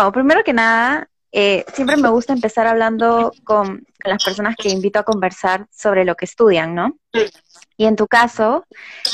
Bueno, 0.00 0.12
primero 0.12 0.42
que 0.42 0.54
nada, 0.54 1.10
eh, 1.30 1.62
siempre 1.74 1.98
me 1.98 2.08
gusta 2.08 2.32
empezar 2.32 2.66
hablando 2.66 3.34
con, 3.44 3.84
las 4.02 4.24
personas 4.24 4.56
que 4.56 4.70
invito 4.70 4.98
a 4.98 5.02
conversar 5.02 5.66
sobre 5.70 6.06
lo 6.06 6.14
que 6.14 6.24
estudian, 6.24 6.74
¿no? 6.74 6.96
Y 7.76 7.84
en 7.84 7.96
tu 7.96 8.06
caso, 8.06 8.64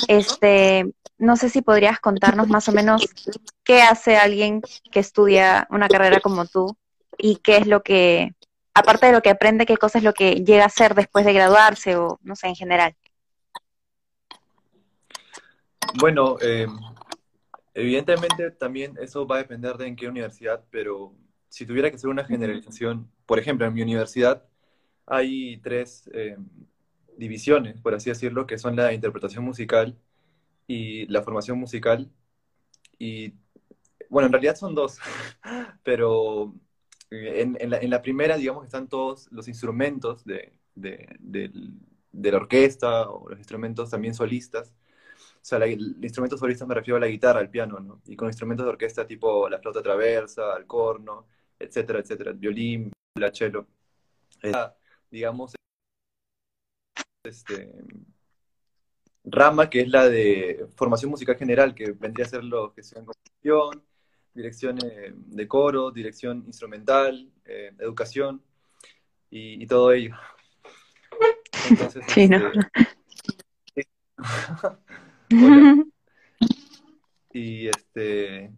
este, 0.07 0.95
no 1.19 1.35
sé 1.35 1.49
si 1.49 1.61
podrías 1.61 1.99
contarnos 1.99 2.47
más 2.47 2.69
o 2.69 2.73
menos 2.73 3.05
qué 3.65 3.83
hace 3.83 4.17
alguien 4.17 4.63
que 4.93 5.01
estudia 5.01 5.67
una 5.71 5.89
carrera 5.89 6.21
como 6.21 6.47
tú 6.47 6.77
y 7.19 7.39
qué 7.39 7.57
es 7.57 7.67
lo 7.67 7.83
que, 7.83 8.37
aparte 8.73 9.07
de 9.07 9.13
lo 9.13 9.23
que 9.23 9.31
aprende, 9.31 9.67
qué 9.67 9.77
cosa 9.77 9.99
es 9.99 10.05
lo 10.05 10.15
que 10.15 10.45
llega 10.45 10.63
a 10.63 10.67
hacer 10.69 10.95
después 10.95 11.25
de 11.25 11.33
graduarse 11.33 11.97
o 11.97 12.21
no 12.23 12.37
sé, 12.37 12.47
en 12.47 12.55
general. 12.55 12.95
Bueno, 15.95 16.37
eh, 16.41 16.69
evidentemente 17.77 18.51
también 18.51 18.97
eso 19.01 19.27
va 19.27 19.37
a 19.37 19.39
depender 19.39 19.77
de 19.77 19.87
en 19.87 19.97
qué 19.97 20.09
universidad, 20.09 20.65
pero 20.71 21.15
si 21.49 21.67
tuviera 21.67 21.91
que 21.91 21.97
hacer 21.97 22.11
una 22.11 22.25
generalización, 22.25 23.11
por 23.27 23.39
ejemplo, 23.39 23.67
en 23.67 23.75
mi 23.75 23.83
universidad 23.83 24.45
hay 25.07 25.59
tres 25.59 26.11
eh, 26.13 26.37
divisiones, 27.17 27.81
por 27.81 27.95
así 27.95 28.11
decirlo, 28.11 28.47
que 28.47 28.59
son 28.59 28.77
la 28.77 28.93
interpretación 28.93 29.45
musical 29.45 29.97
y 30.67 31.07
la 31.07 31.23
formación 31.23 31.59
musical. 31.59 32.11
Y 32.99 33.35
bueno, 34.09 34.27
en 34.27 34.33
realidad 34.33 34.57
son 34.57 34.75
dos, 34.75 34.99
pero 35.85 36.55
en, 37.11 37.91
la, 37.91 38.03
primera, 38.03 38.37
digamos, 38.37 38.65
están 38.65 38.89
todos 38.89 39.31
los 39.33 39.49
instrumentos 39.49 40.25
de, 40.25 40.53
la 42.13 42.37
orquesta 42.37 43.09
o 43.11 43.29
los 43.29 43.39
instrumentos 43.39 43.91
también 43.91 44.15
solistas. 44.15 44.73
O 45.47 45.49
sea, 45.49 45.59
el 45.59 45.97
instrumento 46.03 46.37
solista 46.37 46.67
me 46.67 46.75
refiero 46.75 46.97
a 46.97 47.01
la 47.01 47.07
guitarra, 47.07 47.39
al 47.39 47.49
piano, 47.49 47.79
¿no? 47.79 48.03
Y 48.07 48.17
con 48.17 48.27
instrumentos 48.27 48.67
de 48.67 48.71
orquesta 48.71 49.07
tipo 49.07 49.49
la 49.49 49.61
flauta 49.61 49.81
traversa, 49.81 50.57
el 50.57 50.67
corno, 50.67 51.29
etcétera, 51.57 52.01
etcétera, 52.01 52.33
el 52.33 52.37
violín, 52.37 52.91
la 53.15 53.33
cello. 53.33 53.69
digamos, 55.09 55.55
este, 57.23 57.73
rama 59.23 59.71
que 59.71 59.83
es 59.83 59.89
la 59.89 60.09
de 60.09 60.67
formación 60.75 61.13
musical 61.13 61.37
general, 61.37 61.77
que 61.77 61.93
vendría 61.93 62.27
a 62.27 62.29
ser 62.29 62.43
lo 62.43 62.75
que 62.75 62.83
sea 62.83 62.99
en 62.99 63.07
composición, 63.07 63.85
dirección 64.35 64.79
eh, 64.85 65.13
de 65.15 65.47
coro, 65.47 65.93
dirección 65.93 66.43
instrumental, 66.45 67.31
eh, 67.45 67.73
educación 67.79 68.43
y, 69.31 69.65
todo 69.69 69.93
ello. 69.93 70.17
Entonces, 71.71 72.05
sí, 72.09 72.27
¿no? 72.27 72.51
Este, 73.77 73.89
y 77.33 77.69
este 77.69 78.53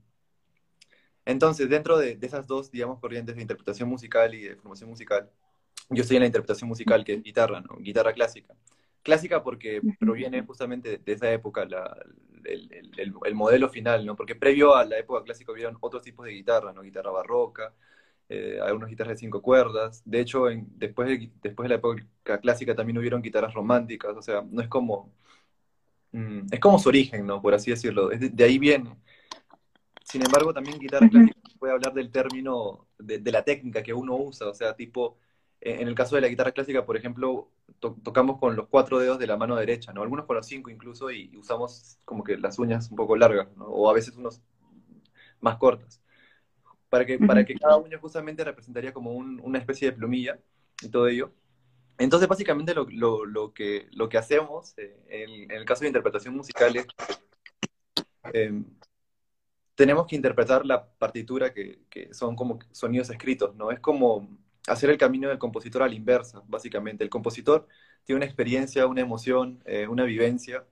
entonces, 1.29 1.69
dentro 1.69 1.99
de, 1.99 2.19
esas 2.23 2.47
dos, 2.47 2.71
digamos, 2.71 3.01
corrientes 3.01 3.37
de 3.37 3.43
interpretación 3.43 3.87
musical 3.87 4.35
y 4.35 4.45
de 4.45 4.57
formación 4.57 4.89
musical, 4.89 5.29
yo 5.91 6.01
estoy 6.01 6.17
en 6.17 6.23
la 6.23 6.27
interpretación 6.27 6.69
musical, 6.69 7.05
que 7.05 7.13
es 7.13 7.23
guitarra, 7.23 7.61
¿no? 7.61 7.77
Guitarra 7.77 8.15
clásica. 8.15 8.55
Clásica 9.03 9.43
porque 9.43 9.83
proviene 10.01 10.43
justamente 10.43 10.97
de 10.97 11.13
esa 11.13 11.31
época, 11.31 11.69
el, 12.45 13.35
modelo 13.35 13.69
final, 13.69 14.07
¿no? 14.07 14.17
Porque 14.17 14.37
previo 14.37 14.75
a 14.75 14.87
la 14.87 14.99
época 14.99 15.23
clásica 15.23 15.53
hubieron 15.53 15.77
otros 15.81 16.01
tipos 16.01 16.25
de 16.25 16.33
guitarra, 16.33 16.73
¿no? 16.73 16.81
Guitarra 16.81 17.11
barroca, 17.11 17.75
eh, 18.31 18.59
algunas 18.63 18.89
guitarras 18.89 19.17
de 19.17 19.19
cinco 19.19 19.43
cuerdas. 19.43 20.01
De 20.07 20.21
hecho, 20.21 20.47
después, 20.79 21.09
de, 21.09 21.31
después 21.43 21.67
de 21.67 21.69
la 21.69 21.75
época 21.75 22.41
clásica 22.41 22.75
también 22.75 22.97
hubieron 22.97 23.21
guitarras 23.21 23.53
románticas, 23.53 24.17
o 24.17 24.23
sea, 24.23 24.43
no 24.51 24.63
es 24.63 24.69
como... 24.69 25.13
Mm, 26.12 26.47
es 26.51 26.61
como 26.61 26.78
su 26.78 26.89
origen, 26.89 27.27
¿no? 27.27 27.41
Por 27.42 27.55
así 27.55 27.70
decirlo. 27.70 28.09
de 28.09 28.45
ahí 28.45 28.59
viene. 28.59 28.97
Sin 30.05 30.25
embargo, 30.25 30.55
también 30.55 30.78
guitarra 30.78 31.09
clásica 31.09 31.39
puede 31.59 31.75
hablar 31.75 31.92
del 31.92 32.11
término, 32.11 32.87
de, 32.98 33.20
la 33.31 33.42
técnica 33.42 33.83
que 33.83 33.92
uno 33.92 34.17
usa, 34.17 34.48
o 34.48 34.55
sea, 34.55 34.75
tipo, 34.75 35.19
en 35.60 35.87
el 35.87 35.94
caso 35.94 36.15
de 36.15 36.22
la 36.22 36.28
guitarra 36.28 36.53
clásica, 36.53 36.87
por 36.87 36.97
ejemplo, 36.97 37.50
tocamos 37.81 38.38
con 38.38 38.56
los 38.56 38.69
cuatro 38.69 38.99
dedos 38.99 39.19
de 39.19 39.27
la 39.27 39.37
mano 39.37 39.56
derecha, 39.56 39.93
¿no? 39.93 40.03
Algunos 40.03 40.25
con 40.25 40.37
los 40.37 40.47
cinco 40.47 40.71
incluso, 40.71 41.10
y, 41.10 41.37
usamos 41.37 41.99
como 42.05 42.25
que 42.25 42.38
las 42.38 42.59
uñas 42.59 42.91
un 42.91 42.97
poco 42.97 43.16
largas, 43.16 43.49
¿no? 43.56 43.66
O 43.66 43.91
a 43.91 43.93
veces 43.93 44.16
unos 44.16 44.41
más 45.41 45.56
cortas. 45.56 46.00
Para 46.88 47.04
que, 47.04 47.19
para 47.19 47.44
que 47.44 47.54
cada 47.54 47.77
uña 47.77 47.99
justamente 47.99 48.43
representaría 48.43 48.94
como 48.94 49.10
una 49.12 49.59
especie 49.59 49.91
de 49.91 49.97
plumilla 49.97 50.38
y 50.81 50.88
todo 50.88 51.06
ello. 51.06 51.33
Entonces, 51.98 52.28
básicamente 52.28 52.75
lo, 52.75 53.53
que, 53.53 53.88
lo 53.92 54.09
que 54.09 54.19
hacemos 54.19 54.75
eh, 54.76 54.97
en, 55.09 55.50
el 55.50 55.64
caso 55.64 55.82
de 55.82 55.88
interpretación 55.88 56.36
musical 56.36 56.76
es 56.76 56.86
em, 58.32 58.64
tenemos 59.75 60.06
que 60.06 60.16
interpretar 60.16 60.66
la 60.66 60.88
partitura 60.98 61.53
que, 61.54 61.78
son 62.12 62.34
como 62.36 62.59
sonidos 62.72 63.10
escritos, 63.10 63.54
¿no? 63.54 63.70
Es 63.70 63.81
como 63.81 64.28
hacer 64.66 64.91
el 64.91 64.98
camino 64.98 65.28
del 65.28 65.38
compositor 65.38 65.82
a 65.82 65.88
la 65.88 65.94
inversa, 65.94 66.42
básicamente. 66.48 67.04
El 67.04 67.10
compositor 67.10 67.69
tiene 68.04 68.19
una 68.19 68.26
experiencia, 68.26 68.86
una 68.86 69.03
emoción, 69.03 69.62
eh, 69.66 69.86
una 69.86 70.04
vivencia, 70.04 70.65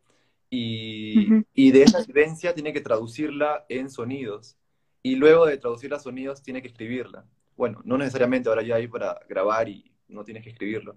y, 0.50 1.42
de 1.70 1.82
esa 1.82 2.02
vivencia 2.04 2.54
tiene 2.54 2.72
que 2.72 2.80
traducirla 2.80 3.64
en 3.68 3.90
sonidos, 3.90 4.56
y 5.02 5.16
luego 5.16 5.46
de 5.46 5.58
traducirla 5.58 5.98
a 5.98 6.00
sonidos 6.00 6.42
tiene 6.42 6.62
que 6.62 6.68
escribirla. 6.68 7.24
Bueno, 7.56 7.80
no 7.84 7.98
necesariamente 7.98 8.48
ahora 8.48 8.62
ya 8.62 8.76
hay 8.76 8.88
para 8.88 9.20
grabar 9.28 9.68
y 9.68 9.92
no 10.08 10.24
tienes 10.24 10.42
que 10.42 10.50
escribirlo. 10.50 10.96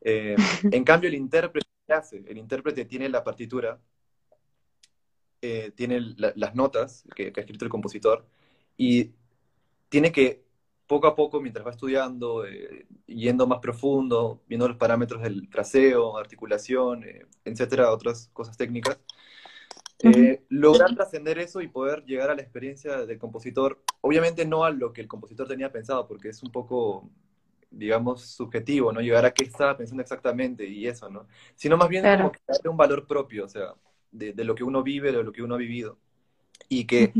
Eh, 0.00 0.36
en 0.70 0.84
cambio, 0.84 1.08
el 1.08 1.14
intérprete, 1.14 1.68
¿qué 1.86 1.92
hace? 1.92 2.24
El 2.26 2.38
intérprete 2.38 2.84
tiene 2.84 3.08
la 3.08 3.24
partitura 3.24 3.80
eh, 5.44 5.72
tiene 5.74 6.00
las 6.16 6.54
notas 6.54 7.04
que, 7.16 7.32
ha 7.36 7.40
escrito 7.40 7.64
el 7.64 7.70
compositor 7.70 8.24
y 8.76 9.10
tiene 9.88 10.12
que 10.12 10.44
poco 10.86 11.08
a 11.08 11.16
poco, 11.16 11.40
mientras 11.40 11.66
va 11.66 11.72
estudiando, 11.72 12.46
eh, 12.46 12.86
yendo 13.06 13.48
más 13.48 13.58
profundo, 13.58 14.42
viendo 14.46 14.68
los 14.68 14.76
parámetros 14.76 15.20
del 15.20 15.48
fraseo, 15.48 16.16
articulación, 16.16 17.04
etcétera, 17.44 17.90
otras 17.90 18.28
cosas 18.32 18.56
técnicas, 18.56 19.00
lograr 20.48 20.94
trascender 20.94 21.38
eso 21.40 21.60
y 21.60 21.66
poder 21.66 22.04
llegar 22.04 22.30
a 22.30 22.36
la 22.36 22.42
experiencia 22.42 23.04
del 23.04 23.18
compositor, 23.18 23.82
obviamente 24.00 24.44
no 24.44 24.64
a 24.64 24.70
lo 24.70 24.92
que 24.92 25.00
el 25.00 25.08
compositor 25.08 25.48
tenía 25.48 25.72
pensado, 25.72 26.06
porque 26.06 26.28
es 26.28 26.42
un 26.42 26.52
poco, 26.52 27.10
digamos, 27.72 28.22
subjetivo, 28.22 28.92
¿no? 28.92 29.00
Llegar 29.00 29.24
a 29.24 29.32
qué 29.32 29.44
estaba 29.44 29.76
pensando 29.76 30.02
exactamente 30.02 30.66
y 30.66 30.86
eso, 30.86 31.08
¿no? 31.08 31.26
Sino 31.54 31.76
más 31.76 31.88
bien 31.88 32.04
como 32.04 32.32
que 32.32 32.40
darle 32.46 32.70
un 32.70 32.76
valor 32.76 33.06
propio, 33.06 33.46
o 33.46 33.48
sea, 33.48 33.74
de, 34.10 34.44
lo 34.44 34.54
que 34.54 34.64
uno 34.64 34.82
vive, 34.82 35.10
de 35.10 35.22
lo 35.22 35.32
que 35.32 35.42
uno 35.42 35.54
ha 35.54 35.58
vivido, 35.58 35.98
y 36.68 36.84
que 36.84 37.12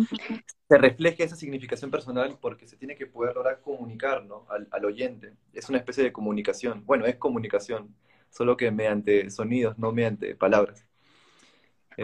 se 0.69 0.79
refleje 0.79 1.25
esa 1.25 1.37
significación 1.37 1.91
personal 1.91 2.39
porque 2.41 2.67
se 2.67 2.77
tiene 2.77 2.95
que 2.95 3.07
poder 3.07 3.35
lograr 3.35 3.61
comunicar 3.61 4.25
¿no? 4.25 4.47
al, 4.49 4.85
oyente. 4.85 5.33
Es 5.53 5.69
una 5.69 5.79
especie 5.79 6.05
de 6.05 6.13
comunicación. 6.13 6.85
Bueno, 6.87 7.07
es 7.07 7.17
comunicación, 7.17 7.95
solo 8.31 8.57
que 8.57 8.71
mediante 8.71 9.31
sonidos, 9.31 9.79
no 9.79 9.93
mediante 9.93 10.35
palabras. 10.37 10.87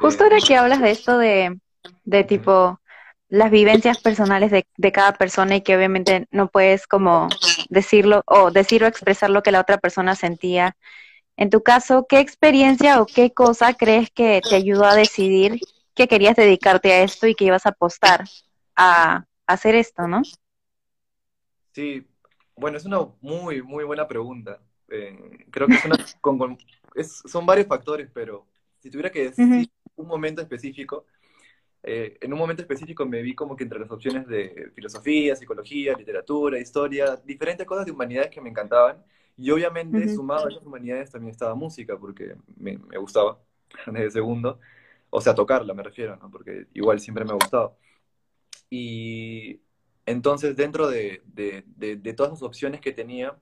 Justo 0.00 0.24
ahora 0.24 0.38
que 0.46 0.56
hablas 0.56 0.82
de 0.82 0.90
esto 0.90 1.16
de, 1.16 1.58
de 2.04 2.24
tipo 2.24 2.80
las 3.28 3.50
vivencias 3.50 4.00
personales 4.00 4.50
de, 4.50 4.66
de, 4.76 4.92
cada 4.92 5.12
persona 5.12 5.56
y 5.56 5.60
que 5.60 5.76
obviamente 5.76 6.26
no 6.30 6.48
puedes 6.48 6.86
como 6.86 7.28
decirlo 7.68 8.22
o 8.26 8.50
decir 8.50 8.84
o 8.84 8.86
expresar 8.86 9.30
lo 9.30 9.42
que 9.42 9.52
la 9.52 9.60
otra 9.60 9.78
persona 9.78 10.14
sentía 10.14 10.76
en 11.38 11.50
tu 11.50 11.62
caso, 11.62 12.04
¿qué 12.08 12.18
experiencia 12.18 13.00
o 13.00 13.06
qué 13.06 13.32
cosa 13.32 13.72
crees 13.74 14.10
que 14.10 14.40
te 14.42 14.56
ayudó 14.56 14.84
a 14.84 14.96
decidir 14.96 15.60
que 15.94 16.08
querías 16.08 16.34
dedicarte 16.34 16.92
a 16.92 17.04
esto 17.04 17.28
y 17.28 17.36
que 17.36 17.44
ibas 17.44 17.64
a 17.64 17.68
apostar 17.68 18.24
a, 18.74 19.24
hacer 19.46 19.76
esto, 19.76 20.08
no? 20.08 20.22
Sí, 21.72 22.04
bueno, 22.56 22.76
es 22.76 22.84
una 22.84 23.06
muy, 23.20 23.62
muy 23.62 23.84
buena 23.84 24.08
pregunta. 24.08 24.60
Eh, 24.88 25.46
creo 25.50 25.68
que 25.68 25.74
es 25.74 25.84
una, 25.84 25.96
son 27.04 27.46
varios 27.46 27.68
factores, 27.68 28.10
pero 28.12 28.44
si 28.80 28.90
tuviera 28.90 29.10
que 29.10 29.30
decir 29.30 29.70
un 29.94 30.08
momento 30.08 30.42
específico, 30.42 31.06
eh, 31.82 32.18
en 32.20 32.32
un 32.32 32.38
momento 32.38 32.62
específico 32.62 33.06
me 33.06 33.22
vi 33.22 33.34
como 33.34 33.56
que 33.56 33.64
entre 33.64 33.78
las 33.78 33.90
opciones 33.90 34.26
de 34.26 34.70
filosofía, 34.74 35.36
psicología, 35.36 35.94
literatura, 35.96 36.58
historia, 36.58 37.16
diferentes 37.24 37.66
cosas 37.66 37.86
de 37.86 37.92
humanidades 37.92 38.30
que 38.30 38.40
me 38.40 38.50
encantaban 38.50 39.02
y 39.38 39.52
obviamente, 39.52 40.08
sumado 40.08 40.46
a 40.46 40.50
esas 40.50 40.66
humanidades, 40.66 41.12
también 41.12 41.30
estaba 41.30 41.54
música, 41.54 41.96
porque 41.96 42.34
me, 42.56 42.76
me, 42.76 42.98
gustaba 42.98 43.40
desde 43.86 44.10
segundo. 44.10 44.58
O 45.10 45.20
sea, 45.20 45.34
tocarla, 45.34 45.74
me 45.74 45.84
refiero, 45.84 46.16
¿no? 46.16 46.30
Porque 46.30 46.66
igual 46.74 46.98
siempre 47.00 47.24
me 47.24 47.30
ha 47.30 47.34
gustado. 47.34 47.78
Y 48.70 49.60
entonces, 50.06 50.56
dentro 50.56 50.88
de, 50.88 51.22
de, 51.26 51.64
de, 51.76 52.12
todas 52.14 52.32
las 52.32 52.42
opciones 52.42 52.80
que 52.80 52.92
tenía, 52.92 53.38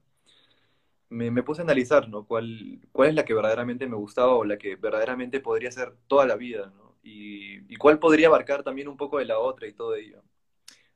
me, 1.09 1.31
me, 1.31 1.43
puse 1.43 1.63
a 1.63 1.65
analizar, 1.65 2.09
¿no? 2.09 2.27
¿Cuál, 2.27 2.81
¿Cuál 2.93 3.11
es 3.11 3.15
la 3.15 3.25
que 3.25 3.35
verdaderamente 3.35 3.87
me 3.87 3.97
gustaba 3.97 4.35
o 4.35 4.45
la 4.45 4.59
que 4.59 4.77
verdaderamente 4.77 5.41
podría 5.41 5.71
ser 5.73 5.95
toda 6.09 6.27
la 6.27 6.37
vida, 6.37 6.73
¿no? 6.77 6.86
Y, 7.09 7.77
cuál 7.77 7.99
podría 7.99 8.29
abarcar 8.29 8.63
también 8.63 8.89
un 8.89 8.97
poco 8.97 9.19
de 9.19 9.27
la 9.27 9.39
otra 9.39 9.69
y 9.69 9.73
todo 9.73 9.95
ello. 9.95 10.23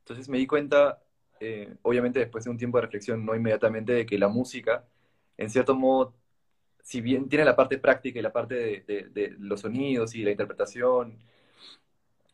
Entonces 0.01 0.29
me 0.29 0.39
di 0.39 0.47
cuenta 0.47 0.99
eh, 1.39 1.75
obviamente 1.83 2.19
después 2.19 2.45
de 2.45 2.51
un 2.51 2.59
tiempo 2.59 2.79
de 2.79 2.83
reflexión, 2.83 3.25
no 3.25 3.35
inmediatamente, 3.35 3.93
de 3.93 4.07
que 4.07 4.19
la 4.19 4.29
música, 4.29 4.85
en 5.37 5.51
cierto 5.51 5.75
modo, 5.75 6.15
si 6.83 7.01
bien 7.01 7.29
tiene 7.29 7.45
la 7.45 7.57
parte 7.57 7.79
práctica 7.79 8.19
y 8.19 8.23
la 8.23 8.33
parte 8.33 8.55
de, 8.87 9.37
los 9.39 9.61
sonidos 9.61 10.15
y 10.15 10.23
la 10.25 10.33
interpretación 10.33 11.19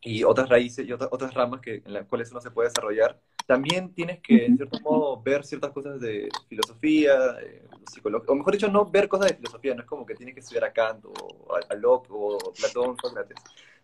y 0.00 0.25
otras 0.25 0.49
raíces 0.49 0.87
y 0.87 0.93
otras, 0.93 1.11
otras 1.12 1.34
ramas 1.34 1.61
que, 1.61 1.82
en 1.84 1.93
las 1.93 2.06
cuales 2.06 2.31
uno 2.31 2.40
se 2.40 2.50
puede 2.50 2.69
desarrollar, 2.69 3.20
también 3.46 3.94
tienes 3.94 4.20
que, 4.20 4.44
en 4.44 4.56
cierto 4.56 4.81
modo, 4.81 5.22
ver 5.22 5.44
ciertas 5.44 5.70
cosas 5.70 6.00
de 6.00 6.28
filosofía, 6.48 7.14
eh, 7.40 7.62
psicología, 7.90 8.32
o 8.32 8.34
mejor 8.34 8.52
dicho, 8.52 8.69
no 8.69 8.84
ver 8.84 9.08
cosas 9.08 9.28
de 9.28 9.37
filosofía, 9.37 9.75
no 9.75 9.82
es 9.82 9.87
como 9.87 10.04
que 10.04 10.16
tienes 10.16 10.34
que 10.34 10.40
estudiar 10.40 10.64
a 10.64 10.72
Kant 10.72 11.04
o 11.04 11.14
a, 11.54 11.75
Locke 11.76 12.08
o 12.10 12.38
Platón, 12.56 12.96
Sócrates, 13.00 13.38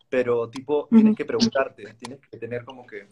pero 0.08 0.50
tipo, 0.50 0.88
tienes 0.90 1.16
que 1.16 1.24
preguntarte, 1.24 1.94
tienes 1.94 2.18
que 2.20 2.36
tener 2.38 2.64
como 2.64 2.84
que 2.86 3.06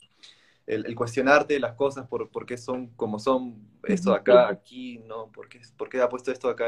el, 0.66 0.94
cuestionarte 0.94 1.58
las 1.60 1.74
cosas 1.74 2.08
por, 2.08 2.28
por, 2.30 2.44
qué 2.44 2.58
son 2.58 2.88
como 2.88 3.18
son, 3.20 3.56
esto 3.84 4.12
acá, 4.12 4.48
aquí, 4.48 4.98
¿no? 5.06 5.30
¿Por 5.30 5.48
qué, 5.48 5.60
por 5.76 5.88
qué 5.88 6.00
ha 6.00 6.08
puesto 6.08 6.32
esto 6.32 6.48
acá 6.48 6.66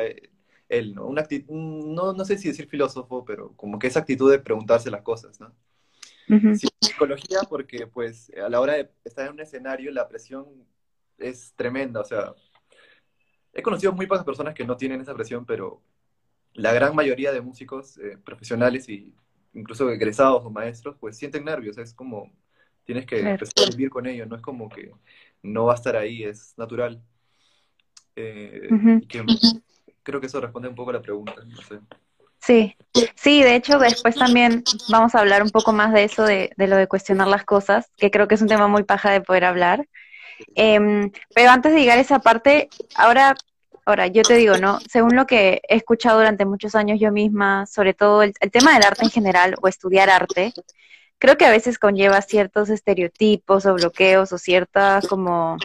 él, 0.69 0.95
¿no? 0.95 1.07
Una 1.07 1.23
actitud, 1.23 1.53
no, 1.53 2.13
no 2.13 2.25
sé 2.25 2.39
si 2.39 2.49
decir 2.49 2.69
filósofo, 2.69 3.25
pero 3.25 3.53
como 3.57 3.79
que 3.79 3.89
esa 3.89 4.01
actitud 4.01 4.31
de 4.31 4.39
preguntarse 4.39 4.91
las 4.91 5.03
cosas, 5.03 5.41
¿no? 5.41 5.53
Psicología 6.81 7.41
porque 7.49 7.87
pues 7.87 8.31
a 8.43 8.49
la 8.49 8.61
hora 8.61 8.75
de 8.75 8.91
estar 9.05 9.27
en 9.27 9.33
un 9.33 9.41
escenario 9.41 9.91
la 9.93 10.09
presión 10.09 10.47
es 11.19 11.53
tremenda, 11.55 12.01
o 12.01 12.05
sea, 12.05 12.35
he 13.53 13.63
conocido 13.63 13.93
muy 13.93 14.07
pocas 14.07 14.25
personas 14.25 14.55
que 14.55 14.65
no 14.65 14.77
tienen 14.77 15.01
esa 15.01 15.15
presión, 15.15 15.45
pero 15.45 15.83
la 16.55 16.73
gran 16.73 16.95
mayoría 16.95 17.33
de 17.33 17.41
músicos 17.41 17.99
eh, 17.99 18.19
profesionales 18.25 18.89
y 18.89 19.15
incluso 19.55 19.91
egresados 19.91 20.45
o 20.45 20.51
maestros 20.51 20.97
pues 20.99 21.17
sienten 21.17 21.45
nervios, 21.45 21.79
es 21.79 21.95
como 21.95 22.31
tienes 22.85 23.07
que 23.07 23.21
empezar 23.21 23.67
a 23.67 23.71
vivir 23.71 23.91
con 23.91 24.07
ello, 24.07 24.27
no 24.27 24.37
es 24.37 24.43
como 24.43 24.69
que 24.69 24.93
no 25.43 25.67
va 25.67 25.73
a 25.73 25.77
estar 25.77 25.97
ahí, 25.97 26.25
es 26.25 26.55
natural. 26.57 27.03
Eh, 28.17 28.69
creo 30.03 30.21
que 30.21 30.27
eso 30.27 30.41
responde 30.41 30.69
un 30.69 30.75
poco 30.75 30.91
a 30.91 30.95
la 30.95 31.03
pregunta, 31.03 31.35
no 31.45 31.57
sé. 31.63 31.79
Sí, 32.45 32.77
sí, 33.15 33.43
de 33.43 33.55
hecho 33.55 33.79
después 33.79 34.17
también 34.17 34.65
vamos 34.89 35.15
a 35.15 35.21
hablar 35.21 35.43
un 35.45 35.51
poco 35.51 35.73
más 35.73 35.93
de 35.93 36.05
eso, 36.05 36.25
de, 36.25 36.51
lo 36.57 36.77
de 36.77 36.89
cuestionar 36.89 37.29
las 37.29 37.45
cosas, 37.45 37.91
que 37.97 38.11
creo 38.11 38.27
que 38.27 38.35
es 38.35 38.43
un 38.43 38.49
tema 38.49 38.67
muy 38.67 38.83
paja 38.83 39.11
de 39.13 39.21
poder 39.21 39.45
hablar. 39.45 39.87
Em, 40.57 41.13
pero 41.35 41.51
antes 41.51 41.73
de 41.73 41.81
llegar 41.81 41.99
a 41.99 42.01
esa 42.01 42.19
parte, 42.19 42.69
ahora, 42.97 43.37
ahora 43.87 44.09
yo 44.09 44.23
te 44.23 44.35
digo, 44.35 44.57
¿no? 44.59 44.81
Según 44.91 45.15
lo 45.15 45.25
que 45.27 45.61
he 45.69 45.77
escuchado 45.77 46.19
durante 46.19 46.45
muchos 46.45 46.75
años 46.75 46.99
yo 47.01 47.13
misma, 47.13 47.67
sobre 47.67 47.95
todo 47.95 48.25
el, 48.25 48.35
tema 48.51 48.75
del 48.75 48.85
arte 48.85 49.05
en 49.05 49.11
general 49.11 49.55
o 49.63 49.69
estudiar 49.69 50.11
arte, 50.11 50.53
creo 51.19 51.37
que 51.39 51.47
a 51.47 51.51
veces 51.51 51.79
conlleva 51.79 52.21
ciertos 52.23 52.71
estereotipos 52.71 53.67
o 53.67 53.75
bloqueos 53.75 54.33
o 54.33 54.39
ciertos 54.39 55.07
como 55.07 55.59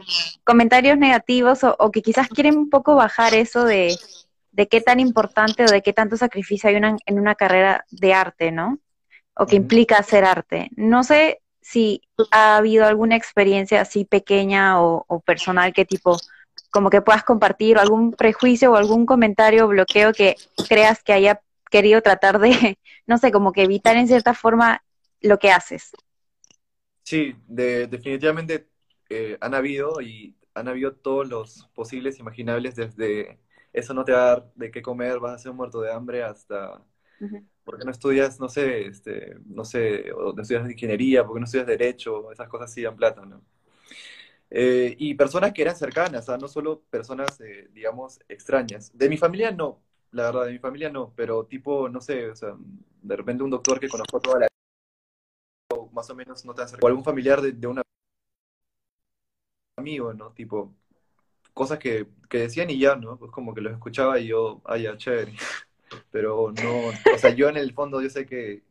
comentarios 0.44 1.00
negativos 1.00 1.63
o, 1.63 1.75
o 1.79 1.89
que 1.91 2.03
quizás 2.03 2.27
quieren 2.27 2.56
un 2.57 2.69
poco 2.69 2.95
bajar 2.95 3.33
eso 3.33 3.65
de 3.65 3.97
de 4.57 4.68
qué 4.68 4.81
tan 4.81 5.00
importante 5.00 5.63
o 5.63 5.68
de 5.68 5.83
qué 5.83 5.94
tanto 5.94 6.18
sacrificio 6.18 6.68
hay 6.68 6.75
una, 6.75 6.98
en 7.06 7.19
una 7.19 7.36
carrera 7.36 7.86
de 7.92 8.15
arte, 8.15 8.51
¿no? 8.51 8.80
O 9.36 9.45
que 9.45 9.56
implica 9.56 10.00
hacer 10.00 10.25
arte. 10.25 10.71
No 10.75 11.04
sé 11.04 11.44
si 11.62 12.01
ha 12.31 12.57
habido 12.57 12.86
alguna 12.86 13.15
experiencia 13.15 13.81
así 13.81 14.04
pequeña 14.04 14.81
o, 14.81 15.21
personal 15.24 15.74
que 15.74 15.86
tipo, 15.86 16.18
como 16.71 16.89
que 16.89 17.04
puedas 17.04 17.24
compartir 17.24 17.77
o 17.77 17.81
algún 17.81 18.13
prejuicio 18.13 18.71
o 18.71 18.75
algún 18.75 19.06
comentario 19.06 19.65
o 19.65 19.68
bloqueo 19.68 20.12
que 20.12 20.36
creas 20.68 21.03
que 21.03 21.13
haya 21.13 21.39
querido 21.69 22.01
tratar 22.01 22.39
de, 22.39 22.80
no 23.06 23.19
sé, 23.19 23.31
como 23.31 23.51
que 23.51 23.62
evitar 23.62 23.95
en 23.95 24.07
cierta 24.07 24.33
forma 24.33 24.83
lo 25.21 25.38
que 25.38 25.51
haces. 25.51 25.92
Sí, 27.03 27.36
definitivamente 27.48 28.69
eh, 29.07 29.38
han 29.39 29.53
habido 29.53 30.01
y 30.01 30.36
han 30.56 30.68
habido 30.68 30.95
todos 30.95 31.27
los 31.30 31.69
posibles 31.75 32.18
imaginables 32.18 32.75
desde 32.75 33.38
eso 33.77 33.94
no 33.94 34.03
te 34.03 34.12
va 34.12 34.19
a 34.19 34.27
dar 34.27 34.51
de 34.56 34.71
qué 34.71 34.81
comer, 34.81 35.19
vas 35.19 35.35
a 35.35 35.38
ser 35.39 35.51
un 35.51 35.57
muerto 35.57 35.81
de 35.81 35.91
hambre 35.91 36.24
hasta... 36.24 36.83
¿Por 37.63 37.77
qué 37.77 37.83
no 37.83 37.91
estudias, 37.91 38.39
no 38.39 38.47
sé, 38.47 38.88
este, 38.88 39.35
no 39.45 39.65
sé, 39.65 40.12
o 40.13 40.31
no 40.31 40.41
estudias 40.41 40.69
ingeniería? 40.69 41.25
¿Por 41.25 41.35
qué 41.35 41.39
no 41.41 41.45
estudias 41.45 41.68
derecho? 41.68 42.31
Esas 42.31 42.47
cosas 42.47 42.71
sí 42.71 42.81
dan 42.81 42.95
plata, 42.95 43.25
¿no? 43.25 43.41
Eh, 44.50 44.95
y 44.97 45.15
personas 45.15 45.51
que 45.51 45.63
eran 45.63 45.75
cercanas, 45.75 46.27
no 46.39 46.47
solo 46.47 46.81
personas, 46.89 47.41
eh, 47.41 47.68
digamos, 47.74 48.19
extrañas. 48.29 48.97
De 48.97 49.09
mi 49.09 49.18
familia 49.18 49.51
no, 49.51 49.81
la 50.12 50.24
verdad, 50.24 50.45
de 50.45 50.53
mi 50.53 50.59
familia 50.59 50.89
no, 50.89 51.13
pero 51.15 51.45
tipo, 51.45 51.89
no 51.89 52.00
sé, 52.00 52.29
o 52.29 52.35
sea, 52.35 52.56
de 53.01 53.15
repente 53.15 53.44
un 53.44 53.50
doctor 53.50 53.79
que 53.79 53.89
conozco 53.89 54.21
toda 54.21 54.39
la 54.39 54.47
más 55.91 56.09
o 56.09 56.15
menos 56.15 56.45
no 56.45 56.53
te 56.53 56.62
acerca, 56.62 56.85
o 56.85 56.88
algún 56.88 57.03
familiar 57.03 57.41
de, 57.41 57.51
de 57.51 57.68
un 57.68 57.81
amigo, 59.75 60.13
¿no? 60.13 60.31
Tipo, 60.31 60.74
cosas 61.57 61.80
que, 61.80 62.07
que, 62.30 62.39
decían 62.39 62.69
y 62.69 62.80
ya, 62.80 62.95
¿no? 62.95 63.18
Pues 63.18 63.31
como 63.31 63.54
que 63.54 63.62
los 63.62 63.74
escuchaba 63.74 64.19
y 64.19 64.27
yo, 64.27 64.62
ay, 64.65 64.83
ya, 64.83 64.95
chévere. 64.95 65.33
Pero 66.12 66.54
no, 66.63 66.88
o 66.88 67.18
sea, 67.18 67.31
yo 67.31 67.50
en 67.50 67.57
el 67.57 67.74
fondo, 67.74 68.01
yo 68.01 68.09
sé 68.09 68.25
que, 68.25 68.63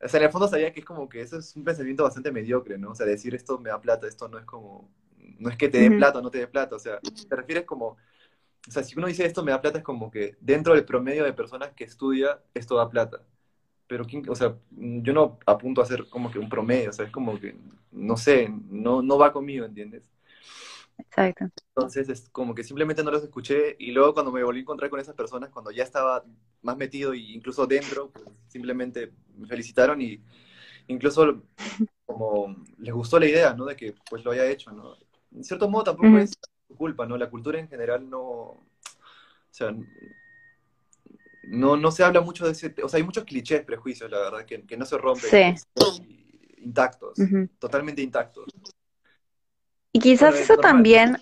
o 0.00 0.08
sea, 0.08 0.18
en 0.20 0.26
el 0.26 0.32
fondo 0.32 0.48
sabía 0.48 0.72
que 0.72 0.80
es 0.80 0.86
como 0.86 1.08
que 1.08 1.20
eso 1.20 1.38
es 1.38 1.54
un 1.56 1.64
pensamiento 1.64 2.04
bastante 2.04 2.32
mediocre, 2.32 2.78
¿no? 2.78 2.90
O 2.90 2.94
sea, 2.94 3.06
decir 3.06 3.34
esto 3.34 3.58
me 3.58 3.70
da 3.70 3.80
plata, 3.80 4.06
esto 4.06 4.28
no 4.28 4.38
es 4.38 4.44
como, 4.44 4.90
no 5.38 5.50
es 5.50 5.56
que 5.56 5.68
te 5.68 5.78
dé 5.78 5.90
plata 5.90 6.18
o 6.18 6.22
no 6.22 6.30
te 6.30 6.38
dé 6.38 6.46
plata, 6.46 6.76
o 6.76 6.78
sea, 6.78 6.98
te 7.00 7.36
refieres 7.36 7.64
como, 7.64 7.86
o 7.86 8.70
sea, 8.70 8.82
si 8.82 8.96
uno 8.98 9.06
dice 9.06 9.26
esto 9.26 9.44
me 9.44 9.50
da 9.50 9.60
plata 9.60 9.78
es 9.78 9.84
como 9.84 10.10
que 10.10 10.36
dentro 10.40 10.74
del 10.74 10.84
promedio 10.84 11.24
de 11.24 11.32
personas 11.32 11.72
que 11.72 11.84
estudia, 11.84 12.40
esto 12.54 12.76
da 12.76 12.88
plata. 12.88 13.22
Pero, 13.86 14.06
o 14.28 14.34
sea, 14.34 14.56
yo 14.70 15.12
no 15.12 15.38
apunto 15.44 15.82
a 15.82 15.86
ser 15.86 16.08
como 16.08 16.30
que 16.30 16.38
un 16.38 16.48
promedio, 16.48 16.90
o 16.90 16.92
sea, 16.92 17.04
es 17.04 17.10
como 17.12 17.38
que, 17.38 17.54
no 17.92 18.16
sé, 18.16 18.50
no, 18.70 19.02
no 19.02 19.18
va 19.18 19.32
conmigo, 19.32 19.66
¿entiendes? 19.66 20.13
Exacto. 20.98 21.46
Entonces 21.76 22.08
es 22.08 22.28
como 22.30 22.54
que 22.54 22.64
simplemente 22.64 23.02
no 23.02 23.10
los 23.10 23.22
escuché 23.22 23.76
y 23.78 23.92
luego 23.92 24.14
cuando 24.14 24.32
me 24.32 24.42
volví 24.42 24.60
a 24.60 24.62
encontrar 24.62 24.90
con 24.90 25.00
esas 25.00 25.14
personas, 25.14 25.50
cuando 25.50 25.70
ya 25.70 25.82
estaba 25.82 26.24
más 26.62 26.76
metido 26.76 27.12
e 27.12 27.18
incluso 27.18 27.66
dentro, 27.66 28.10
pues 28.10 28.26
simplemente 28.48 29.12
me 29.36 29.46
felicitaron 29.46 30.00
y 30.00 30.22
incluso 30.86 31.42
como 32.06 32.64
les 32.78 32.94
gustó 32.94 33.18
la 33.18 33.26
idea, 33.26 33.54
¿no? 33.54 33.64
De 33.64 33.76
que 33.76 33.94
pues 34.08 34.24
lo 34.24 34.30
haya 34.30 34.46
hecho, 34.46 34.70
¿no? 34.72 34.96
En 35.32 35.44
cierto 35.44 35.68
modo 35.68 35.84
tampoco 35.84 36.18
es 36.18 36.32
su 36.68 36.76
culpa, 36.76 37.06
¿no? 37.06 37.16
La 37.16 37.30
cultura 37.30 37.58
en 37.58 37.68
general 37.68 38.08
no, 38.08 38.20
o 38.20 38.66
sea, 39.50 39.74
no, 41.44 41.76
no 41.76 41.90
se 41.90 42.04
habla 42.04 42.20
mucho 42.20 42.44
de 42.46 42.52
ese, 42.52 42.74
o 42.82 42.88
sea, 42.88 42.98
hay 42.98 43.04
muchos 43.04 43.24
clichés, 43.24 43.64
prejuicios, 43.64 44.10
la 44.10 44.18
verdad, 44.18 44.44
que, 44.44 44.62
que 44.62 44.76
no 44.76 44.84
se 44.84 44.98
rompen. 44.98 45.28
Intactos, 46.58 47.18
totalmente 47.58 48.00
intactos. 48.00 48.46
Y 49.94 50.00
quizás 50.00 50.34
eso 50.34 50.56
también, 50.56 51.18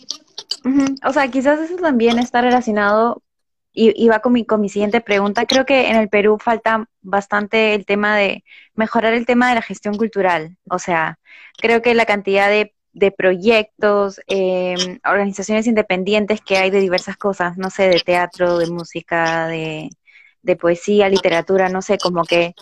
o 1.05 1.13
sea, 1.13 1.29
quizás 1.29 1.61
eso 1.61 1.77
también 1.77 2.19
está 2.19 2.41
relacionado 2.41 3.23
y, 3.71 4.09
va 4.09 4.21
con 4.21 4.33
mi, 4.33 4.47
con 4.47 4.63
mi 4.63 4.71
siguiente 4.71 5.03
pregunta. 5.03 5.45
Creo 5.45 5.67
que 5.67 5.91
en 5.91 5.97
el 5.97 6.09
Perú 6.09 6.39
falta 6.43 6.89
bastante 7.03 7.75
el 7.75 7.85
tema 7.85 8.17
de 8.17 8.45
mejorar 8.75 9.13
el 9.13 9.27
tema 9.27 9.51
de 9.51 9.57
la 9.57 9.63
gestión 9.63 9.97
cultural. 9.99 10.57
O 10.71 10.79
sea, 10.79 11.19
creo 11.59 11.83
que 11.83 11.95
la 11.95 12.07
cantidad 12.07 12.49
de, 12.49 12.75
de 12.95 13.11
proyectos, 13.11 14.23
em, 14.27 14.99
organizaciones 15.05 15.67
independientes 15.67 16.41
que 16.41 16.57
hay 16.57 16.71
de 16.71 16.81
diversas 16.81 17.19
cosas, 17.19 17.59
no 17.59 17.69
sé, 17.69 17.89
de 17.91 18.01
teatro, 18.01 18.57
de 18.57 18.69
música, 18.71 19.49
de, 19.49 19.91
de 20.43 20.57
poesía, 20.57 21.11
literatura, 21.11 21.69
no 21.69 21.83
sé, 21.83 21.99
como 21.99 22.25
que 22.25 22.55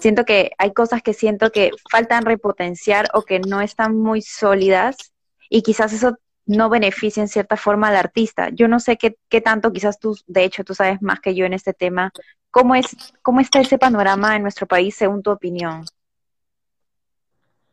siento 0.00 0.26
que 0.26 0.52
hay 0.58 0.74
cosas 0.74 1.02
que 1.02 1.14
siento 1.14 1.50
que 1.50 1.70
faltan 1.90 2.26
repotenciar 2.26 3.08
o 3.14 3.22
que 3.22 3.40
no 3.40 3.62
están 3.62 3.96
muy 3.96 4.20
sólidas 4.20 5.13
y 5.54 5.62
quizás 5.62 5.92
eso 5.92 6.18
no 6.46 6.68
beneficia 6.68 7.22
en 7.22 7.28
cierta 7.28 7.56
forma 7.56 7.86
al 7.86 7.94
artista. 7.94 8.48
Yo 8.50 8.66
no 8.66 8.80
sé 8.80 8.96
qué, 8.96 9.16
qué, 9.28 9.40
tanto, 9.40 9.72
quizás 9.72 10.00
tú, 10.00 10.18
de 10.26 10.42
hecho, 10.42 10.64
tú 10.64 10.74
sabes 10.74 11.00
más 11.00 11.20
que 11.20 11.32
yo 11.32 11.46
en 11.46 11.52
este 11.52 11.72
tema. 11.72 12.10
¿Cómo, 12.50 12.74
es, 12.74 12.96
cómo 13.22 13.38
está 13.38 13.60
ese 13.60 13.78
panorama 13.78 14.34
en 14.34 14.42
nuestro 14.42 14.66
país 14.66 14.96
según 14.96 15.22
tu 15.22 15.30
opinión? 15.30 15.84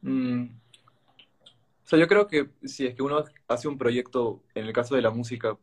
Mm. 0.01 0.43
O 0.43 1.87
sea, 1.87 1.97
yo 1.97 2.07
creo 2.07 2.27
que 2.27 2.51
si 2.63 2.85
es 2.85 2.93
que 2.93 3.01
uno 3.01 3.23
hace 3.47 3.67
un 3.67 3.79
proyecto, 3.79 4.43
en 4.53 4.67
el 4.67 4.73
caso 4.73 4.93
de 4.93 5.01
la 5.01 5.09
música 5.09 5.57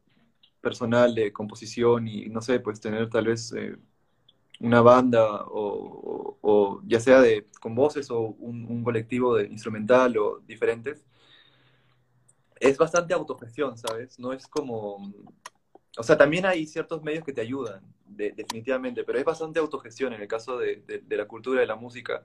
personal, 0.60 1.14
de 1.14 1.32
composición 1.32 2.08
y, 2.08 2.28
no 2.30 2.40
sé, 2.40 2.58
pues 2.58 2.80
tener 2.80 3.08
tal 3.08 3.26
vez 3.26 3.54
eh, 3.56 3.76
una 4.58 4.80
banda 4.80 5.44
o, 5.46 6.80
ya 6.84 6.98
sea 6.98 7.20
de 7.20 7.46
con 7.60 7.76
voces 7.76 8.10
o 8.10 8.18
un, 8.20 8.66
un 8.66 8.82
colectivo 8.82 9.36
de 9.36 9.46
instrumental 9.46 10.18
o 10.18 10.40
diferentes, 10.48 11.04
es 12.60 12.76
bastante 12.78 13.14
autogestión, 13.14 13.76
¿sabes? 13.78 14.18
No 14.18 14.32
es 14.32 14.46
como... 14.46 15.12
O 15.96 16.02
sea, 16.02 16.16
también 16.16 16.46
hay 16.46 16.66
ciertos 16.66 17.02
medios 17.02 17.24
que 17.24 17.32
te 17.32 17.40
ayudan, 17.40 17.82
definitivamente, 18.06 19.02
pero 19.04 19.18
es 19.18 19.24
bastante 19.24 19.58
autogestión 19.58 20.12
en 20.12 20.20
el 20.20 20.28
caso 20.28 20.56
de, 20.58 21.02
la 21.08 21.26
cultura, 21.26 21.60
de 21.60 21.66
la 21.66 21.74
música. 21.74 22.24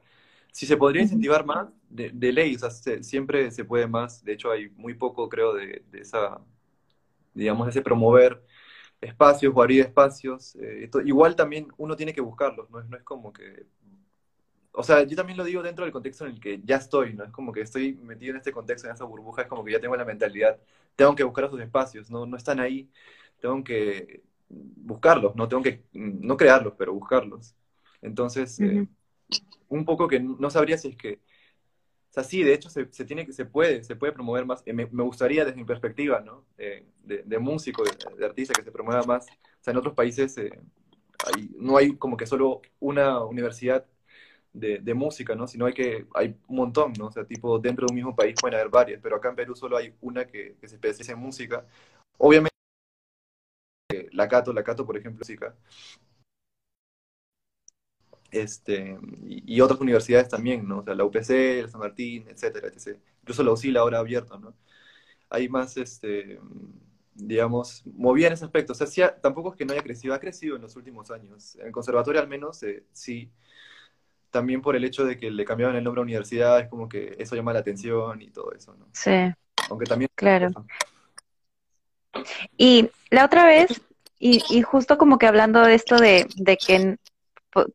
Si 0.51 0.67
se 0.67 0.77
podría 0.77 1.01
incentivar 1.01 1.43
más, 1.45 1.69
de, 1.89 2.31
ley, 2.31 2.55
o 2.55 2.59
sea, 2.59 2.69
siempre 3.01 3.49
se 3.51 3.65
puede 3.65 3.87
más. 3.87 4.23
De 4.23 4.33
hecho, 4.33 4.51
hay 4.51 4.69
muy 4.75 4.93
poco, 4.93 5.27
creo, 5.27 5.53
de, 5.53 5.83
esa, 5.93 6.39
digamos, 7.33 7.65
de 7.65 7.71
ese 7.71 7.81
promover 7.81 8.43
espacios 9.01 9.51
o 9.55 9.61
abrir 9.61 9.81
espacios. 9.81 10.55
Eh, 10.57 10.89
igual 11.05 11.35
también 11.35 11.67
uno 11.77 11.95
tiene 11.95 12.13
que 12.13 12.21
buscarlos, 12.21 12.69
¿no? 12.69 12.83
no 12.83 12.97
es 12.97 13.03
como 13.03 13.33
que 13.33 13.65
o 14.73 14.83
sea, 14.83 15.03
yo 15.03 15.15
también 15.15 15.37
lo 15.37 15.43
digo 15.43 15.61
dentro 15.63 15.85
del 15.85 15.91
contexto 15.91 16.25
en 16.25 16.31
el 16.33 16.39
que 16.39 16.61
ya 16.63 16.77
estoy, 16.77 17.13
¿no? 17.13 17.23
Es 17.23 17.31
como 17.31 17.51
que 17.53 17.61
estoy 17.61 17.93
metido 17.95 18.31
en 18.31 18.37
este 18.37 18.51
contexto, 18.51 18.87
en 18.87 18.93
esa 18.93 19.05
burbuja, 19.05 19.43
es 19.43 19.47
como 19.47 19.63
que 19.63 19.71
ya 19.71 19.79
tengo 19.79 19.95
la 19.95 20.05
mentalidad, 20.05 20.59
tengo 20.95 21.15
que 21.15 21.23
buscar 21.23 21.45
esos 21.45 21.61
espacios, 21.61 22.09
no, 22.09 22.25
no 22.25 22.37
están 22.37 22.59
ahí, 22.59 22.89
tengo 23.39 23.63
que 23.63 24.23
buscarlos, 24.49 25.35
no 25.35 25.47
tengo 25.47 25.63
que, 25.63 25.83
no 25.93 26.37
crearlos, 26.37 26.73
pero 26.77 26.93
buscarlos. 26.93 27.55
Entonces, 28.01 28.59
eh, 28.59 28.87
un 29.69 29.85
poco 29.85 30.07
que 30.07 30.19
no 30.19 30.49
sabría 30.49 30.77
si 30.77 30.89
es 30.89 30.97
que 30.97 31.21
o 32.09 32.13
sea, 32.13 32.23
sí, 32.23 32.43
de 32.43 32.53
hecho 32.53 32.69
se, 32.69 32.87
se 32.91 33.05
tiene, 33.05 33.31
se 33.33 33.43
puede, 33.43 33.83
se 33.83 33.95
puede 33.95 34.13
promover 34.13 34.45
más. 34.45 34.61
Eh, 34.67 34.73
me, 34.73 34.85
me, 34.91 35.01
gustaría 35.01 35.45
desde 35.45 35.57
mi 35.57 35.65
perspectiva, 35.65 36.21
¿no? 36.21 36.45
Eh, 36.59 36.85
de, 37.03 37.23
de, 37.23 37.39
músico, 37.39 37.83
de, 37.83 37.89
de, 38.15 38.23
artista, 38.23 38.53
que 38.53 38.61
se 38.61 38.71
promueva 38.71 39.01
más. 39.01 39.25
O 39.25 39.63
sea, 39.63 39.71
en 39.71 39.77
otros 39.77 39.95
países 39.95 40.37
eh, 40.37 40.51
hay, 41.25 41.49
no 41.57 41.75
hay 41.75 41.97
como 41.97 42.15
que 42.15 42.27
solo 42.27 42.61
una 42.79 43.23
universidad 43.25 43.87
de, 44.53 44.79
de, 44.79 44.93
música, 44.93 45.35
¿no? 45.35 45.47
Sino 45.47 45.65
hay 45.65 45.73
que, 45.73 46.07
hay 46.13 46.35
un 46.47 46.55
montón, 46.57 46.93
¿no? 46.97 47.07
O 47.07 47.11
sea, 47.11 47.25
tipo, 47.25 47.59
dentro 47.59 47.85
de 47.87 47.91
un 47.91 47.95
mismo 47.95 48.15
país 48.15 48.35
pueden 48.39 48.55
haber 48.59 48.69
varias, 48.69 49.01
pero 49.01 49.15
acá 49.17 49.29
en 49.29 49.35
Perú 49.35 49.55
solo 49.55 49.77
hay 49.77 49.93
una 50.01 50.25
que, 50.27 50.55
que 50.59 50.67
se 50.67 50.75
especializa 50.75 51.13
en 51.13 51.19
música. 51.19 51.65
Obviamente, 52.17 52.53
la 54.11 54.27
Cato, 54.27 54.53
la 54.53 54.63
Cato, 54.63 54.85
por 54.85 54.97
ejemplo, 54.97 55.19
música 55.19 55.55
este, 58.33 58.97
y, 59.27 59.55
y, 59.55 59.61
otras 59.61 59.79
universidades 59.79 60.29
también, 60.29 60.67
¿no? 60.67 60.79
O 60.79 60.83
sea, 60.83 60.95
la 60.95 61.05
UPC, 61.05 61.29
el 61.59 61.69
San 61.69 61.79
Martín, 61.79 62.25
etcétera, 62.27 62.67
etc. 62.67 62.99
Incluso 63.21 63.43
la 63.43 63.51
UCIL 63.51 63.77
ahora 63.77 63.99
abierto, 63.99 64.37
¿no? 64.39 64.55
Hay 65.29 65.49
más, 65.49 65.77
este, 65.77 66.39
digamos, 67.15 67.83
movía 67.85 68.27
en 68.27 68.33
ese 68.33 68.45
aspecto. 68.45 68.73
O 68.73 68.75
sea, 68.75 68.87
sí, 68.87 69.01
tampoco 69.21 69.51
es 69.51 69.55
que 69.57 69.65
no 69.65 69.73
haya 69.73 69.83
crecido, 69.83 70.13
ha 70.13 70.19
crecido 70.19 70.55
en 70.55 70.63
los 70.63 70.75
últimos 70.75 71.11
años. 71.11 71.55
En 71.57 71.67
el 71.67 71.71
conservatorio 71.71 72.21
al 72.21 72.27
menos, 72.27 72.63
eh, 72.63 72.85
sí. 72.91 73.31
También 74.33 74.63
por 74.63 74.75
el 74.75 74.83
hecho 74.83 75.05
de 75.05 75.15
que 75.15 75.29
le 75.29 75.45
cambiaban 75.45 75.75
el 75.75 75.83
nombre 75.83 75.99
a 75.99 76.01
universidad, 76.01 76.59
es 76.59 76.67
como 76.67 76.89
que 76.89 77.15
eso 77.19 77.35
llama 77.35 77.53
la 77.53 77.59
atención 77.59 78.19
y 78.19 78.31
todo 78.31 78.51
eso, 78.51 78.73
¿no? 78.73 78.87
Sí. 78.91 79.31
Aunque 79.69 79.85
también... 79.85 80.09
Claro. 80.15 80.49
Y 82.57 82.89
la 83.11 83.25
otra 83.25 83.45
vez, 83.45 83.79
y, 84.17 84.41
y 84.49 84.63
justo 84.63 84.97
como 84.97 85.19
que 85.19 85.27
hablando 85.27 85.61
de 85.61 85.75
esto 85.75 85.97
de, 85.97 86.25
de 86.35 86.57
que 86.57 86.97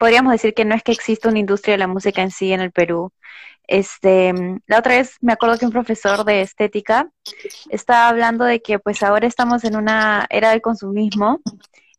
podríamos 0.01 0.33
decir 0.33 0.53
que 0.53 0.65
no 0.65 0.75
es 0.75 0.83
que 0.83 0.91
exista 0.91 1.29
una 1.29 1.39
industria 1.39 1.75
de 1.75 1.79
la 1.79 1.87
música 1.87 2.23
en 2.23 2.33
sí 2.33 2.53
en 2.53 2.61
el 2.61 2.73
Perú. 2.73 3.13
Este, 3.69 4.33
la 4.67 4.79
otra 4.79 4.97
vez 4.97 5.17
me 5.21 5.35
acuerdo 5.35 5.59
que 5.59 5.67
un 5.67 5.71
profesor 5.71 6.25
de 6.25 6.41
estética 6.41 7.09
estaba 7.69 8.09
hablando 8.09 8.45
de 8.45 8.61
que 8.63 8.81
pues 8.81 9.03
ahora 9.05 9.29
estamos 9.29 9.63
en 9.63 9.77
una 9.77 10.27
era 10.31 10.51
del 10.51 10.63
consumismo 10.63 11.41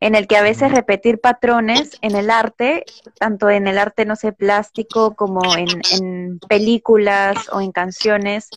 en 0.00 0.14
el 0.14 0.26
que 0.26 0.38
a 0.38 0.42
veces 0.42 0.72
repetir 0.72 1.20
patrones 1.20 1.98
en 2.00 2.16
el 2.16 2.30
arte, 2.30 2.84
tanto 3.18 3.50
en 3.50 3.68
el 3.68 3.78
arte, 3.78 4.06
no 4.06 4.16
sé, 4.16 4.32
plástico, 4.32 5.14
como 5.14 5.42
en, 5.56 5.68
en, 5.92 6.38
películas 6.48 7.50
o 7.52 7.60
en 7.60 7.70
canciones, 7.70 8.48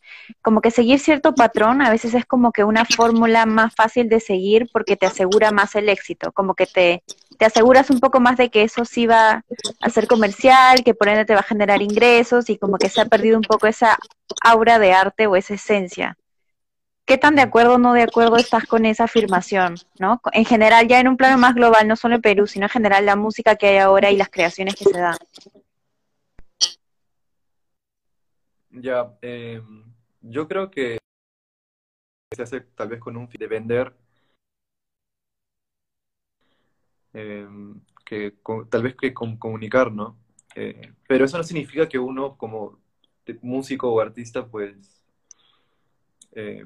como 0.42 0.62
que 0.62 0.72
seguir 0.72 1.00
cierto 1.00 1.36
patrón 1.36 1.82
a 1.82 1.90
veces 1.90 2.14
es 2.14 2.26
como 2.26 2.54
que 2.54 2.64
una 2.64 2.86
fórmula 2.86 3.46
más 3.46 3.76
fácil 3.76 4.08
de 4.08 4.22
seguir 4.22 4.70
porque 4.72 4.96
te 4.96 5.06
asegura 5.06 5.52
más 5.52 5.76
el 5.76 5.90
éxito, 5.90 6.32
como 6.32 6.56
que 6.56 6.66
te, 6.66 7.04
te 7.38 7.46
aseguras 7.46 7.90
un 7.90 8.00
poco 8.00 8.22
más 8.22 8.38
de 8.38 8.50
que 8.50 8.64
eso 8.64 8.86
sí 8.86 9.06
va 9.06 9.44
a 9.82 9.90
ser 9.90 10.08
comercial, 10.08 10.84
que 10.84 10.94
por 10.94 11.10
ende 11.10 11.26
te 11.26 11.34
va 11.34 11.42
a 11.42 11.44
generar 11.44 11.82
ingresos 11.82 12.50
y 12.50 12.58
como 12.58 12.78
que 12.78 12.88
se 12.88 13.02
ha 13.02 13.06
perdido 13.06 13.38
un 13.38 13.44
poco 13.44 13.68
esa 13.68 13.98
aura 14.42 14.80
de 14.80 14.94
arte 14.94 15.28
o 15.28 15.36
esa 15.36 15.56
esencia. 15.56 16.18
¿Qué 17.06 17.18
tan 17.18 17.36
de 17.36 17.42
acuerdo 17.42 17.76
o 17.76 17.78
no 17.78 17.94
de 17.94 18.04
acuerdo 18.04 18.38
estás 18.38 18.66
con 18.66 18.86
esa 18.86 19.04
afirmación? 19.06 19.76
¿no? 20.00 20.22
En 20.32 20.46
general, 20.46 20.88
ya 20.88 21.02
en 21.02 21.10
un 21.10 21.18
plano 21.18 21.38
más 21.38 21.54
global, 21.54 21.86
no 21.88 21.98
solo 21.98 22.16
en 22.16 22.22
Perú, 22.22 22.48
sino 22.48 22.66
en 22.66 22.70
general 22.70 23.06
la 23.06 23.18
música 23.18 23.58
que 23.58 23.68
hay 23.68 23.78
ahora 23.78 24.10
y 24.10 24.16
las 24.16 24.30
creaciones 24.30 24.76
que 24.76 24.86
se 24.86 24.98
dan. 24.98 25.18
Ya, 28.70 29.14
eh, 29.22 29.62
yo 30.22 30.48
creo 30.48 30.72
que 30.72 30.98
se 32.34 32.42
hace 32.42 32.62
tal 32.62 32.88
vez 32.88 33.00
con 33.02 33.18
un 33.18 33.28
fin 33.28 33.40
de 33.40 33.48
vender, 33.48 33.94
eh, 37.14 37.48
que 38.06 38.36
tal 38.70 38.82
vez 38.82 38.96
que 38.96 39.14
comunicar, 39.14 39.92
¿no? 39.92 40.18
Eh, 40.56 40.94
pero 41.08 41.26
eso 41.26 41.38
no 41.38 41.44
significa 41.44 41.88
que 41.88 42.00
uno 42.00 42.38
como 42.38 42.80
músico 43.42 43.92
o 43.92 44.00
artista, 44.00 44.48
pues 44.48 45.03
eh, 46.36 46.66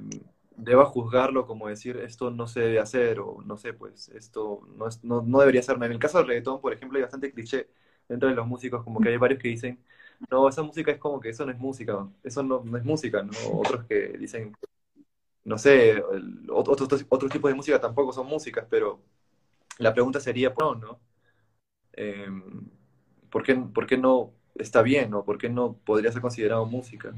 deba 0.56 0.84
juzgarlo 0.86 1.46
como 1.46 1.68
decir 1.68 1.96
esto 1.98 2.30
no 2.30 2.46
se 2.48 2.60
debe 2.60 2.80
hacer 2.80 3.20
o 3.20 3.42
no 3.44 3.56
sé, 3.56 3.72
pues 3.72 4.08
esto 4.10 4.60
no, 4.76 4.86
no, 5.02 5.22
no, 5.22 5.40
debería 5.40 5.62
ser. 5.62 5.76
En 5.76 5.84
el 5.84 5.98
caso 5.98 6.18
del 6.18 6.26
reggaetón, 6.28 6.60
por 6.60 6.72
ejemplo, 6.72 6.96
hay 6.98 7.02
bastante 7.02 7.32
cliché 7.32 7.68
dentro 8.08 8.28
de 8.28 8.34
los 8.34 8.46
músicos, 8.46 8.82
como 8.84 9.00
que 9.00 9.10
hay 9.10 9.16
varios 9.16 9.40
que 9.40 9.48
dicen, 9.48 9.78
no, 10.30 10.48
esa 10.48 10.62
música 10.62 10.90
es 10.92 10.98
como 10.98 11.20
que 11.20 11.30
eso 11.30 11.44
no 11.46 11.52
es 11.52 11.58
música, 11.58 12.08
eso 12.24 12.42
no, 12.42 12.64
es 12.76 12.84
música, 12.84 13.22
¿no? 13.22 13.32
Otros 13.52 13.84
que 13.86 14.16
dicen, 14.18 14.54
no 15.44 15.58
sé, 15.58 16.02
otros, 16.50 16.82
otros, 17.08 17.32
tipos 17.32 17.50
de 17.50 17.54
música 17.54 17.80
tampoco 17.80 18.12
son 18.12 18.26
músicas, 18.26 18.66
pero 18.70 19.00
la 19.78 19.94
pregunta 19.94 20.20
sería, 20.20 20.52
no, 20.58 20.74
¿no? 20.74 21.00
Eh, 21.94 22.28
¿por, 23.30 23.42
qué, 23.42 23.54
¿Por 23.56 23.86
qué 23.86 23.96
no 23.98 24.32
está 24.56 24.82
bien 24.82 25.14
o 25.14 25.24
por 25.24 25.38
qué 25.38 25.48
no 25.48 25.74
podría 25.74 26.12
ser 26.12 26.22
considerado 26.22 26.66
música? 26.66 27.14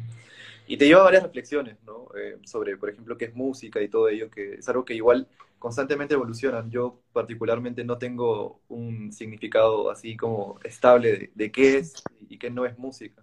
Y 0.70 0.76
te 0.76 0.86
lleva 0.86 1.00
a 1.00 1.04
varias 1.04 1.24
reflexiones, 1.24 1.82
¿no? 1.84 2.06
Eh, 2.16 2.38
sobre, 2.44 2.76
por 2.76 2.90
ejemplo, 2.90 3.18
qué 3.18 3.24
es 3.24 3.34
música 3.34 3.82
y 3.82 3.88
todo 3.88 4.08
ello, 4.08 4.30
que 4.30 4.54
es 4.54 4.68
algo 4.68 4.84
que 4.84 4.94
igual 4.94 5.26
constantemente 5.58 6.14
evolucionan. 6.14 6.70
Yo 6.70 7.00
particularmente 7.12 7.82
no 7.82 7.98
tengo 7.98 8.60
un 8.68 9.12
significado 9.12 9.90
así 9.90 10.16
como 10.16 10.60
estable 10.62 11.32
de, 11.34 11.50
qué 11.50 11.78
es 11.78 12.04
y 12.28 12.38
qué 12.38 12.50
no 12.50 12.66
es 12.66 12.78
música. 12.78 13.20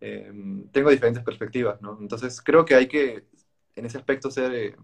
Eh, 0.00 0.32
tengo 0.72 0.90
diferentes 0.90 1.22
perspectivas, 1.22 1.80
¿no? 1.80 1.96
Entonces 2.00 2.42
creo 2.42 2.64
que 2.64 2.74
hay 2.74 2.88
que, 2.88 3.24
en 3.76 3.86
ese 3.86 3.98
aspecto, 3.98 4.28
ser 4.28 4.52
eh, 4.52 4.76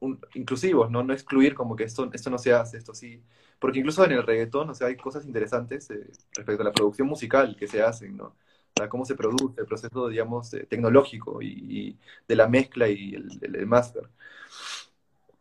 un, 0.00 0.18
inclusivos, 0.34 0.90
¿no? 0.90 1.02
No 1.02 1.12
excluir 1.12 1.54
como 1.54 1.76
que 1.76 1.84
esto, 1.84 2.08
esto 2.14 2.30
no 2.30 2.38
se 2.38 2.54
hace, 2.54 2.78
esto 2.78 2.94
sí. 2.94 3.22
Porque 3.58 3.80
incluso 3.80 4.02
en 4.06 4.12
el 4.12 4.22
reggaetón, 4.22 4.70
o 4.70 4.74
sea, 4.74 4.86
hay 4.86 4.96
cosas 4.96 5.26
interesantes 5.26 5.90
eh, 5.90 6.10
respecto 6.32 6.62
a 6.62 6.64
la 6.64 6.72
producción 6.72 7.06
musical 7.06 7.54
que 7.56 7.68
se 7.68 7.82
hacen, 7.82 8.16
¿no? 8.16 8.34
Cómo 8.88 9.04
se 9.04 9.14
produce, 9.14 9.60
el 9.60 9.66
proceso, 9.66 10.08
digamos, 10.08 10.52
eh, 10.54 10.66
tecnológico 10.68 11.42
y, 11.42 11.48
y, 11.68 11.98
de 12.26 12.36
la 12.36 12.48
mezcla 12.48 12.88
y 12.88 13.14
el, 13.14 13.28
el, 13.42 13.56
el 13.56 13.66
máster. 13.66 14.08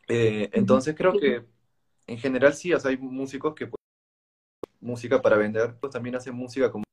Eh, 0.07 0.50
entonces 0.53 0.95
creo 0.95 1.13
que 1.13 1.45
en 2.07 2.17
general 2.17 2.53
sí, 2.53 2.74
o 2.74 2.79
sea, 2.79 2.91
hay 2.91 2.98
músicos 2.98 3.53
que 3.55 3.67
pues, 3.67 3.79
música 4.81 5.21
para 5.21 5.38
vender, 5.38 5.75
pues 5.79 5.93
también 5.93 6.15
hacen 6.15 6.36
música 6.36 6.71
como, 6.71 6.83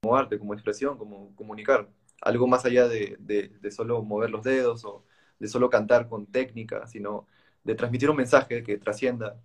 como 0.00 0.16
arte, 0.16 0.38
como 0.38 0.54
expresión, 0.54 0.96
como 0.98 1.34
comunicar, 1.34 1.88
algo 2.20 2.46
más 2.46 2.64
allá 2.64 2.88
de, 2.88 3.16
de, 3.20 3.48
de, 3.60 3.70
solo 3.70 4.02
mover 4.02 4.30
los 4.30 4.44
dedos 4.44 4.84
o 4.84 5.04
de 5.38 5.48
solo 5.48 5.70
cantar 5.70 6.08
con 6.08 6.26
técnica, 6.26 6.86
sino 6.86 7.26
de 7.64 7.74
transmitir 7.74 8.10
un 8.10 8.16
mensaje 8.16 8.62
que 8.62 8.78
trascienda 8.78 9.40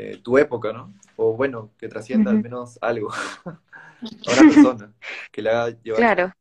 eh, 0.00 0.16
tu 0.22 0.38
época, 0.38 0.72
¿no? 0.72 0.94
O 1.16 1.36
bueno, 1.36 1.70
que 1.78 1.86
trascienda 1.88 2.30
uh 2.30 2.34
-huh. 2.34 2.36
al 2.38 2.42
menos 2.42 2.78
algo 2.80 3.10
a 3.44 4.32
una 4.32 4.54
persona 4.54 4.92
que 5.30 5.42
le 5.42 5.50
haga 5.50 5.68
llevar. 5.82 6.00
Claro. 6.00 6.32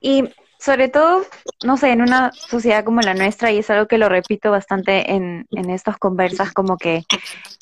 Y 0.00 0.24
sobre 0.58 0.88
todo, 0.88 1.24
no 1.64 1.76
sé, 1.76 1.90
en 1.90 2.00
una 2.00 2.32
sociedad 2.32 2.84
como 2.84 3.00
la 3.00 3.14
nuestra, 3.14 3.50
y 3.50 3.58
es 3.58 3.68
algo 3.68 3.86
que 3.88 3.98
lo 3.98 4.08
repito 4.08 4.50
bastante 4.50 5.12
en, 5.12 5.46
en 5.50 5.70
estas 5.70 5.98
conversas, 5.98 6.52
como 6.52 6.76
que 6.76 7.02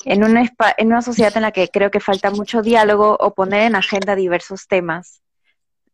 en 0.05 0.23
una, 0.23 0.49
en 0.77 0.87
una 0.87 1.01
sociedad 1.01 1.35
en 1.35 1.41
la 1.41 1.51
que 1.51 1.67
creo 1.67 1.91
que 1.91 1.99
falta 1.99 2.31
mucho 2.31 2.61
diálogo 2.61 3.17
o 3.19 3.33
poner 3.33 3.63
en 3.63 3.75
agenda 3.75 4.15
diversos 4.15 4.67
temas, 4.67 5.20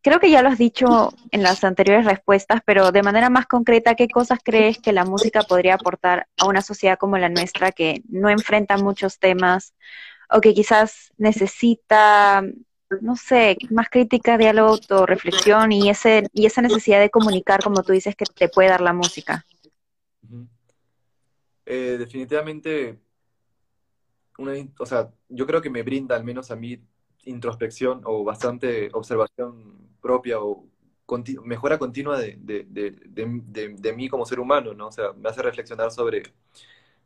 creo 0.07 0.19
que 0.21 0.31
ya 0.31 0.41
lo 0.41 0.49
has 0.49 0.57
dicho 0.57 1.13
en 1.31 1.43
las 1.43 1.63
anteriores 1.65 2.05
respuestas, 2.05 2.61
pero 2.65 2.91
de 2.93 3.03
manera 3.03 3.29
más 3.29 3.45
concreta, 3.45 3.95
¿qué 3.95 4.07
cosas 4.07 4.39
crees 4.41 4.79
que 4.79 4.93
la 4.93 5.03
música 5.03 5.43
podría 5.43 5.73
aportar 5.73 6.27
a 6.37 6.47
una 6.47 6.61
sociedad 6.61 6.97
como 6.97 7.17
la 7.17 7.27
nuestra 7.27 7.73
que 7.73 8.01
no 8.07 8.29
enfrenta 8.29 8.77
muchos 8.77 9.19
temas 9.19 9.73
o 10.29 10.39
que 10.39 10.53
quizás 10.53 11.11
necesita, 11.17 12.41
no 13.01 13.15
sé, 13.17 13.57
más 13.69 13.89
crítica, 13.89 14.37
diálogo, 14.37 14.69
autorreflexión 14.69 15.73
y, 15.73 15.89
ese, 15.89 16.23
y 16.31 16.45
esa 16.45 16.61
necesidad 16.61 17.01
de 17.01 17.09
comunicar, 17.09 17.61
como 17.61 17.83
tú 17.83 17.91
dices, 17.91 18.15
que 18.15 18.25
te 18.25 18.47
puede 18.47 18.69
dar 18.69 18.81
la 18.81 18.93
música? 18.93 19.45
Eh, 21.65 21.97
definitivamente, 21.99 22.97
una, 24.37 24.53
o 24.79 24.85
sea, 24.85 25.11
yo 25.27 25.45
creo 25.45 25.61
que 25.61 25.69
me 25.69 25.83
brinda, 25.83 26.15
al 26.15 26.23
menos 26.23 26.49
a 26.49 26.55
mí, 26.55 26.81
introspección 27.23 28.01
o 28.05 28.23
bastante 28.23 28.89
observación 28.93 29.77
propia 30.01 30.39
o 30.39 30.65
mejora 31.43 31.77
continua 31.77 32.19
de, 32.19 32.37
de, 32.39 32.65
de, 32.65 33.75
de, 33.77 33.93
mí 33.93 34.09
como 34.09 34.25
ser 34.25 34.39
humano, 34.39 34.73
¿no? 34.73 34.87
O 34.87 34.91
sea, 34.91 35.13
me 35.13 35.29
hace 35.29 35.41
reflexionar 35.41 35.91
sobre, 35.91 36.23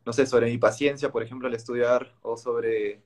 no 0.06 0.14
sé, 0.14 0.26
sobre 0.26 0.48
mi 0.48 0.58
paciencia, 0.58 1.12
por 1.12 1.24
ejemplo, 1.24 1.48
al 1.48 1.54
estudiar, 1.54 2.16
o 2.22 2.38
sobre 2.38 3.02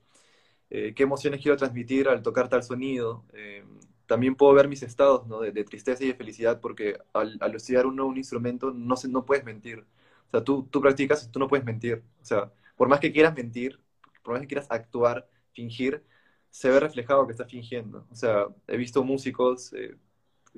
eh, 0.69 0.93
qué 0.95 1.03
emociones 1.03 1.41
quiero 1.41 1.57
transmitir 1.57 2.07
al 2.07 2.21
tocar 2.21 2.49
tal 2.49 2.63
sonido. 2.63 3.25
Eh, 3.33 3.63
también 4.07 4.35
puedo 4.35 4.53
ver 4.53 4.67
mis 4.67 4.83
estados, 4.83 5.27
¿no? 5.27 5.41
De, 5.41 5.63
tristeza 5.63 6.03
y 6.03 6.07
de 6.07 6.15
felicidad, 6.15 6.61
porque 6.61 6.97
al, 7.13 7.39
estudiar 7.55 7.85
un 7.85 7.95
nuevo 7.95 8.15
instrumento 8.15 8.71
no, 8.71 8.95
se, 8.95 9.09
no 9.09 9.25
puedes 9.25 9.43
mentir. 9.45 9.85
O 10.27 10.31
sea, 10.31 10.43
tú, 10.43 10.67
tú 10.71 10.81
practicas 10.81 11.25
y 11.25 11.31
tú 11.31 11.39
no 11.39 11.47
puedes 11.47 11.65
mentir. 11.65 12.03
O 12.21 12.25
sea, 12.25 12.51
por 12.75 12.87
más 12.87 12.99
que 12.99 13.11
quieras 13.11 13.35
mentir, 13.35 13.79
por 14.23 14.33
más 14.33 14.41
que 14.41 14.47
quieras 14.47 14.67
actuar, 14.69 15.27
fingir, 15.53 16.03
se 16.55 16.69
ve 16.69 16.79
reflejado 16.79 17.25
que 17.25 17.33
está 17.33 17.43
fingiendo. 17.45 18.07
O 18.09 18.15
sea, 18.15 18.47
he 18.67 18.77
visto 18.77 19.03
músicos 19.03 19.73
eh, 19.73 19.97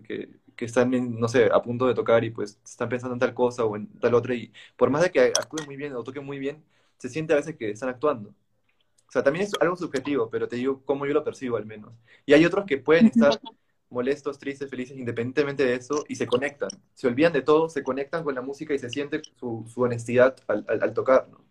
que, 0.03 0.29
que, 0.55 0.65
están, 0.65 0.93
en, 0.93 1.19
no 1.19 1.27
sé, 1.27 1.49
a 1.51 1.59
punto 1.59 1.87
de 1.87 1.95
tocar 1.95 2.23
y 2.23 2.29
pues 2.29 2.59
están 2.63 2.87
pensando 2.87 3.15
en 3.15 3.19
tal 3.19 3.33
cosa 3.33 3.65
o 3.65 3.75
en 3.75 3.87
tal 3.99 4.13
otra 4.13 4.35
y 4.35 4.51
por 4.75 4.91
más 4.91 5.01
de 5.01 5.09
que 5.11 5.21
actúen 5.21 5.65
muy 5.65 5.75
bien 5.75 5.95
o 5.95 6.03
toquen 6.03 6.23
muy 6.23 6.37
bien, 6.37 6.63
se 6.99 7.09
siente 7.09 7.33
a 7.33 7.37
veces 7.37 7.55
que 7.55 7.71
están 7.71 7.89
actuando. 7.89 8.29
O 8.29 9.11
sea, 9.11 9.23
también 9.23 9.45
es 9.45 9.53
algo 9.59 9.75
subjetivo, 9.75 10.29
pero 10.29 10.47
te 10.47 10.57
digo 10.57 10.83
cómo 10.85 11.07
yo 11.07 11.13
lo 11.13 11.23
percibo 11.23 11.57
al 11.57 11.65
menos. 11.65 11.93
Y 12.27 12.33
hay 12.33 12.45
otros 12.45 12.65
que 12.65 12.77
pueden 12.77 13.07
estar 13.07 13.39
molestos, 13.89 14.37
tristes, 14.37 14.69
felices, 14.69 14.97
independientemente 14.97 15.65
de 15.65 15.75
eso, 15.75 16.03
y 16.07 16.15
se 16.15 16.27
conectan. 16.27 16.69
Se 16.93 17.07
olvidan 17.07 17.33
de 17.33 17.41
todo, 17.41 17.69
se 17.69 17.81
conectan 17.81 18.23
con 18.23 18.35
la 18.35 18.41
música 18.43 18.73
y 18.75 18.79
se 18.79 18.91
siente 18.91 19.21
su, 19.39 19.65
honestidad 19.77 20.35
al, 20.47 20.93
tocar, 20.93 21.27
¿no? 21.27 21.43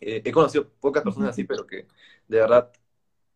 Eh, 0.00 0.22
he 0.24 0.32
conocido 0.32 0.70
pocas 0.80 1.02
personas 1.02 1.30
así, 1.30 1.44
pero 1.44 1.66
que 1.66 1.86
de 2.28 2.38
verdad 2.40 2.70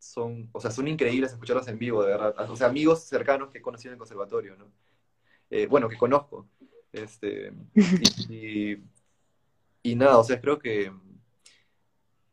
son, 0.00 0.48
o 0.52 0.60
sea, 0.60 0.72
son 0.72 0.88
increíbles 0.88 1.32
escucharlos 1.32 1.68
en 1.68 1.78
vivo, 1.78 2.02
de 2.02 2.10
verdad. 2.10 2.50
O 2.50 2.56
sea, 2.56 2.66
amigos 2.68 3.04
cercanos 3.04 3.50
que 3.50 3.58
he 3.58 3.62
conocido 3.62 3.90
en 3.90 3.94
el 3.94 3.98
conservatorio, 3.98 4.56
¿no? 4.56 4.72
Eh, 5.50 5.66
bueno, 5.66 5.88
que 5.88 5.96
conozco. 5.96 6.48
Este, 6.92 7.52
y, 8.28 8.78
y, 9.82 9.94
nada, 9.94 10.18
o 10.18 10.24
sea, 10.24 10.40
creo 10.40 10.58
que 10.58 10.92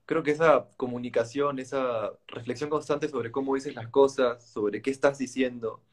creo 0.07 0.23
que 0.23 0.31
esa 0.31 0.69
comunicación, 0.77 1.59
esa 1.59 2.13
reflexión 2.27 2.69
constante 2.69 3.09
sobre 3.09 3.31
cómo 3.31 3.55
dices 3.55 3.75
las 3.75 3.89
cosas, 3.89 4.43
sobre 4.49 4.81
qué 4.81 4.89
estás 4.89 5.17
diciendo, 5.19 5.83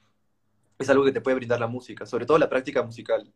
es 0.79 0.89
algo 0.89 1.05
que 1.05 1.13
te 1.13 1.21
puede 1.21 1.37
brindar 1.37 1.61
la 1.61 1.67
música, 1.67 2.07
sobre 2.07 2.27
todo 2.27 2.39
la 2.39 2.49
práctica 2.49 2.83
musical. 2.83 3.33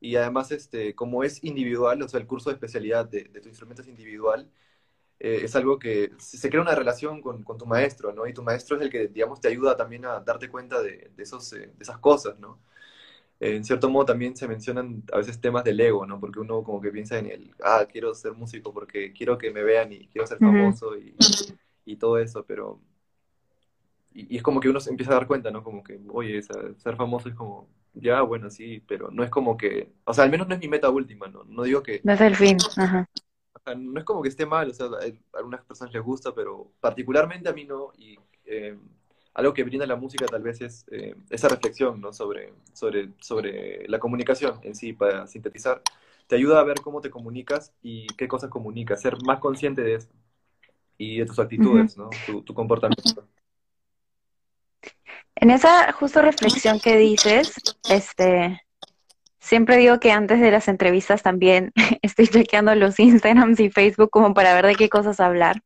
Y 0.00 0.16
además, 0.16 0.52
este, 0.52 0.94
como 0.94 1.24
es 1.24 1.42
individual, 1.44 2.02
o 2.02 2.08
sea, 2.08 2.20
el 2.20 2.26
curso 2.26 2.50
de 2.50 2.54
especialidad 2.54 3.06
de, 3.06 3.24
tu 3.24 3.48
instrumento 3.48 3.82
es 3.82 3.88
individual, 3.88 4.50
eh, 5.20 5.40
es 5.42 5.56
algo 5.56 5.78
que 5.78 6.12
se 6.18 6.48
crea 6.48 6.62
una 6.62 6.74
relación 6.74 7.20
con, 7.20 7.44
tu 7.44 7.66
maestro, 7.66 8.12
¿no? 8.12 8.26
Y 8.26 8.32
tu 8.32 8.42
maestro 8.42 8.76
es 8.76 8.82
el 8.82 8.90
que, 8.90 9.08
digamos, 9.08 9.40
te 9.40 9.48
ayuda 9.48 9.76
también 9.76 10.04
a 10.04 10.20
darte 10.20 10.48
cuenta 10.48 10.80
de, 10.80 11.10
esos, 11.18 11.52
eh, 11.54 11.72
de 11.76 11.82
esas 11.82 11.98
cosas, 11.98 12.38
¿no? 12.38 12.58
en 13.40 13.64
cierto 13.64 13.88
modo 13.88 14.06
también 14.06 14.36
se 14.36 14.48
mencionan 14.48 15.04
a 15.12 15.18
veces 15.18 15.40
temas 15.40 15.62
del 15.62 15.78
ego, 15.80 16.04
¿no? 16.04 16.18
Porque 16.18 16.40
uno 16.40 16.64
como 16.64 16.80
que 16.80 16.90
piensa 16.90 17.18
en 17.18 17.26
el, 17.26 17.54
ah, 17.62 17.86
quiero 17.88 18.12
ser 18.14 18.32
músico 18.32 18.72
porque 18.72 19.12
quiero 19.12 19.38
que 19.38 19.52
me 19.52 19.62
vean 19.62 19.92
y 19.92 20.08
quiero 20.08 20.26
ser 20.26 20.38
famoso 20.38 20.96
y, 20.96 21.14
y, 21.84 21.96
todo 21.96 22.18
eso, 22.18 22.44
pero... 22.44 22.80
Y, 24.12 24.36
es 24.36 24.42
como 24.42 24.58
que 24.58 24.68
uno 24.68 24.80
se 24.80 24.90
empieza 24.90 25.12
a 25.12 25.16
dar 25.16 25.28
cuenta, 25.28 25.52
¿no? 25.52 25.62
Como 25.62 25.84
que, 25.84 26.00
oye, 26.08 26.42
ser 26.42 26.96
famoso 26.96 27.28
es 27.28 27.36
como, 27.36 27.68
ya, 27.94 28.22
bueno, 28.22 28.50
sí, 28.50 28.82
pero 28.88 29.10
no 29.12 29.22
es 29.22 29.30
como 29.30 29.56
que, 29.56 29.92
o 30.04 30.12
sea, 30.12 30.24
al 30.24 30.30
menos 30.30 30.48
no 30.48 30.54
es 30.54 30.60
mi 30.60 30.66
meta 30.66 30.90
última, 30.90 31.28
¿no? 31.28 31.44
No 31.44 31.62
digo 31.62 31.80
que... 31.80 32.00
No 32.02 32.14
es 32.14 32.20
el 32.20 32.34
fin, 32.34 32.56
ajá. 32.76 33.08
No 33.74 33.98
es 33.98 34.04
como 34.04 34.22
que 34.22 34.28
esté 34.28 34.46
mal, 34.46 34.70
o 34.70 34.74
sea, 34.74 34.86
a 34.86 35.38
algunas 35.38 35.64
personas 35.64 35.92
les 35.94 36.02
gusta, 36.02 36.34
pero 36.34 36.70
particularmente 36.80 37.48
a 37.48 37.52
mí 37.52 37.64
no, 37.64 37.92
y... 37.96 38.18
Eh, 38.44 38.76
algo 39.38 39.54
que 39.54 39.62
brinda 39.62 39.86
la 39.86 39.94
música 39.94 40.26
tal 40.26 40.42
vez 40.42 40.60
es 40.60 40.84
eh, 40.90 41.14
esa 41.30 41.48
reflexión 41.48 42.00
¿no? 42.00 42.12
sobre, 42.12 42.52
sobre, 42.72 43.10
sobre 43.20 43.86
la 43.86 44.00
comunicación 44.00 44.58
en 44.62 44.74
sí, 44.74 44.92
para 44.92 45.28
sintetizar. 45.28 45.80
Te 46.26 46.34
ayuda 46.34 46.58
a 46.58 46.64
ver 46.64 46.80
cómo 46.80 47.00
te 47.00 47.08
comunicas 47.08 47.72
y 47.80 48.08
qué 48.16 48.26
cosas 48.26 48.50
comunicas, 48.50 49.00
ser 49.00 49.16
más 49.24 49.38
consciente 49.38 49.82
de 49.82 49.94
eso 49.94 50.08
y 50.98 51.18
de 51.18 51.26
tus 51.26 51.38
actitudes, 51.38 51.96
¿no? 51.96 52.10
tu, 52.44 52.52
comportamiento. 52.52 53.28
En 55.36 55.50
esa 55.50 55.92
justo 55.92 56.20
reflexión 56.20 56.80
que 56.80 56.96
dices, 56.96 57.54
este, 57.88 58.60
siempre 59.48 59.76
digo 59.76 59.98
que 60.00 60.12
antes 60.12 60.40
de 60.40 60.50
las 60.50 60.68
entrevistas 60.68 61.22
también 61.22 61.72
estoy 62.02 62.28
chequeando 62.28 62.74
los 62.74 62.98
Instagrams 63.00 63.60
y 63.60 63.70
Facebook 63.70 64.10
como 64.10 64.34
para 64.34 64.54
ver 64.54 64.66
de 64.66 64.74
qué 64.76 64.88
cosas 64.88 65.20
hablar. 65.20 65.62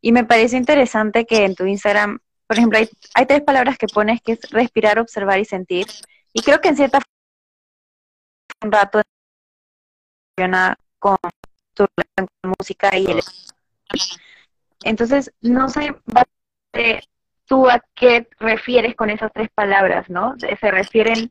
Y 0.00 0.12
me 0.12 0.24
parece 0.24 0.56
interesante 0.56 1.24
que 1.24 1.44
en 1.44 1.54
tu 1.54 1.64
Instagram 1.66 2.20
por 2.46 2.58
ejemplo, 2.58 2.78
hay, 2.78 3.26
tres 3.26 3.42
palabras 3.42 3.78
que 3.78 3.86
pones 3.86 4.20
que 4.20 4.32
es 4.32 4.50
respirar, 4.50 4.98
observar 4.98 5.38
y 5.38 5.44
sentir. 5.44 5.86
Y 6.32 6.42
creo 6.42 6.60
que 6.60 6.68
en 6.68 6.76
cierta 6.76 7.00
forma 7.00 7.14
un 8.62 8.72
rato 8.72 9.02
con 10.98 11.16
tu 11.74 11.86
relación 11.96 12.28
con 12.40 12.54
música 12.58 12.96
y 12.96 13.06
el 13.06 13.20
entonces 14.82 15.32
no 15.40 15.68
sé 15.68 15.94
tú 17.46 17.68
a 17.68 17.80
qué 17.94 18.28
refieres 18.38 18.94
con 18.96 19.10
esas 19.10 19.32
tres 19.32 19.48
palabras, 19.54 20.10
¿no? 20.10 20.34
Se 20.38 20.70
refieren 20.70 21.30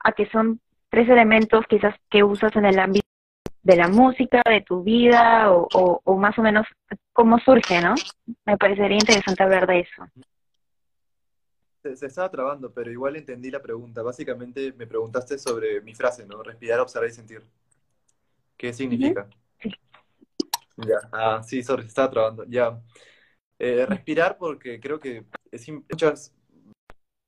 a 0.00 0.12
que 0.12 0.26
son 0.30 0.60
tres 0.92 1.08
elementos 1.08 1.64
quizás 1.68 1.96
que 2.08 2.22
usas 2.22 2.54
en 2.54 2.66
el 2.66 2.78
ámbito 2.78 3.06
de 3.62 3.76
la 3.76 3.88
música, 3.88 4.42
de 4.48 4.60
tu 4.60 4.82
vida 4.84 5.50
o, 5.52 6.00
o 6.04 6.16
más 6.16 6.38
o 6.38 6.42
menos 6.42 6.66
cómo 7.12 7.38
surge, 7.38 7.80
¿no? 7.80 7.94
Me 8.44 8.56
parecería 8.56 8.98
interesante 8.98 9.42
hablar 9.42 9.66
de 9.66 9.80
eso 9.80 10.04
se, 11.82 12.06
estaba 12.06 12.30
trabando, 12.30 12.72
pero 12.72 12.90
igual 12.90 13.16
entendí 13.16 13.50
la 13.50 13.60
pregunta. 13.60 14.02
Básicamente 14.02 14.72
me 14.72 14.86
preguntaste 14.86 15.38
sobre 15.38 15.80
mi 15.80 15.94
frase, 15.94 16.26
¿no? 16.26 16.42
Respirar, 16.42 16.80
observar 16.80 17.08
y 17.08 17.12
sentir. 17.12 17.42
¿Qué 18.56 18.72
significa? 18.72 19.28
Ya, 20.76 20.96
ah, 21.12 21.42
sí, 21.42 21.62
sorry, 21.62 21.82
se 21.82 21.88
estaba 21.88 22.10
trabando. 22.10 22.44
Ya. 22.44 22.80
Eh, 23.58 23.86
respirar 23.86 24.38
porque 24.38 24.80
creo 24.80 24.98
que 24.98 25.24
es 25.50 25.68
muchas 25.68 26.34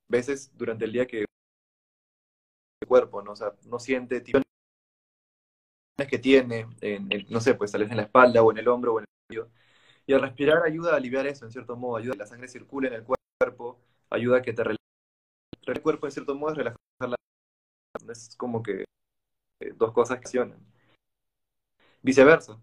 veces 0.09 0.51
durante 0.57 0.85
el 0.85 0.93
día 0.93 1.07
que 1.07 1.25
cuerpo, 2.87 3.23
¿no? 3.23 3.33
O 3.33 3.37
no 3.67 3.79
siente 3.79 4.23
que 6.09 6.19
tiene, 6.19 6.67
no 7.29 7.41
sé, 7.41 7.55
pues 7.55 7.73
tal 7.73 7.83
vez 7.83 7.91
en 7.91 7.97
la 7.97 8.03
espalda 8.05 8.43
o 8.43 8.51
en 8.51 8.59
el 8.59 8.69
hombro 8.69 8.95
o 8.95 8.99
en 8.99 9.05
el 9.05 9.09
cuello. 9.29 9.51
Y 10.07 10.13
el 10.13 10.21
respirar 10.21 10.63
ayuda 10.65 10.93
a 10.93 10.97
aliviar 10.97 11.27
eso, 11.27 11.45
en 11.45 11.53
cierto 11.53 11.77
modo, 11.77 11.97
ayuda 11.97 12.13
a 12.13 12.17
que 12.17 12.19
la 12.19 12.27
sangre 12.27 12.49
circule 12.49 12.89
en 12.89 12.95
el 12.95 13.05
cuerpo 13.05 13.81
ayuda 14.11 14.39
a 14.39 14.43
que 14.43 14.53
te 14.53 14.63
relajes. 14.63 14.79
El 15.67 15.83
cuerpo, 15.83 16.07
en 16.07 16.13
cierto 16.13 16.35
modo, 16.35 16.53
es 16.53 16.59
relajar 16.59 16.79
la 17.01 17.17
Es 18.13 18.37
como 18.37 18.63
que 18.63 18.85
eh, 19.61 19.73
dos 19.77 19.93
cosas 19.93 20.19
que 20.19 20.25
accionan. 20.25 20.59
Viceversa. 22.03 22.61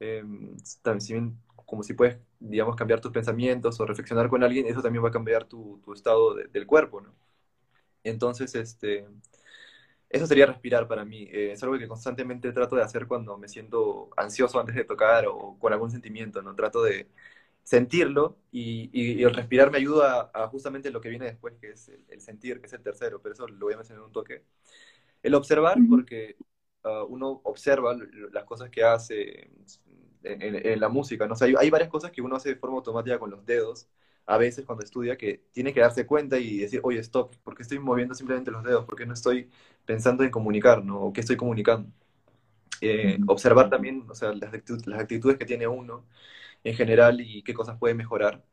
Em, 0.00 0.56
también, 0.82 1.38
como 1.54 1.82
si 1.82 1.94
puedes, 1.94 2.18
digamos, 2.38 2.76
cambiar 2.76 3.00
tus 3.00 3.12
pensamientos 3.12 3.78
o 3.80 3.86
reflexionar 3.86 4.28
con 4.28 4.42
alguien, 4.42 4.66
eso 4.66 4.82
también 4.82 5.04
va 5.04 5.08
a 5.08 5.12
cambiar 5.12 5.44
tu, 5.44 5.80
estado 5.94 6.34
del 6.34 6.66
cuerpo, 6.66 7.00
¿no? 7.00 7.14
Entonces, 8.04 8.54
este, 8.54 9.06
eso 10.08 10.26
sería 10.26 10.46
respirar 10.46 10.88
para 10.88 11.04
mí. 11.04 11.24
Eh, 11.30 11.52
es 11.52 11.62
algo 11.62 11.78
que 11.78 11.88
constantemente 11.88 12.52
trato 12.52 12.76
de 12.76 12.82
hacer 12.82 13.06
cuando 13.06 13.38
me 13.38 13.48
siento 13.48 14.10
ansioso 14.16 14.60
antes 14.60 14.74
de 14.74 14.84
tocar 14.84 15.26
o 15.26 15.56
con 15.58 15.72
algún 15.72 15.90
sentimiento, 15.90 16.42
¿no? 16.42 16.54
Trato 16.54 16.82
de, 16.82 17.08
sentirlo 17.70 18.36
y, 18.50 19.22
el 19.22 19.34
respirar 19.34 19.70
me 19.70 19.78
ayuda 19.78 20.30
a, 20.34 20.48
justamente 20.48 20.90
lo 20.90 21.00
que 21.00 21.08
viene 21.08 21.26
después, 21.26 21.54
que 21.60 21.70
es 21.70 21.88
el, 22.08 22.20
sentir, 22.20 22.60
que 22.60 22.66
es 22.66 22.72
el 22.72 22.82
tercero, 22.82 23.20
pero 23.22 23.34
eso 23.34 23.46
lo 23.46 23.66
voy 23.66 23.74
a 23.74 23.76
mencionar 23.76 24.00
en 24.02 24.06
un 24.06 24.12
toque. 24.12 24.42
El 25.22 25.34
observar, 25.34 25.78
porque 25.88 26.36
ah, 26.84 27.04
uno 27.08 27.40
observa 27.44 27.96
las 28.32 28.44
cosas 28.44 28.70
que 28.70 28.82
hace 28.82 29.50
en, 30.24 30.80
la 30.80 30.88
música, 30.88 31.26
¿no? 31.26 31.34
hay, 31.40 31.54
hay, 31.58 31.70
varias 31.70 31.90
cosas 31.90 32.10
que 32.10 32.22
uno 32.22 32.36
hace 32.36 32.50
de 32.50 32.56
forma 32.56 32.76
automática 32.78 33.18
con 33.18 33.30
los 33.30 33.46
dedos, 33.46 33.88
a 34.30 34.38
veces 34.38 34.64
cuando 34.64 34.84
estudia, 34.84 35.16
que 35.16 35.42
tiene 35.52 35.72
que 35.74 35.80
darse 35.80 36.06
cuenta 36.06 36.38
y 36.38 36.58
decir, 36.58 36.80
oye, 36.84 37.00
stop, 37.00 37.34
¿por 37.42 37.56
qué 37.56 37.62
estoy 37.62 37.78
moviendo 37.80 38.14
simplemente 38.14 38.50
los 38.50 38.64
dedos? 38.64 38.84
¿Por 38.86 38.96
qué 38.96 39.06
no 39.06 39.14
estoy 39.14 39.50
pensando 39.84 40.24
en 40.24 40.30
comunicar, 40.30 40.84
¿no? 40.84 41.00
¿O 41.00 41.12
qué 41.12 41.20
estoy 41.20 41.36
comunicando? 41.36 41.90
Eh, 42.80 43.18
observar 43.28 43.70
también, 43.70 44.06
o 44.08 44.14
sea, 44.14 44.32
las, 44.32 44.52
las 44.86 45.00
actitudes 45.00 45.36
que 45.38 45.44
tiene 45.44 45.66
uno, 45.68 46.06
en 46.64 46.74
general 46.74 47.20
y 47.20 47.42
qué 47.42 47.54
cosas 47.54 47.78
puede 47.78 47.94
mejorar 47.94 48.44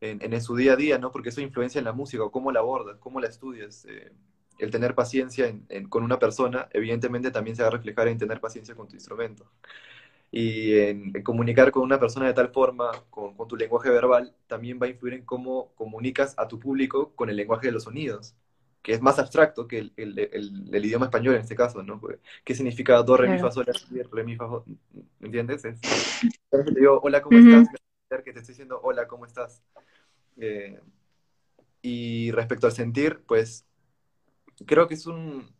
en, 0.00 0.20
en, 0.22 0.40
su 0.42 0.56
día 0.56 0.74
a 0.74 0.76
día, 0.76 0.98
¿no? 0.98 1.12
Porque 1.12 1.30
eso 1.30 1.40
influencia 1.40 1.78
en 1.78 1.84
la 1.86 1.92
música, 1.92 2.24
o 2.24 2.32
cómo 2.32 2.52
la 2.52 2.60
abordas, 2.60 2.98
cómo 2.98 3.20
la 3.20 3.28
estudias. 3.28 3.84
Eh, 3.86 4.12
el 4.58 4.70
tener 4.72 4.94
paciencia 4.94 5.54
con 5.88 6.02
una 6.02 6.18
persona, 6.18 6.68
evidentemente 6.72 7.30
también 7.30 7.56
se 7.56 7.62
va 7.62 7.68
a 7.68 7.72
reflejar 7.72 8.08
en 8.08 8.18
tener 8.18 8.40
paciencia 8.40 8.74
con 8.74 8.88
tu 8.88 8.94
instrumento. 8.96 9.50
Y 10.30 10.78
en, 10.78 11.12
comunicar 11.22 11.70
con 11.70 11.82
una 11.82 11.98
persona 11.98 12.26
de 12.26 12.34
tal 12.34 12.50
forma, 12.50 12.90
con, 13.10 13.34
con, 13.34 13.48
tu 13.48 13.56
lenguaje 13.56 13.90
verbal, 13.90 14.34
también 14.46 14.78
va 14.80 14.86
a 14.86 14.90
influir 14.90 15.14
en 15.14 15.24
cómo 15.24 15.72
comunicas 15.74 16.34
a 16.36 16.48
tu 16.48 16.58
público 16.58 17.12
con 17.14 17.30
el 17.30 17.36
lenguaje 17.36 17.68
de 17.68 17.72
los 17.72 17.84
sonidos, 17.84 18.34
que 18.82 18.92
es 18.92 19.00
más 19.00 19.18
abstracto 19.18 19.66
que 19.66 19.78
el, 19.78 19.92
el, 19.96 20.18
el, 20.72 20.84
idioma 20.84 21.06
español 21.06 21.34
en 21.34 21.40
este 21.40 21.56
caso, 21.56 21.82
¿no? 21.82 22.00
¿Qué 22.44 22.54
significa 22.54 23.02
do, 23.02 23.16
re, 23.16 23.28
mi, 23.28 23.38
fa, 23.38 23.50
sol, 23.50 23.66
re, 23.66 24.24
mi, 24.24 24.36
fa, 24.36 24.48
¿me 25.18 25.26
entiendes? 25.26 25.64
Es, 25.64 25.80
digo, 26.74 27.00
hola, 27.02 27.22
¿cómo 27.22 27.38
estás? 27.38 27.68
Que 28.24 28.32
te 28.32 28.38
estoy 28.40 28.52
diciendo, 28.52 28.80
hola, 28.82 29.06
¿cómo 29.06 29.26
estás? 29.26 29.62
Eh, 30.38 30.80
y 31.82 32.30
respecto 32.32 32.66
al 32.66 32.72
sentir, 32.72 33.22
pues, 33.26 33.66
creo 34.66 34.88
que 34.88 34.94
es 34.94 35.06
un, 35.06 35.50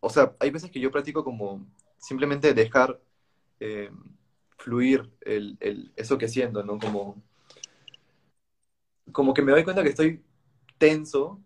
o 0.00 0.10
sea, 0.10 0.34
hay 0.38 0.50
veces 0.50 0.70
que 0.70 0.80
yo 0.80 0.90
practico 0.90 1.24
como 1.24 1.66
simplemente 1.98 2.54
dejar 2.54 3.00
eh, 3.60 3.90
fluir 4.56 5.08
el, 5.22 5.56
el, 5.60 5.92
eso 5.96 6.18
que 6.18 6.28
siento, 6.28 6.62
¿no? 6.62 6.78
Como, 6.78 7.22
como 9.12 9.34
que 9.34 9.42
me 9.42 9.52
doy 9.52 9.64
cuenta 9.64 9.82
que 9.82 9.90
estoy 9.90 10.22
tenso 10.78 11.40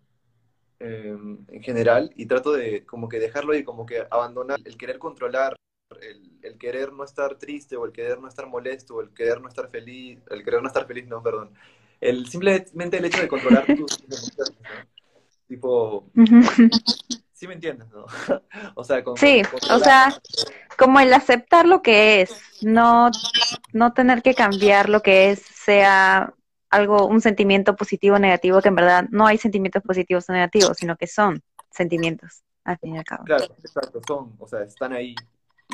Em, 0.85 1.39
en 1.47 1.63
general 1.63 2.11
y 2.17 2.27
trato 2.27 2.53
de 2.53 2.85
como 2.85 3.09
que 3.09 3.21
dejarlo 3.21 3.55
y 3.55 3.63
como 3.63 3.87
que 3.87 4.05
abandonar 4.11 4.59
el 4.65 4.77
querer 4.77 4.99
controlar, 4.99 5.55
el, 6.01 6.59
querer 6.59 6.93
no 6.93 7.05
estar 7.05 7.37
triste 7.39 7.77
o 7.77 7.87
el 7.87 7.93
querer 7.93 8.19
no 8.19 8.27
estar 8.27 8.49
molesto 8.49 8.97
o 8.97 9.01
el 9.01 9.11
querer 9.11 9.41
no 9.41 9.49
estar 9.49 9.71
feliz, 9.71 10.19
el 10.29 10.43
querer 10.43 10.61
no 10.61 10.67
estar 10.67 10.85
feliz, 10.85 11.07
no, 11.07 11.23
perdón. 11.23 11.53
El, 12.01 12.27
simplemente 12.27 12.97
el 12.97 13.05
hecho 13.05 13.21
de 13.21 13.29
controlar 13.29 13.65
tus 13.65 13.77
emociones, 14.03 14.57
Tipo, 15.47 16.11
sí 17.43 17.49
me 17.49 17.55
entiendes, 17.55 17.89
¿no? 17.91 18.07
o 18.77 18.85
sea, 18.85 19.03
sí, 19.17 19.43
o 19.69 19.79
sea, 19.81 20.17
como 20.79 21.01
el 21.01 21.13
aceptar 21.13 21.67
lo 21.67 21.83
que 21.83 22.21
es, 22.21 22.41
no, 22.61 23.11
no 23.73 23.93
tener 23.95 24.23
que 24.23 24.33
cambiar 24.33 24.89
lo 24.89 25.03
que 25.03 25.33
es 25.33 25.41
sea 25.41 26.33
algo, 26.71 27.09
un 27.09 27.21
sentimiento 27.21 27.75
positivo 27.75 28.15
o 28.15 28.21
negativo, 28.21 28.63
que 28.63 28.69
en 28.69 28.77
verdad 28.77 29.07
no 29.11 29.27
hay 29.27 29.39
sentimientos 29.39 29.83
positivos 29.83 30.29
o 30.29 30.33
negativos, 30.33 30.77
sino 30.77 30.97
que 30.97 31.09
son 31.09 31.43
sentimientos, 31.69 32.45
al 32.63 32.79
fin 32.79 32.95
y 32.95 32.99
al 32.99 33.05
cabo. 33.05 33.25
Claro, 33.25 33.47
exacto, 33.59 34.01
son, 34.07 34.37
o 34.39 34.47
sea, 34.47 34.63
están 34.63 34.93
ahí. 34.93 35.17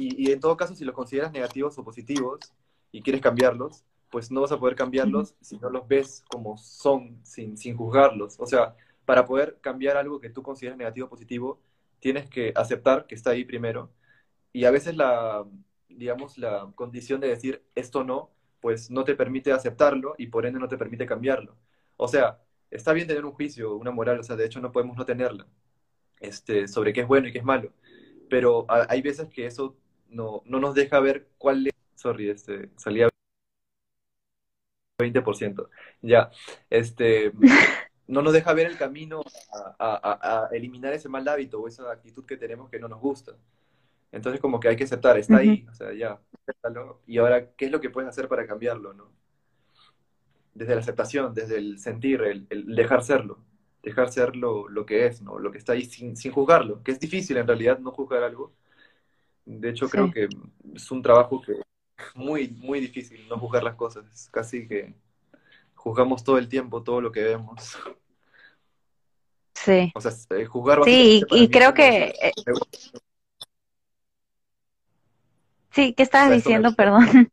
Y, 0.01 0.27
y 0.27 0.33
en 0.33 0.41
todo 0.41 0.57
caso, 0.57 0.75
si 0.75 0.87
los 0.87 0.95
consideras 0.95 1.33
negativos 1.33 1.77
o 1.77 1.85
positivos 1.85 2.51
y 2.93 3.03
quieres 3.03 3.21
cambiarlos, 3.21 3.85
pues 4.11 4.31
no 4.31 4.41
vas 4.41 4.53
a 4.53 4.59
poder 4.59 4.75
cambiarlos 4.75 5.35
si 5.43 5.59
no 5.59 5.69
los 5.69 5.87
ves 5.87 6.25
como 6.31 6.57
son, 6.57 7.21
sin, 7.25 7.59
sin 7.59 7.77
juzgarlos. 7.77 8.37
O 8.41 8.47
sea, 8.47 8.75
para 9.09 9.25
poder 9.25 9.57
cambiar 9.63 9.97
algo 9.97 10.21
que 10.21 10.29
tú 10.29 10.43
consideras 10.43 10.77
negativo 10.77 11.07
o 11.07 11.09
positivo, 11.09 11.63
tienes 11.99 12.29
que 12.29 12.53
aceptar 12.55 13.07
que 13.07 13.15
está 13.15 13.31
ahí 13.31 13.43
primero. 13.43 13.91
Y 14.53 14.67
a 14.67 14.71
veces 14.71 14.97
la, 14.99 15.47
digamos, 15.89 16.37
la 16.37 16.71
condición 16.75 17.19
de 17.19 17.29
decir 17.29 17.65
esto 17.75 18.05
no, 18.05 18.31
pues 18.61 18.91
no 18.91 19.05
te 19.05 19.15
permite 19.15 19.51
aceptarlo 19.51 20.15
y 20.19 20.27
por 20.27 20.45
ende 20.45 20.61
no 20.61 20.69
te 20.69 20.77
permite 20.77 21.07
cambiarlo. 21.07 21.57
O 21.97 22.07
sea, 22.07 22.39
está 22.71 22.93
bien 22.93 23.07
tener 23.09 23.25
un 23.25 23.33
juicio, 23.33 23.77
una 23.77 23.93
moral, 23.93 24.21
o 24.21 24.23
sea, 24.23 24.37
de 24.37 24.45
hecho 24.45 24.61
no 24.61 24.73
podemos 24.73 24.99
no 24.99 25.07
tenerla, 25.07 25.47
este, 26.21 26.69
sobre 26.69 26.93
qué 26.93 27.01
es 27.01 27.09
bueno 27.09 27.29
y 27.29 27.33
qué 27.33 27.39
es 27.39 27.45
malo, 27.45 27.73
pero 28.29 28.67
hay 28.69 29.01
veces 29.01 29.29
que 29.31 29.47
eso 29.47 29.75
no, 30.11 30.43
no 30.45 30.61
nos 30.61 30.75
deja 30.75 31.01
ver 31.01 31.29
cuál 31.39 31.67
es, 31.67 31.73
sorry, 31.95 32.29
este, 32.29 32.69
salía 32.77 33.09
20%, 35.01 35.71
ya, 36.03 36.31
este, 36.69 37.33
no 38.09 38.23
nos 38.23 38.33
deja 38.33 38.55
ver 38.55 38.67
el 38.67 38.77
camino 38.77 39.23
a, 39.79 40.49
eliminar 40.51 40.93
ese 40.95 41.09
mal 41.09 41.29
hábito 41.29 41.61
o 41.61 41.69
esa 41.69 41.93
actitud 41.93 42.25
que 42.25 42.37
tenemos 42.37 42.71
que 42.71 42.81
no 42.81 42.89
nos 42.89 43.01
gusta. 43.01 43.37
Entonces 44.11 44.41
como 44.41 44.59
que 44.59 44.69
hay 44.69 44.77
que 44.77 44.85
aceptar, 44.85 45.19
está 45.19 45.37
ahí, 45.37 45.67
o 45.71 45.75
sea, 45.75 45.93
ya, 45.93 46.19
acéptalo. 46.43 47.03
Y 47.07 47.19
ahora, 47.19 47.51
¿qué 47.53 47.67
es 47.67 47.71
lo 47.71 47.81
que 47.81 47.91
puedes 47.91 48.09
hacer 48.09 48.27
para 48.27 48.47
cambiarlo, 48.47 48.95
no? 48.95 49.13
Desde 50.55 50.75
la 50.75 50.81
aceptación, 50.81 51.35
desde 51.35 51.59
el 51.59 51.79
sentir, 51.79 52.23
el, 52.23 52.75
dejar 52.75 53.05
serlo, 53.05 53.39
dejar 53.83 54.11
ser 54.11 54.35
lo, 54.35 54.67
que 54.87 55.07
es, 55.07 55.21
¿no? 55.21 55.39
Lo 55.39 55.53
que 55.53 55.59
está 55.59 55.75
ahí 55.75 55.85
sin, 55.85 56.17
sin, 56.17 56.33
juzgarlo, 56.33 56.83
que 56.83 56.93
es 56.93 56.99
difícil 56.99 57.37
en 57.37 57.47
realidad 57.47 57.79
no 57.79 57.91
juzgar 57.91 58.23
algo. 58.23 58.55
De 59.45 59.69
hecho, 59.69 59.89
creo 59.89 60.11
que 60.11 60.29
es 60.75 60.91
un 60.91 61.03
trabajo 61.03 61.43
que 61.43 61.61
muy, 62.15 62.49
muy 62.49 62.81
difícil 62.81 63.29
no 63.29 63.39
juzgar 63.39 63.63
las 63.63 63.75
cosas. 63.75 64.07
Es 64.11 64.31
casi 64.31 64.67
que 64.67 64.95
juzgamos 65.75 66.25
todo 66.25 66.39
el 66.39 66.49
tiempo 66.49 66.83
todo 66.83 67.01
lo 67.01 67.13
que 67.13 67.23
vemos. 67.23 67.79
Sí. 69.65 69.93
O 69.95 70.01
sea, 70.01 70.13
eh, 70.31 70.45
juzgar 70.45 70.85
Sí, 70.85 71.23
y, 71.31 71.49
creo 71.49 71.75
que... 71.75 72.15
Eh, 72.21 72.33
sí, 75.71 75.95
¿qué 75.95 76.03
estabas 76.03 76.31
diciendo? 76.31 76.75
Perdón. 76.75 77.31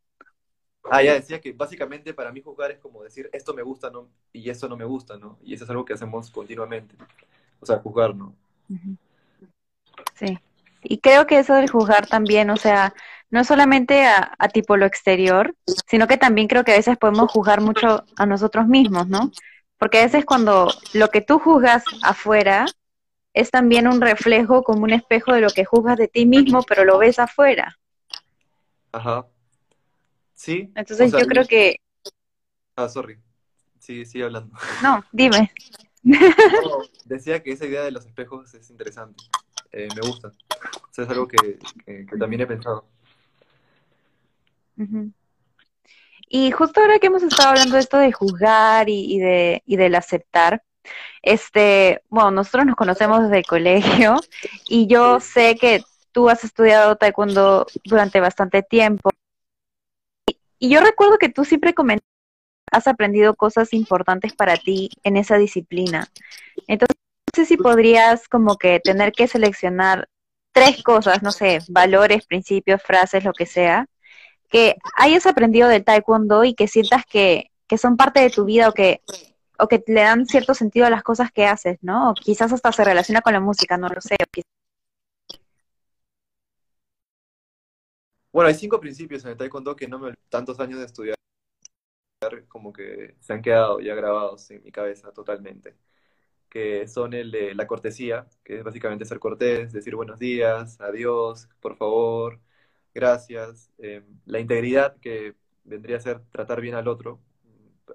Ah, 0.88 1.02
ya 1.02 1.14
decía 1.14 1.40
que 1.40 1.52
básicamente 1.52 2.14
para 2.14 2.30
mí 2.30 2.40
juzgar 2.40 2.70
es 2.70 2.78
como 2.78 3.02
decir 3.02 3.28
esto 3.32 3.52
me 3.52 3.62
gusta 3.62 3.90
¿no? 3.90 4.08
y 4.32 4.48
esto 4.48 4.68
no 4.68 4.76
me 4.76 4.84
gusta, 4.84 5.16
¿no? 5.16 5.36
Y 5.42 5.52
eso 5.52 5.64
es 5.64 5.70
algo 5.70 5.84
que 5.84 5.94
hacemos 5.94 6.30
continuamente. 6.30 6.94
O 7.58 7.66
sea, 7.66 7.78
juzgar, 7.78 8.14
¿no? 8.14 8.32
Sí. 10.14 10.38
Y 10.84 10.98
creo 10.98 11.26
que 11.26 11.40
eso 11.40 11.54
del 11.54 11.68
juzgar 11.68 12.06
también, 12.06 12.50
o 12.50 12.56
sea, 12.56 12.94
no 13.30 13.42
solamente 13.42 14.06
a, 14.06 14.30
tipo 14.52 14.76
lo 14.76 14.86
exterior, 14.86 15.56
sino 15.88 16.06
que 16.06 16.18
también 16.18 16.46
creo 16.46 16.62
que 16.62 16.72
a 16.72 16.76
veces 16.76 16.96
podemos 16.96 17.32
juzgar 17.32 17.60
mucho 17.60 18.04
a 18.16 18.26
nosotros 18.26 18.68
mismos, 18.68 19.08
¿no? 19.08 19.32
Porque 19.78 19.98
a 19.98 20.04
veces 20.04 20.24
cuando 20.24 20.68
lo 20.94 21.08
que 21.08 21.20
tú 21.20 21.38
juzgas 21.38 21.84
afuera 22.02 22.66
es 23.34 23.50
también 23.50 23.86
un 23.86 24.00
reflejo 24.00 24.62
como 24.62 24.84
un 24.84 24.92
espejo 24.92 25.34
de 25.34 25.42
lo 25.42 25.50
que 25.50 25.64
juzgas 25.64 25.98
de 25.98 26.08
ti 26.08 26.24
mismo, 26.24 26.62
pero 26.62 26.84
lo 26.84 26.98
ves 26.98 27.18
afuera. 27.18 27.78
Ajá. 28.92 29.26
Sí. 30.34 30.72
Entonces 30.74 31.12
yo 31.12 31.26
creo 31.26 31.46
que... 31.46 31.80
Ah, 32.76 32.88
sorry. 32.88 33.18
Sí, 33.78 34.06
sigue 34.06 34.24
hablando. 34.24 34.56
No, 34.82 35.04
dime. 35.12 35.52
decía 37.04 37.42
que 37.42 37.52
esa 37.52 37.66
idea 37.66 37.82
de 37.82 37.90
los 37.90 38.06
espejos 38.06 38.54
es 38.54 38.70
interesante. 38.70 39.22
Eh, 39.72 39.88
me 39.94 40.08
gusta. 40.08 40.28
O 40.28 40.92
sea, 40.92 41.04
es 41.04 41.10
algo 41.10 41.28
que 41.28 41.58
también 42.18 42.40
he 42.42 42.46
pensado. 42.46 42.86
Y 46.28 46.50
justo 46.50 46.80
ahora 46.80 46.98
que 46.98 47.06
hemos 47.06 47.22
estado 47.22 47.50
hablando 47.50 47.74
de 47.74 47.80
esto 47.80 47.98
de 47.98 48.12
juzgar 48.12 48.88
y, 48.88 49.18
de, 49.18 49.62
y 49.64 49.76
del 49.76 49.94
aceptar, 49.94 50.62
este, 51.22 52.02
bueno, 52.08 52.30
nosotros 52.30 52.66
nos 52.66 52.76
conocemos 52.76 53.22
desde 53.22 53.38
el 53.38 53.46
colegio 53.46 54.16
y 54.68 54.86
yo 54.86 55.20
sé 55.20 55.56
que 55.56 55.82
tú 56.12 56.28
has 56.28 56.44
estudiado 56.44 56.96
taekwondo 56.96 57.66
durante 57.84 58.20
bastante 58.20 58.62
tiempo. 58.62 59.10
Y, 60.58 60.70
yo 60.70 60.80
recuerdo 60.80 61.18
que 61.18 61.28
tú 61.28 61.44
siempre 61.44 61.74
comentas 61.74 62.06
has 62.72 62.88
aprendido 62.88 63.34
cosas 63.36 63.72
importantes 63.72 64.34
para 64.34 64.56
ti 64.56 64.90
en 65.04 65.16
esa 65.16 65.36
disciplina. 65.36 66.08
Entonces, 66.66 66.96
no 66.96 67.42
sé 67.42 67.46
si 67.46 67.56
podrías 67.56 68.28
como 68.28 68.56
que 68.56 68.80
tener 68.80 69.12
que 69.12 69.28
seleccionar 69.28 70.08
tres 70.52 70.82
cosas, 70.82 71.22
no 71.22 71.32
sé, 71.32 71.60
valores, 71.68 72.26
principios, 72.26 72.82
frases, 72.82 73.24
lo 73.24 73.32
que 73.32 73.46
sea, 73.46 73.86
que 74.48 74.76
hayas 74.96 75.26
aprendido 75.26 75.68
del 75.68 75.84
taekwondo 75.84 76.44
y 76.44 76.54
que 76.54 76.68
sientas 76.68 77.04
que, 77.06 77.50
son 77.78 77.96
parte 77.96 78.20
de 78.20 78.30
tu 78.30 78.44
vida 78.44 78.68
o 78.68 78.72
que, 78.72 79.02
o 79.58 79.68
que 79.68 79.82
le 79.86 80.02
dan 80.02 80.26
cierto 80.26 80.54
sentido 80.54 80.86
a 80.86 80.90
las 80.90 81.02
cosas 81.02 81.30
que 81.32 81.46
haces, 81.46 81.78
¿no? 81.82 82.14
Quizás 82.14 82.52
hasta 82.52 82.72
se 82.72 82.84
relaciona 82.84 83.22
con 83.22 83.32
la 83.32 83.40
música, 83.40 83.76
no 83.76 83.88
lo 83.88 84.00
sé. 84.00 84.16
Bueno, 88.32 88.48
hay 88.48 88.54
cinco 88.54 88.78
principios 88.80 89.24
en 89.24 89.30
el 89.30 89.36
taekwondo 89.36 89.74
que 89.74 89.88
no 89.88 89.98
me 89.98 90.14
tantos 90.28 90.60
años 90.60 90.78
de 90.78 90.86
estudiar 90.86 91.16
como 92.48 92.72
que 92.72 93.16
se 93.20 93.32
han 93.32 93.42
quedado 93.42 93.80
ya 93.80 93.94
grabados 93.94 94.50
en 94.50 94.62
mi 94.62 94.70
cabeza 94.72 95.12
totalmente. 95.12 95.76
Que 96.48 96.88
son 96.88 97.14
el 97.14 97.30
de 97.30 97.54
la 97.54 97.66
cortesía, 97.66 98.26
que 98.44 98.58
es 98.58 98.64
básicamente 98.64 99.04
ser 99.04 99.18
cortés, 99.18 99.72
decir 99.72 99.96
buenos 99.96 100.18
días, 100.18 100.80
adiós, 100.80 101.48
por 101.60 101.76
favor, 101.76 102.40
gracias, 102.96 103.70
eh, 103.78 104.02
la 104.24 104.40
integridad 104.40 104.96
que 105.00 105.34
vendría 105.64 105.98
a 105.98 106.00
ser 106.00 106.22
tratar 106.32 106.60
bien 106.62 106.74
al 106.74 106.88
otro, 106.88 107.20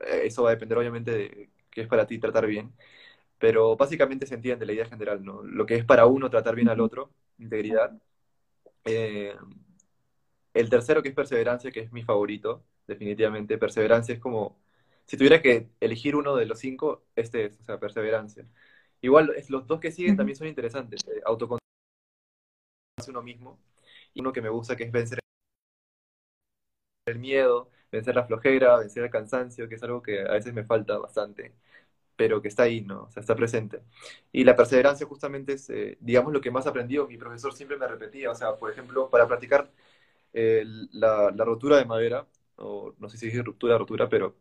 eh, 0.02 0.22
eso 0.26 0.44
va 0.44 0.50
a 0.52 0.54
depender 0.54 0.78
obviamente 0.78 1.12
de 1.12 1.50
qué 1.72 1.82
es 1.82 1.88
para 1.88 2.08
ti 2.08 2.20
tratar 2.20 2.46
bien, 2.48 2.74
pero 3.40 3.76
básicamente 3.78 4.28
se 4.28 4.36
entiende 4.36 4.66
la 4.66 4.74
idea 4.74 4.86
general, 4.86 5.24
¿no? 5.26 5.44
Lo 5.44 5.66
que 5.66 5.76
es 5.76 5.86
para 5.86 6.06
uno 6.06 6.30
tratar 6.30 6.56
bien 6.56 6.70
al 6.70 6.82
otro, 6.82 7.12
integridad. 7.40 7.92
Eh, 8.86 9.36
el 10.54 10.70
tercero 10.70 11.02
que 11.02 11.10
es 11.10 11.16
perseverancia, 11.16 11.72
que 11.72 11.82
es 11.82 11.92
mi 11.92 12.04
favorito, 12.04 12.64
definitivamente. 12.88 13.58
Perseverancia 13.58 14.14
es 14.16 14.20
como, 14.22 14.60
si 15.06 15.18
tuviera 15.18 15.42
que 15.42 15.70
elegir 15.80 16.16
uno 16.16 16.36
de 16.36 16.46
los 16.46 16.60
cinco, 16.60 17.06
este 17.16 17.46
es, 17.46 17.60
o 17.60 17.64
sea, 17.64 17.80
perseverancia. 17.80 18.46
Igual, 19.02 19.34
los 19.50 19.68
dos 19.68 19.80
que 19.80 19.92
siguen 19.92 20.18
también 20.18 20.38
son 20.38 20.48
interesantes. 20.48 21.02
Eh, 21.08 21.22
uno 23.08 23.24
mismo 23.24 23.60
y 24.14 24.22
uno 24.22 24.34
que 24.34 24.42
me 24.42 24.50
gusta 24.50 24.76
que 24.76 24.84
es 24.86 24.92
vencer 24.92 25.20
el 27.06 27.20
miedo, 27.20 27.70
vencer 27.92 28.16
la 28.16 28.26
flojera, 28.26 28.78
vencer 28.78 29.04
el 29.04 29.10
cansancio, 29.10 29.68
que 29.68 29.76
es 29.76 29.84
algo 29.84 30.02
que 30.02 30.22
a 30.22 30.34
veces 30.34 30.54
me 30.54 30.64
falta 30.64 30.98
bastante, 30.98 31.54
pero 32.16 32.42
que 32.42 32.50
está 32.50 32.64
ahí, 32.64 32.82
¿no? 32.82 33.04
O 33.06 33.12
sea, 33.12 33.22
está 33.22 33.36
presente. 33.36 33.82
Y 34.32 34.44
la 34.44 34.56
perseverancia 34.56 35.08
justamente 35.08 35.54
es, 35.54 35.70
eh, 35.70 35.98
digamos, 36.02 36.34
lo 36.34 36.42
que 36.42 36.52
más 36.52 36.68
aprendido. 36.68 37.08
Mi 37.08 37.18
profesor 37.18 37.54
siempre 37.54 37.78
me 37.78 37.88
repetía, 37.88 38.32
o 38.32 38.36
sea, 38.36 38.58
por 38.58 38.72
ejemplo, 38.72 39.10
para 39.10 39.28
practicar 39.28 39.72
eh, 40.34 40.64
la, 40.94 41.32
la, 41.36 41.46
rotura 41.46 41.78
de 41.78 41.86
madera, 41.86 42.28
o 42.58 42.96
no 43.00 43.10
sé 43.10 43.18
si 43.18 43.28
es 43.30 43.46
ruptura, 43.46 43.78
rotura, 43.78 44.10
pero, 44.10 44.38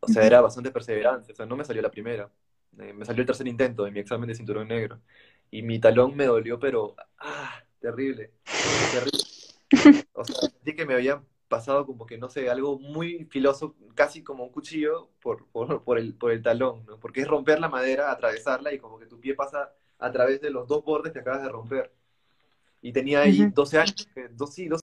o 0.00 0.08
sea, 0.08 0.24
era 0.26 0.40
bastante 0.40 0.70
perseverancia, 0.70 1.32
o 1.32 1.36
sea, 1.36 1.46
no 1.46 1.56
me 1.56 1.64
salió 1.64 1.82
la 1.82 1.90
primera. 1.90 2.30
Eh, 2.78 2.92
me 2.92 3.04
salió 3.04 3.22
el 3.22 3.26
tercer 3.26 3.48
intento 3.48 3.84
de 3.84 3.90
mi 3.90 4.00
examen 4.00 4.28
de 4.28 4.34
cinturón 4.34 4.68
negro. 4.68 5.00
Y 5.50 5.62
mi 5.62 5.78
talón 5.80 6.16
me 6.16 6.26
dolió, 6.26 6.58
pero, 6.58 6.94
ah, 7.18 7.62
terrible, 7.80 8.32
terrible. 8.92 10.06
O 10.12 10.24
sea, 10.24 10.34
sentí 10.50 10.74
que 10.74 10.86
me 10.86 10.94
habían 10.94 11.24
pasado 11.48 11.86
como 11.86 12.06
que, 12.06 12.18
no 12.18 12.28
sé, 12.28 12.50
algo 12.50 12.78
muy 12.78 13.24
filoso, 13.26 13.76
casi 13.94 14.22
como 14.22 14.44
un 14.44 14.50
cuchillo 14.50 15.10
por, 15.20 15.46
por, 15.48 15.98
el, 15.98 16.14
por 16.14 16.32
el 16.32 16.42
talón, 16.42 16.84
¿no? 16.86 16.98
Porque 16.98 17.20
es 17.20 17.28
romper 17.28 17.60
la 17.60 17.68
madera, 17.68 18.10
atravesarla 18.10 18.72
y 18.72 18.78
como 18.78 18.98
que 18.98 19.06
tu 19.06 19.20
pie 19.20 19.34
pasa 19.34 19.72
a 19.98 20.12
través 20.12 20.40
de 20.40 20.50
los 20.50 20.66
dos 20.66 20.84
bordes 20.84 21.12
que 21.12 21.20
acabas 21.20 21.42
de 21.42 21.48
romper. 21.48 21.92
Y 22.82 22.92
tenía 22.92 23.20
ahí 23.20 23.50
12 23.52 23.78
años, 23.78 24.08
dos, 24.32 24.54
sí, 24.54 24.68
12 24.68 24.82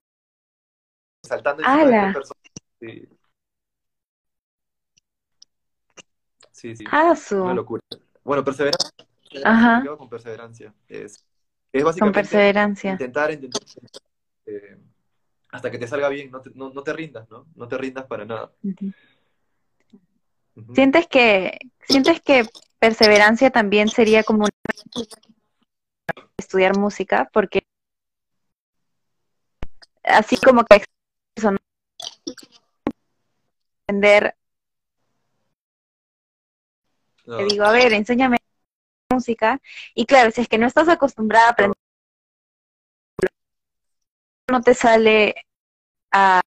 saltando 1.21 1.63
encima 1.63 2.07
de 2.07 2.13
personas. 2.13 2.43
Sí. 2.79 3.09
Sí, 6.51 6.75
sí. 6.75 6.85
Una 7.35 7.53
locura. 7.53 7.81
Bueno, 8.23 8.43
perseverancia. 8.43 8.89
Ajá. 9.43 9.83
Con 9.97 10.09
perseverancia. 10.09 10.73
Es 10.87 11.25
es 11.73 11.83
básicamente 11.83 12.19
perseverancia. 12.19 12.91
intentar, 12.91 13.31
intentar, 13.31 13.61
eh, 14.45 14.77
hasta 15.51 15.71
que 15.71 15.77
te 15.77 15.87
salga 15.87 16.09
bien, 16.09 16.31
no 16.31 16.41
te, 16.41 16.51
no, 16.53 16.71
te, 16.71 16.93
rindas, 16.93 17.29
¿no? 17.29 17.47
No 17.55 17.67
te 17.67 17.77
rindas 17.77 18.05
para 18.05 18.25
nada. 18.25 18.51
¿Sientes 20.73 21.07
que, 21.07 21.57
sientes 21.87 22.21
que 22.21 22.47
perseverancia 22.79 23.49
también 23.49 23.87
sería 23.87 24.23
como 24.23 24.47
estudiar 26.37 26.77
música? 26.77 27.29
Porque 27.33 27.63
así 30.03 30.37
como 30.37 30.63
que 30.65 30.83
aprender. 33.87 34.35
Te 37.25 37.45
digo, 37.45 37.63
a 37.63 37.71
ver, 37.71 37.93
enséñame 37.93 38.37
música. 39.13 39.59
Y 39.95 40.05
claro, 40.05 40.31
si 40.31 40.41
es 40.41 40.47
que 40.47 40.57
no 40.57 40.67
estás 40.67 40.89
acostumbrada 40.89 41.47
a 41.47 41.51
aprender, 41.51 41.77
no 44.51 44.61
te 44.61 44.73
sale 44.73 45.35
a, 46.11 46.41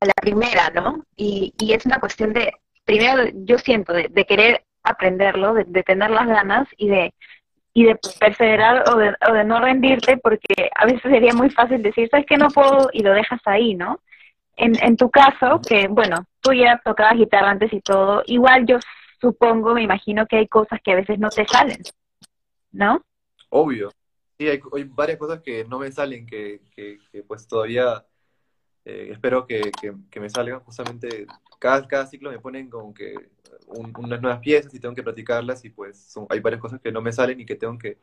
a 0.00 0.06
la 0.06 0.14
primera, 0.14 0.70
¿no? 0.70 1.04
Y, 1.16 1.54
y, 1.58 1.72
es 1.72 1.86
una 1.86 2.00
cuestión 2.00 2.32
de, 2.32 2.52
primero, 2.84 3.30
yo 3.34 3.58
siento, 3.58 3.92
de, 3.92 4.24
querer 4.26 4.64
aprenderlo, 4.82 5.54
de, 5.54 5.64
de, 5.64 5.82
tener 5.82 6.10
las 6.10 6.26
ganas 6.26 6.68
y 6.76 6.88
de 6.88 7.14
y 7.76 7.84
de 7.84 7.96
perseverar 8.20 8.88
o 8.88 8.96
de, 8.96 9.14
o 9.28 9.32
de 9.32 9.44
no 9.44 9.60
rendirte, 9.60 10.16
porque 10.18 10.70
a 10.76 10.86
veces 10.86 11.02
sería 11.02 11.34
muy 11.34 11.50
fácil 11.50 11.82
decir, 11.82 12.08
sabes 12.08 12.24
que 12.24 12.36
no 12.36 12.48
puedo 12.48 12.88
y 12.92 13.02
lo 13.02 13.12
dejas 13.12 13.40
ahí, 13.46 13.74
¿no? 13.74 14.00
En, 14.56 14.80
en 14.80 14.96
tu 14.96 15.10
caso, 15.10 15.60
que 15.68 15.88
bueno, 15.88 16.24
tú 16.40 16.52
ya 16.52 16.80
tocabas 16.84 17.16
guitarra 17.16 17.50
antes 17.50 17.72
y 17.72 17.80
todo, 17.80 18.22
igual 18.26 18.64
yo 18.66 18.78
supongo, 19.24 19.74
me 19.74 19.82
imagino 19.82 20.26
que 20.26 20.36
hay 20.36 20.48
cosas 20.48 20.80
que 20.82 20.92
a 20.92 20.96
veces 20.96 21.18
no 21.18 21.30
te 21.30 21.46
salen, 21.46 21.82
¿no? 22.72 23.02
Obvio. 23.48 23.90
Sí, 24.38 24.48
hay, 24.48 24.60
hay 24.74 24.84
varias 24.84 25.18
cosas 25.18 25.40
que 25.40 25.64
no 25.64 25.78
me 25.78 25.90
salen, 25.90 26.26
que, 26.26 26.60
que, 26.74 26.98
que 27.10 27.22
pues 27.22 27.46
todavía 27.46 28.04
eh, 28.84 29.08
espero 29.12 29.46
que, 29.46 29.72
que, 30.10 30.20
me 30.20 30.28
salgan. 30.28 30.60
Justamente 30.60 31.26
cada, 31.58 31.86
cada 31.88 32.06
ciclo 32.06 32.30
me 32.30 32.38
ponen 32.38 32.68
como 32.68 32.92
que 32.92 33.14
unas 33.66 34.20
nuevas 34.20 34.40
piezas 34.40 34.74
y 34.74 34.80
tengo 34.80 34.94
que 34.94 35.02
practicarlas 35.02 35.64
y 35.64 35.70
pues 35.70 35.98
son, 35.98 36.26
hay 36.28 36.40
varias 36.40 36.60
cosas 36.60 36.80
que 36.80 36.92
no 36.92 37.00
me 37.00 37.12
salen 37.12 37.40
y 37.40 37.46
que 37.46 37.56
tengo 37.56 37.78
que 37.78 37.98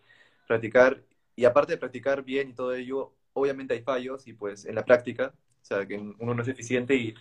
practicar. 0.48 1.04
Y 1.36 1.46
aparte 1.46 1.74
de 1.74 1.78
practicar 1.78 2.24
bien 2.24 2.50
y 2.50 2.54
todo 2.54 2.74
ello, 2.74 3.14
obviamente 3.34 3.74
hay 3.74 3.82
fallos 3.82 4.28
y 4.28 4.34
pues 4.34 4.66
en 4.66 4.76
la 4.76 4.86
práctica, 4.86 5.34
o 5.62 5.66
sea, 5.66 5.86
que 5.86 5.98
uno 5.98 6.34
no 6.34 6.42
es 6.42 6.48
eficiente 6.48 6.96
y 6.96 7.14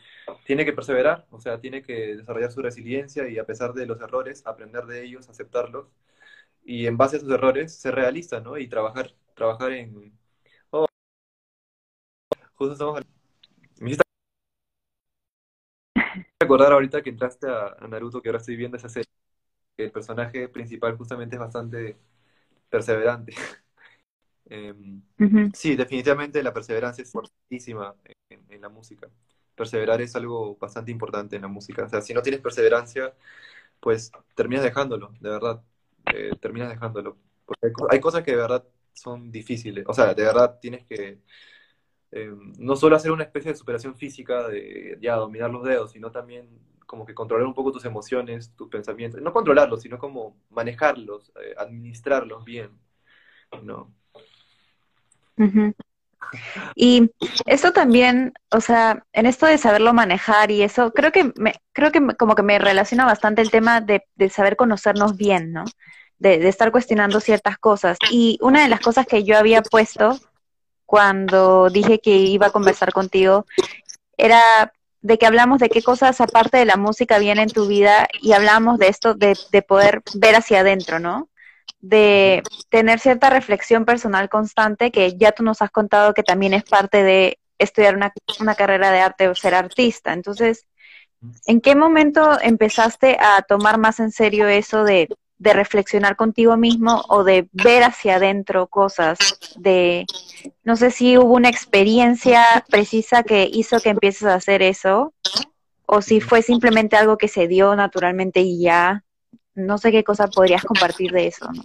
tiene 0.46 0.64
que 0.64 0.72
perseverar, 0.72 1.26
o 1.30 1.40
sea, 1.40 1.60
tiene 1.60 1.82
que 1.82 2.16
desarrollar 2.16 2.52
su 2.52 2.62
resiliencia 2.62 3.28
y 3.28 3.38
a 3.38 3.46
pesar 3.46 3.74
de 3.74 3.86
los 3.86 4.00
errores, 4.00 4.46
aprender 4.46 4.86
de 4.86 5.04
ellos, 5.04 5.28
aceptarlos 5.28 5.86
y 6.64 6.86
en 6.86 6.96
base 6.96 7.16
a 7.16 7.18
esos 7.18 7.30
errores 7.30 7.74
ser 7.74 7.94
realista, 7.94 8.40
¿no? 8.40 8.58
Y 8.58 8.68
trabajar, 8.68 9.14
trabajar 9.34 9.72
en... 9.72 10.12
Oh, 10.70 10.86
justo 12.54 12.72
estamos... 12.72 13.00
Me 13.80 13.96
recordar 16.40 16.72
ahorita 16.72 17.02
que 17.02 17.10
entraste 17.10 17.48
a, 17.48 17.76
Naruto, 17.88 18.20
que 18.22 18.28
ahora 18.28 18.38
estoy 18.38 18.56
viendo 18.56 18.76
esa 18.76 18.88
serie, 18.88 19.10
que 19.76 19.84
el 19.84 19.92
personaje 19.92 20.48
principal 20.48 20.96
justamente 20.96 21.36
es 21.36 21.40
bastante 21.40 21.96
perseverante. 22.70 23.34
Em, 24.52 25.02
sí, 25.54 25.76
definitivamente 25.76 26.42
la 26.42 26.52
perseverancia 26.52 27.02
es 27.02 27.12
fortísima 27.12 27.94
en, 28.50 28.60
la 28.60 28.68
música. 28.68 29.08
Perseverar 29.54 30.00
es 30.00 30.16
algo 30.16 30.56
bastante 30.56 30.90
importante 30.90 31.36
en 31.36 31.42
la 31.42 31.48
música. 31.48 31.84
O 31.84 31.88
sea, 31.88 32.00
si 32.00 32.14
no 32.14 32.22
tienes 32.22 32.40
perseverancia, 32.40 33.14
pues 33.80 34.12
terminas 34.34 34.64
dejándolo, 34.64 35.12
de 35.20 35.30
verdad. 35.30 35.62
Eh, 36.14 36.30
terminas 36.40 36.70
dejándolo. 36.70 37.16
Porque 37.44 37.72
hay, 37.90 38.00
cosas 38.00 38.22
que 38.22 38.32
de 38.32 38.36
verdad 38.36 38.64
son 38.92 39.30
difíciles. 39.30 39.84
O 39.88 39.94
sea, 39.94 40.14
de 40.14 40.22
verdad 40.22 40.58
tienes 40.60 40.84
que 40.84 41.18
eh, 42.12 42.34
no 42.58 42.76
solo 42.76 42.96
hacer 42.96 43.12
una 43.12 43.24
especie 43.24 43.52
de 43.52 43.58
superación 43.58 43.94
física 43.96 44.48
de 44.48 44.98
ya 45.00 45.16
dominar 45.16 45.50
los 45.50 45.64
dedos, 45.64 45.92
sino 45.92 46.10
también 46.10 46.48
como 46.86 47.06
que 47.06 47.14
controlar 47.14 47.46
un 47.46 47.54
poco 47.54 47.70
tus 47.70 47.84
emociones, 47.84 48.52
tus 48.56 48.68
pensamientos, 48.68 49.22
no 49.22 49.32
controlarlos, 49.32 49.82
sino 49.82 49.96
como 49.96 50.36
manejarlos, 50.50 51.30
eh, 51.40 51.54
administrarlos 51.56 52.44
bien, 52.44 52.70
¿no? 53.62 53.94
Y 56.74 57.10
eso 57.46 57.72
también, 57.72 58.32
o 58.50 58.60
sea, 58.60 59.04
en 59.12 59.26
esto 59.26 59.46
de 59.46 59.58
saberlo 59.58 59.92
manejar 59.92 60.50
y 60.50 60.62
eso, 60.62 60.92
creo 60.92 61.12
que 61.12 61.32
me, 61.36 61.54
creo 61.72 61.90
que 61.92 62.00
como 62.16 62.34
que 62.34 62.42
me 62.42 62.58
relaciona 62.58 63.04
bastante 63.04 63.42
el 63.42 63.50
tema 63.50 63.80
de, 63.80 64.02
saber 64.30 64.56
conocernos 64.56 65.16
bien, 65.16 65.52
¿no? 65.52 65.64
De, 66.18 66.38
de, 66.38 66.48
estar 66.48 66.70
cuestionando 66.70 67.20
ciertas 67.20 67.58
cosas. 67.58 67.98
Y 68.10 68.38
una 68.42 68.62
de 68.62 68.68
las 68.68 68.80
cosas 68.80 69.06
que 69.06 69.24
yo 69.24 69.38
había 69.38 69.62
puesto 69.62 70.18
cuando 70.86 71.70
dije 71.70 72.00
que 72.00 72.16
iba 72.16 72.48
a 72.48 72.52
conversar 72.52 72.92
contigo 72.92 73.46
era 74.16 74.72
de 75.02 75.18
que 75.18 75.26
hablamos 75.26 75.60
de 75.60 75.70
qué 75.70 75.82
cosas 75.82 76.20
aparte 76.20 76.58
de 76.58 76.64
la 76.64 76.76
música 76.76 77.18
vienen 77.18 77.44
en 77.44 77.54
tu 77.54 77.66
vida 77.66 78.06
y 78.20 78.32
hablamos 78.32 78.78
de 78.78 78.88
esto 78.88 79.14
de, 79.14 79.38
de 79.50 79.62
poder 79.62 80.02
ver 80.14 80.34
hacia 80.34 80.60
adentro, 80.60 80.98
¿no? 80.98 81.28
De 81.80 82.42
tener 82.68 83.00
cierta 83.00 83.30
reflexión 83.30 83.84
personal 83.84 84.28
constante 84.28 84.90
que 84.90 85.16
ya 85.16 85.32
tú 85.32 85.42
nos 85.42 85.62
has 85.62 85.70
contado 85.70 86.14
que 86.14 86.22
también 86.22 86.52
es 86.54 86.64
parte 86.64 87.02
de 87.02 87.38
estudiar 87.58 87.96
una, 87.96 88.12
una 88.38 88.54
carrera 88.54 88.90
de 88.90 89.00
arte 89.00 89.28
o 89.28 89.34
ser 89.34 89.54
artista. 89.54 90.12
Entonces, 90.12 90.66
¿en 91.46 91.60
qué 91.60 91.74
momento 91.74 92.38
empezaste 92.40 93.16
a 93.20 93.42
tomar 93.42 93.78
más 93.78 94.00
en 94.00 94.12
serio 94.12 94.46
eso 94.48 94.84
de 94.84 95.08
de 95.40 95.54
reflexionar 95.54 96.16
contigo 96.16 96.58
mismo 96.58 97.02
o 97.08 97.24
de 97.24 97.48
ver 97.52 97.82
hacia 97.82 98.16
adentro 98.16 98.66
cosas, 98.66 99.18
de 99.56 100.04
no 100.64 100.76
sé 100.76 100.90
si 100.90 101.16
hubo 101.16 101.32
una 101.32 101.48
experiencia 101.48 102.44
precisa 102.68 103.22
que 103.22 103.48
hizo 103.50 103.80
que 103.80 103.88
empieces 103.88 104.24
a 104.24 104.34
hacer 104.34 104.60
eso 104.60 105.14
o 105.86 106.02
si 106.02 106.20
fue 106.20 106.42
simplemente 106.42 106.96
algo 106.96 107.16
que 107.16 107.26
se 107.26 107.48
dio 107.48 107.74
naturalmente 107.74 108.40
y 108.40 108.60
ya, 108.60 109.02
no 109.54 109.78
sé 109.78 109.90
qué 109.90 110.04
cosa 110.04 110.28
podrías 110.28 110.64
compartir 110.64 111.12
de 111.12 111.26
eso, 111.26 111.50
¿no? 111.52 111.62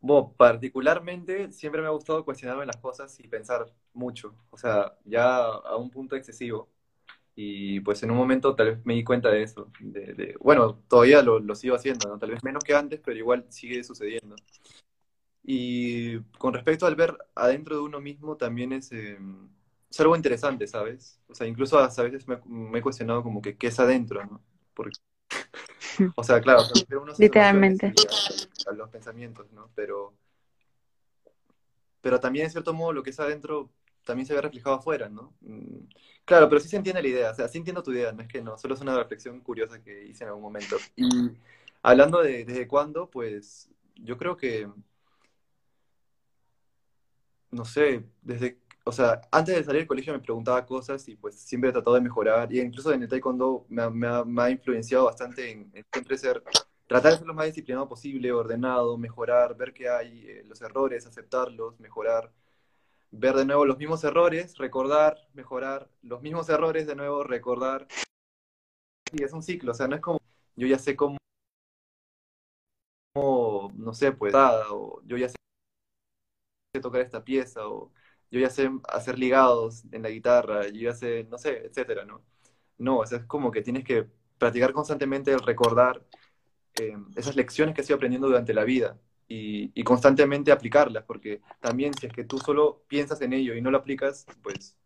Bueno, 0.00 0.34
particularmente 0.36 1.52
siempre 1.52 1.80
me 1.80 1.86
ha 1.86 1.90
gustado 1.90 2.24
cuestionarme 2.24 2.66
las 2.66 2.76
cosas 2.78 3.18
y 3.20 3.28
pensar 3.28 3.72
mucho, 3.94 4.34
o 4.50 4.58
sea, 4.58 4.96
ya 5.04 5.36
a 5.44 5.76
un 5.76 5.90
punto 5.90 6.16
excesivo. 6.16 6.68
Y 7.34 7.80
pues 7.80 8.02
en 8.02 8.10
un 8.10 8.16
momento 8.16 8.54
tal 8.54 8.66
vez 8.66 8.84
me 8.84 8.94
di 8.94 9.04
cuenta 9.04 9.30
de 9.30 9.42
eso. 9.42 9.70
De, 9.80 10.36
bueno, 10.40 10.82
todavía 10.88 11.22
lo, 11.22 11.38
lo, 11.38 11.54
sigo 11.54 11.76
haciendo, 11.76 12.08
¿no? 12.08 12.18
Tal 12.18 12.30
vez 12.30 12.42
menos 12.44 12.62
que 12.64 12.74
antes, 12.74 13.00
pero 13.02 13.16
igual 13.16 13.46
sigue 13.48 13.82
sucediendo. 13.84 14.36
Y 15.44 16.20
con 16.38 16.54
respecto 16.54 16.86
al 16.86 16.96
ver 16.96 17.16
adentro 17.34 17.76
de 17.76 17.82
uno 17.82 18.00
mismo, 18.00 18.36
también 18.36 18.72
es, 18.72 18.92
eh, 18.92 19.18
es 19.90 20.00
algo 20.00 20.16
interesante, 20.16 20.66
¿sabes? 20.66 21.20
O 21.28 21.34
sea, 21.34 21.46
incluso 21.46 21.78
a 21.78 21.88
veces 21.88 22.28
me, 22.28 22.38
me, 22.46 22.78
he 22.78 22.82
cuestionado 22.82 23.22
como 23.22 23.40
que 23.40 23.56
qué 23.56 23.68
es 23.68 23.80
adentro, 23.80 24.24
¿no? 24.24 24.42
Porque, 24.74 24.98
o 26.16 26.24
sea, 26.24 26.40
claro, 26.40 26.62
uno 26.90 27.12
literalmente 27.18 27.92
a, 28.68 28.72
los 28.72 28.90
pensamientos, 28.90 29.50
¿no? 29.52 29.70
Pero, 29.74 30.14
pero 32.00 32.20
también, 32.20 32.46
en 32.46 32.50
cierto 32.50 32.72
modo, 32.72 32.92
lo 32.92 33.02
que 33.02 33.10
es 33.10 33.20
adentro 33.20 33.70
también 34.04 34.26
se 34.26 34.34
ve 34.34 34.40
reflejado 34.40 34.76
afuera, 34.76 35.08
¿no? 35.08 35.32
Mm, 35.40 35.86
claro, 36.24 36.48
pero 36.48 36.60
sí 36.60 36.68
se 36.68 36.76
entiende 36.76 37.02
la 37.02 37.08
idea, 37.08 37.30
o 37.30 37.34
sea, 37.34 37.48
sí 37.48 37.58
entiendo 37.58 37.82
tu 37.82 37.92
idea, 37.92 38.12
no 38.12 38.22
es 38.22 38.28
que 38.28 38.42
no, 38.42 38.58
solo 38.58 38.74
es 38.74 38.80
una 38.80 38.96
reflexión 38.96 39.40
curiosa 39.40 39.82
que 39.82 40.06
hice 40.06 40.24
en 40.24 40.28
algún 40.28 40.42
momento. 40.42 40.76
Y 40.96 41.30
hablando 41.82 42.22
de 42.22 42.44
desde 42.44 42.66
cuándo, 42.66 43.08
pues 43.08 43.68
yo 43.96 44.16
creo 44.16 44.36
que, 44.36 44.68
no 47.50 47.64
sé, 47.64 48.04
desde, 48.22 48.58
o 48.84 48.92
sea, 48.92 49.20
antes 49.30 49.54
de 49.56 49.64
salir 49.64 49.80
del 49.82 49.88
colegio 49.88 50.12
me 50.12 50.20
preguntaba 50.20 50.66
cosas 50.66 51.06
y 51.08 51.16
pues 51.16 51.36
siempre 51.38 51.70
he 51.70 51.72
tratado 51.72 51.94
de 51.96 52.02
mejorar, 52.02 52.52
y 52.52 52.60
incluso 52.60 52.92
en 52.92 53.02
el 53.02 53.08
taekwondo 53.08 53.66
me, 53.68 53.82
ha, 54.42 54.50
influenciado 54.50 55.04
bastante 55.06 55.50
en, 55.50 55.72
siempre 55.92 56.18
ser, 56.18 56.42
tratar 56.86 57.12
de 57.12 57.18
ser 57.18 57.26
lo 57.26 57.34
más 57.34 57.46
disciplinado 57.46 57.88
posible, 57.88 58.32
ordenado, 58.32 58.98
mejorar, 58.98 59.56
ver 59.56 59.72
qué 59.72 59.88
hay, 59.88 60.26
eh, 60.28 60.44
los 60.46 60.60
errores, 60.62 61.06
aceptarlos, 61.06 61.78
mejorar 61.80 62.32
ver 63.12 63.34
de 63.36 63.44
nuevo 63.44 63.64
los 63.66 63.78
mismos 63.78 64.02
errores, 64.04 64.56
recordar, 64.58 65.16
mejorar, 65.34 65.88
los 66.02 66.22
mismos 66.22 66.48
errores 66.48 66.86
de 66.86 66.96
nuevo, 66.96 67.22
recordar. 67.22 67.86
Y 69.12 69.22
es 69.22 69.32
un 69.32 69.42
ciclo, 69.42 69.72
o 69.72 69.74
sea, 69.74 69.86
no 69.86 69.96
es 69.96 70.02
como 70.02 70.18
yo 70.56 70.66
ya 70.66 70.78
sé 70.78 70.96
cómo, 70.96 71.18
no 73.14 73.94
sé, 73.94 74.12
pues, 74.12 74.34
o 74.34 75.02
yo 75.04 75.16
ya 75.18 75.28
sé 75.28 75.36
tocar 76.80 77.02
esta 77.02 77.22
pieza, 77.22 77.68
o 77.68 77.92
yo 78.32 78.40
ya 78.40 78.50
sé 78.50 78.70
hacer 78.88 79.18
ligados 79.18 79.84
en 79.92 80.02
la 80.02 80.08
guitarra, 80.08 80.66
yo 80.68 80.80
ya 80.90 80.94
sé, 80.94 81.24
no 81.30 81.36
sé, 81.36 81.66
etcétera, 81.66 82.06
¿no? 82.06 82.22
No, 82.78 82.98
o 83.00 83.06
sea, 83.06 83.18
es 83.18 83.24
como 83.26 83.50
que 83.52 83.60
tienes 83.60 83.84
que 83.84 84.06
practicar 84.38 84.72
constantemente 84.72 85.30
el 85.32 85.40
recordar 85.40 86.02
eh, 86.80 86.96
esas 87.14 87.36
lecciones 87.36 87.74
que 87.74 87.82
has 87.82 87.88
ido 87.90 87.96
aprendiendo 87.96 88.28
durante 88.28 88.54
la 88.54 88.64
vida 88.64 88.98
y, 89.28 89.84
constantemente 89.84 90.50
aplicarlas, 90.50 91.04
porque 91.04 91.42
también 91.60 91.92
si 91.94 92.06
es 92.06 92.12
que 92.12 92.24
tú 92.24 92.38
solo 92.38 92.82
piensas 92.88 93.20
en 93.20 93.34
ello 93.34 93.54
y 93.54 93.60
no 93.60 93.70
lo 93.70 93.78
aplicas, 93.78 94.26
pues 94.42 94.76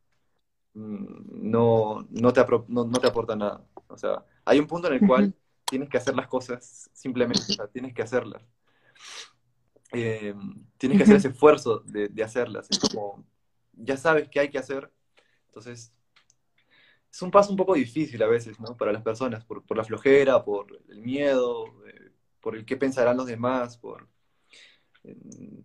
mm, 0.75 1.51
no, 1.51 2.07
no, 2.11 2.33
te, 2.33 2.45
no, 2.69 2.91
te 2.91 3.07
aporta 3.07 3.37
nada. 3.37 3.65
O 3.89 3.97
sea, 3.97 4.25
hay 4.45 4.59
un 4.59 4.67
punto 4.67 4.89
en 4.89 4.95
el 4.95 5.07
cual 5.07 5.35
tienes 5.65 5.89
que 5.89 5.99
hacer 5.99 6.17
las 6.17 6.27
cosas 6.29 6.91
simplemente, 6.93 7.43
o 7.49 7.55
sea, 7.55 7.69
tienes 7.69 7.95
que 7.95 8.03
hacerlas. 8.03 8.43
Eh, 9.93 10.35
tienes 10.79 10.99
que 10.99 11.05
hacer 11.05 11.17
ese 11.17 11.29
esfuerzo 11.29 11.81
de, 11.81 12.09
de, 12.09 12.25
hacerlas. 12.25 12.69
Es 12.71 12.79
como, 12.79 13.25
ya 13.77 13.97
sabes 13.97 14.29
qué 14.29 14.41
hay 14.41 14.51
que 14.51 14.59
hacer, 14.59 14.91
entonces 15.49 15.93
es 17.11 17.23
un 17.23 17.31
paso 17.31 17.51
un 17.51 17.57
poco 17.57 17.75
difícil 17.75 18.23
a 18.23 18.27
veces, 18.27 18.61
¿no? 18.61 18.77
Para 18.77 18.93
las 18.93 19.03
personas, 19.03 19.45
por, 19.45 19.65
por 19.65 19.77
la 19.77 19.85
flojera, 19.85 20.45
por 20.45 20.67
el 20.89 21.01
miedo, 21.01 21.67
eh, 21.87 22.13
por 22.41 22.57
el 22.57 22.65
qué 22.67 22.77
pensarán 22.77 23.17
los 23.17 23.27
demás, 23.27 23.79
por, 23.79 24.09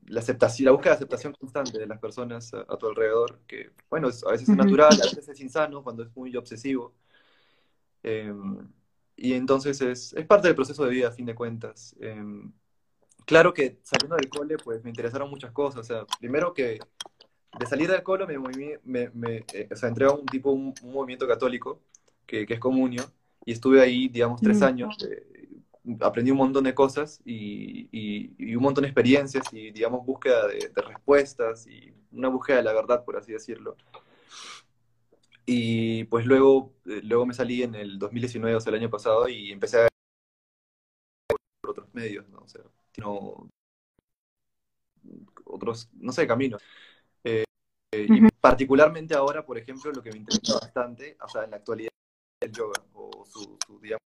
la 0.06 0.19
aceptación, 0.19 0.65
la 0.65 0.71
búsqueda 0.71 0.91
de 0.91 0.95
aceptación 0.97 1.34
constante 1.34 1.80
de 1.80 1.88
las 1.88 2.00
personas 2.00 2.54
a, 2.54 2.78
tu 2.78 2.88
alrededor, 2.88 3.41
que, 3.47 3.71
bueno, 3.89 4.08
a 4.08 4.32
veces 4.32 4.50
es 4.50 4.56
natural, 4.56 4.93
a 4.93 5.06
veces 5.06 5.28
es 5.30 5.39
insano, 5.39 5.84
cuando 5.84 6.04
es 6.04 6.15
muy 6.15 6.36
obsesivo. 6.36 6.93
Em, 8.04 8.71
y 9.15 9.34
entonces 9.34 9.82
es, 9.82 10.13
es, 10.13 10.26
parte 10.26 10.47
del 10.47 10.56
proceso 10.56 10.84
de 10.86 10.91
vida, 10.91 11.10
a 11.10 11.12
fin 11.12 11.26
de 11.26 11.36
cuentas. 11.36 11.95
Em, 12.00 12.52
claro 13.26 13.54
que 13.54 13.80
saliendo 13.84 14.15
del 14.15 14.30
cole, 14.30 14.58
pues 14.58 14.84
me 14.84 14.89
interesaron 14.89 15.30
muchas 15.30 15.52
cosas. 15.52 15.82
O 15.82 15.84
sea, 15.84 16.06
primero 16.19 16.54
que 16.54 16.80
de 17.60 17.66
salir 17.66 17.90
del 17.90 18.04
cole 18.04 18.26
me, 18.26 18.38
me, 18.84 19.10
me 19.14 19.46
eh, 19.54 19.68
o 19.72 19.76
sea, 19.76 19.90
entré 19.90 20.06
a 20.06 20.12
un 20.12 20.26
tipo, 20.26 20.52
un, 20.52 20.74
movimiento 20.84 21.28
católico, 21.28 21.82
que, 22.26 22.46
que, 22.46 22.56
es 22.56 22.60
comunio, 22.60 23.04
y 23.46 23.52
estuve 23.54 23.82
ahí, 23.82 24.08
digamos, 24.08 24.42
tres 24.42 24.62
años. 24.62 24.98
Eh, 25.04 25.50
aprendí 26.00 26.32
un 26.32 26.38
montón 26.38 26.64
de 26.64 26.76
cosas 26.76 27.22
y, 27.26 27.90
y, 27.92 28.56
un 28.56 28.64
montón 28.64 28.84
de 28.84 28.90
experiencias 28.90 29.44
y, 29.52 29.72
digamos, 29.72 30.06
búsqueda 30.06 30.48
de, 30.48 30.72
de, 30.74 30.82
respuestas 30.82 31.68
y 31.68 31.94
una 32.12 32.30
búsqueda 32.30 32.58
de 32.58 32.64
la 32.64 32.74
verdad, 32.74 33.04
por 33.04 33.18
así 33.18 33.34
decirlo. 33.34 33.76
Y 35.46 36.06
pues 36.06 36.26
luego, 36.26 36.74
eh, 36.86 37.02
luego 37.04 37.26
me 37.26 37.34
salí 37.34 37.64
en 37.64 37.76
el 37.76 38.00
2019, 38.00 38.56
o 38.56 38.60
sea, 38.62 38.72
el 38.72 38.80
año 38.80 38.90
pasado, 38.90 39.28
y 39.28 39.52
empecé 39.52 39.80
a 39.82 39.88
por 41.62 41.72
otros 41.72 41.94
medios, 41.94 42.28
¿no? 42.30 42.40
O 42.40 42.48
sea, 42.48 42.62
no, 42.98 43.50
otros, 45.46 45.90
no 45.94 46.12
sé, 46.12 46.28
caminos. 46.28 46.62
Eh, 47.93 48.08
y 48.10 48.27
particularmente 48.39 49.13
ahora, 49.13 49.45
por 49.45 49.58
ejemplo, 49.58 49.91
lo 49.91 50.01
que 50.01 50.12
me 50.12 50.17
interesa 50.17 50.60
bastante, 50.60 51.17
o 51.21 51.27
sea, 51.27 51.43
en 51.43 51.51
la 51.51 51.58
actualidad, 51.58 51.91
el 52.41 52.51
yoga, 52.51 52.82
o 52.93 53.25
su, 53.25 53.58
su 53.65 53.80
digamos, 53.80 54.01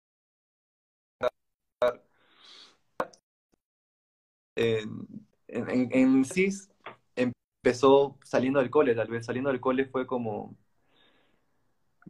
en, 4.56 5.06
en, 5.48 5.88
en 5.92 6.24
CIS 6.24 6.70
empezó 7.16 8.18
saliendo 8.22 8.60
del 8.60 8.70
cole, 8.70 8.94
tal 8.94 9.08
vez 9.08 9.26
saliendo 9.26 9.50
del 9.50 9.60
cole 9.60 9.86
fue 9.86 10.06
como, 10.06 10.56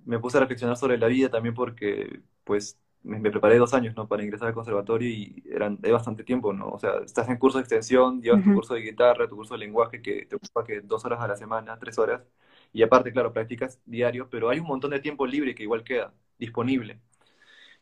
me 0.05 0.19
puse 0.19 0.37
a 0.37 0.41
reflexionar 0.41 0.77
sobre 0.77 0.99
la 0.99 1.07
vida 1.07 1.31
también 1.31 1.55
porque, 1.55 2.21
pues, 2.45 2.79
me, 3.05 3.31
preparé 3.31 3.59
dos 3.59 3.75
años, 3.75 3.95
¿no? 3.97 4.09
Para 4.09 4.23
ingresar 4.23 4.49
al 4.49 4.55
conservatorio 4.55 5.09
y 5.09 5.43
eran, 5.51 5.79
es 5.83 5.93
bastante 5.93 6.25
tiempo, 6.25 6.53
¿no? 6.53 6.69
O 6.69 6.79
sea, 6.79 6.99
estás 7.05 7.29
en 7.29 7.39
curso 7.39 7.59
de 7.59 7.63
extensión, 7.63 8.23
llevas 8.23 8.45
tu 8.45 8.55
curso 8.55 8.75
de 8.75 8.81
guitarra, 8.81 9.29
tu 9.29 9.37
curso 9.37 9.55
de 9.55 9.59
lenguaje 9.61 10.03
que 10.03 10.27
te 10.27 10.37
ocupa 10.37 10.65
que 10.65 10.81
dos 10.81 11.05
horas 11.05 11.21
a 11.21 11.29
la 11.29 11.37
semana, 11.37 11.79
tres 11.79 11.99
horas, 11.99 12.23
y 12.73 12.83
aparte, 12.83 13.13
claro, 13.13 13.33
practicas 13.33 13.81
diario, 13.87 14.29
pero 14.31 14.49
hay 14.49 14.61
un 14.61 14.67
montón 14.67 14.91
de 14.91 15.01
tiempo 15.01 15.27
libre 15.27 15.55
que 15.55 15.65
igual 15.65 15.85
queda 15.85 16.15
disponible. 16.39 17.01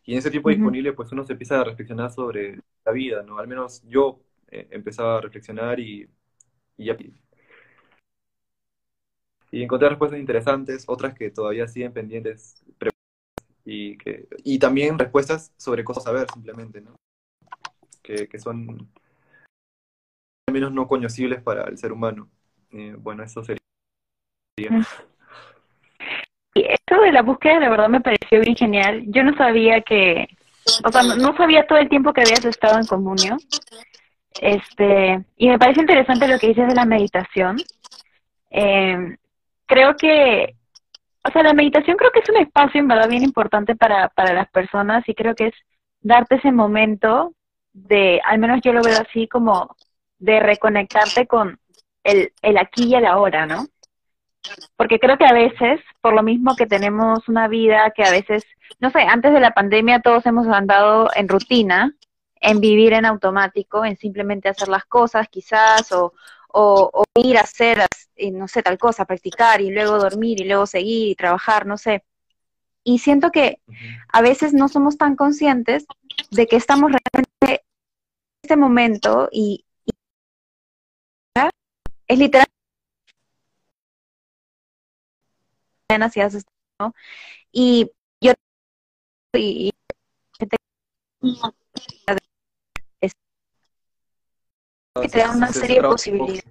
Y 0.04 0.12
en 0.12 0.18
ese 0.18 0.30
tiempo 0.30 0.50
disponible, 0.50 0.92
pues 0.92 1.12
uno 1.12 1.24
se 1.24 1.32
empieza 1.32 1.60
a 1.60 1.64
reflexionar 1.64 2.10
sobre 2.12 2.60
la 2.84 2.92
vida, 2.92 3.22
¿no? 3.22 3.38
Al 3.38 3.48
menos 3.48 3.82
yo 3.88 4.20
eh, 4.48 4.68
empezaba 4.70 5.18
a 5.18 5.20
reflexionar 5.20 5.80
y, 5.80 6.08
y 6.76 6.86
ya 6.86 6.96
y 9.52 9.62
encontré 9.62 9.88
respuestas 9.88 10.20
interesantes, 10.20 10.84
otras 10.86 11.14
que 11.14 11.30
todavía 11.30 11.66
siguen 11.66 11.92
pendientes 11.92 12.64
y, 13.72 13.96
que, 13.98 14.26
y 14.42 14.58
también 14.58 14.98
respuestas 14.98 15.52
sobre 15.56 15.84
cosas 15.84 16.04
a 16.08 16.12
ver 16.12 16.26
simplemente, 16.32 16.80
¿no? 16.80 16.96
Que, 18.02 18.26
que 18.26 18.38
son 18.40 18.90
al 20.48 20.52
menos 20.52 20.72
no 20.72 20.88
conocibles 20.88 21.40
para 21.40 21.68
el 21.68 21.78
ser 21.78 21.92
humano. 21.92 22.28
Eh, 22.72 22.96
bueno, 22.98 23.22
eso 23.22 23.44
sería. 23.44 23.60
Y 26.54 26.62
esto 26.62 27.00
de 27.00 27.12
la 27.12 27.22
búsqueda 27.22 27.60
de 27.60 27.68
verdad 27.68 27.88
me 27.88 28.00
pareció 28.00 28.40
bien 28.40 28.56
genial. 28.56 29.04
Yo 29.06 29.22
no 29.22 29.36
sabía 29.36 29.80
que, 29.82 30.26
o 30.84 30.90
sea, 30.90 31.02
no 31.02 31.36
sabía 31.36 31.64
todo 31.68 31.78
el 31.78 31.88
tiempo 31.88 32.12
que 32.12 32.22
habías 32.22 32.44
estado 32.44 32.76
en 32.76 32.86
comunio. 32.86 33.36
Este, 34.40 35.24
y 35.36 35.48
me 35.48 35.60
parece 35.60 35.82
interesante 35.82 36.26
lo 36.26 36.40
que 36.40 36.48
dices 36.48 36.66
de 36.66 36.74
la 36.74 36.84
meditación. 36.84 37.56
Eh, 38.50 39.16
creo 39.66 39.96
que, 39.96 40.56
o 41.22 41.30
sea, 41.30 41.42
la 41.42 41.52
meditación 41.52 41.96
creo 41.96 42.10
que 42.10 42.20
es 42.20 42.28
un 42.28 42.38
espacio 42.38 42.80
en 42.80 42.88
verdad 42.88 43.08
bien 43.08 43.22
importante 43.22 43.76
para, 43.76 44.08
para 44.08 44.32
las 44.32 44.48
personas 44.50 45.06
y 45.08 45.14
creo 45.14 45.34
que 45.34 45.48
es 45.48 45.54
darte 46.00 46.36
ese 46.36 46.52
momento 46.52 47.34
de, 47.72 48.20
al 48.24 48.38
menos 48.38 48.60
yo 48.62 48.72
lo 48.72 48.82
veo 48.82 48.98
así 49.00 49.28
como 49.28 49.76
de 50.18 50.40
reconectarte 50.40 51.26
con 51.26 51.58
el, 52.04 52.32
el 52.42 52.58
aquí 52.58 52.84
y 52.84 52.94
el 52.94 53.06
ahora, 53.06 53.46
¿no? 53.46 53.66
Porque 54.76 54.98
creo 54.98 55.18
que 55.18 55.26
a 55.26 55.32
veces, 55.32 55.80
por 56.00 56.14
lo 56.14 56.22
mismo 56.22 56.56
que 56.56 56.66
tenemos 56.66 57.28
una 57.28 57.48
vida 57.48 57.92
que 57.94 58.04
a 58.04 58.10
veces, 58.10 58.44
no 58.78 58.90
sé, 58.90 59.00
antes 59.02 59.32
de 59.32 59.40
la 59.40 59.52
pandemia 59.52 60.00
todos 60.00 60.24
hemos 60.24 60.46
andado 60.48 61.10
en 61.14 61.28
rutina, 61.28 61.94
en 62.40 62.60
vivir 62.60 62.94
en 62.94 63.04
automático, 63.04 63.84
en 63.84 63.98
simplemente 63.98 64.48
hacer 64.48 64.68
las 64.68 64.86
cosas 64.86 65.28
quizás, 65.28 65.92
o, 65.92 66.14
o, 66.52 67.04
ir 67.14 67.38
a 67.38 67.42
hacer, 67.42 67.86
no 68.32 68.48
sé, 68.48 68.62
tal 68.62 68.78
cosa, 68.78 69.04
practicar 69.04 69.60
y 69.60 69.70
luego 69.70 69.98
dormir 69.98 70.40
y 70.40 70.44
luego 70.44 70.66
seguir 70.66 71.08
y 71.08 71.14
trabajar, 71.14 71.66
no 71.66 71.76
sé. 71.78 72.04
Y 72.84 72.98
siento 72.98 73.30
que 73.30 73.60
a 74.08 74.22
veces 74.22 74.54
no 74.54 74.68
somos 74.68 74.96
tan 74.96 75.16
conscientes 75.16 75.86
de 76.30 76.46
que 76.46 76.56
estamos 76.56 76.90
realmente 76.90 77.62
en 77.62 78.42
este 78.42 78.56
momento 78.56 79.28
y, 79.32 79.64
es 82.08 82.18
literal 82.18 82.46
¿no? 86.78 86.94
y 87.52 87.90
yo 88.20 88.32
y, 89.34 89.72
que 94.94 95.08
te 95.08 95.18
da 95.18 95.30
una 95.30 95.48
serie 95.48 95.80
de 95.80 95.88
posibilidades. 95.88 96.44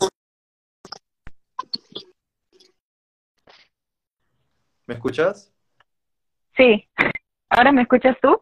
¿Me 4.86 4.96
escuchas? 4.96 5.54
Sí. 6.56 6.88
¿Ahora 7.50 7.72
me 7.72 7.82
escuchas 7.82 8.16
tú? 8.22 8.42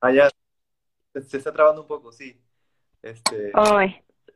Ah, 0.00 0.12
ya. 0.12 0.28
Se, 1.14 1.38
está 1.38 1.52
trabando 1.52 1.82
un 1.82 1.88
poco, 1.88 2.12
sí. 2.12 2.40
Este, 3.02 3.52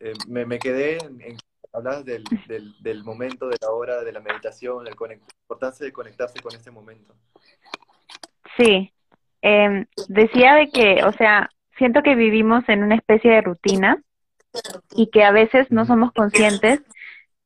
eh, 0.00 0.12
me, 0.28 0.46
me, 0.46 0.58
quedé 0.58 0.98
en, 0.98 1.20
en 1.20 1.38
hablas 1.72 2.04
del, 2.04 2.24
del, 2.46 2.74
del, 2.82 3.02
momento, 3.04 3.48
de 3.48 3.56
la 3.60 3.70
hora, 3.70 4.02
de 4.02 4.12
la 4.12 4.20
meditación, 4.20 4.84
la 4.84 4.90
importancia 4.90 5.84
de 5.84 5.92
conectarse 5.92 6.40
con 6.40 6.54
este 6.54 6.70
momento. 6.70 7.14
Sí. 8.56 8.92
Eh, 9.42 9.86
decía 10.08 10.54
de 10.54 10.68
que, 10.70 11.04
o 11.04 11.12
sea, 11.12 11.50
siento 11.76 12.02
que 12.02 12.14
vivimos 12.14 12.64
en 12.68 12.82
una 12.82 12.96
especie 12.96 13.30
de 13.30 13.40
rutina 13.40 14.02
y 14.94 15.10
que 15.10 15.24
a 15.24 15.30
veces 15.30 15.70
no 15.70 15.86
somos 15.86 16.12
conscientes 16.12 16.80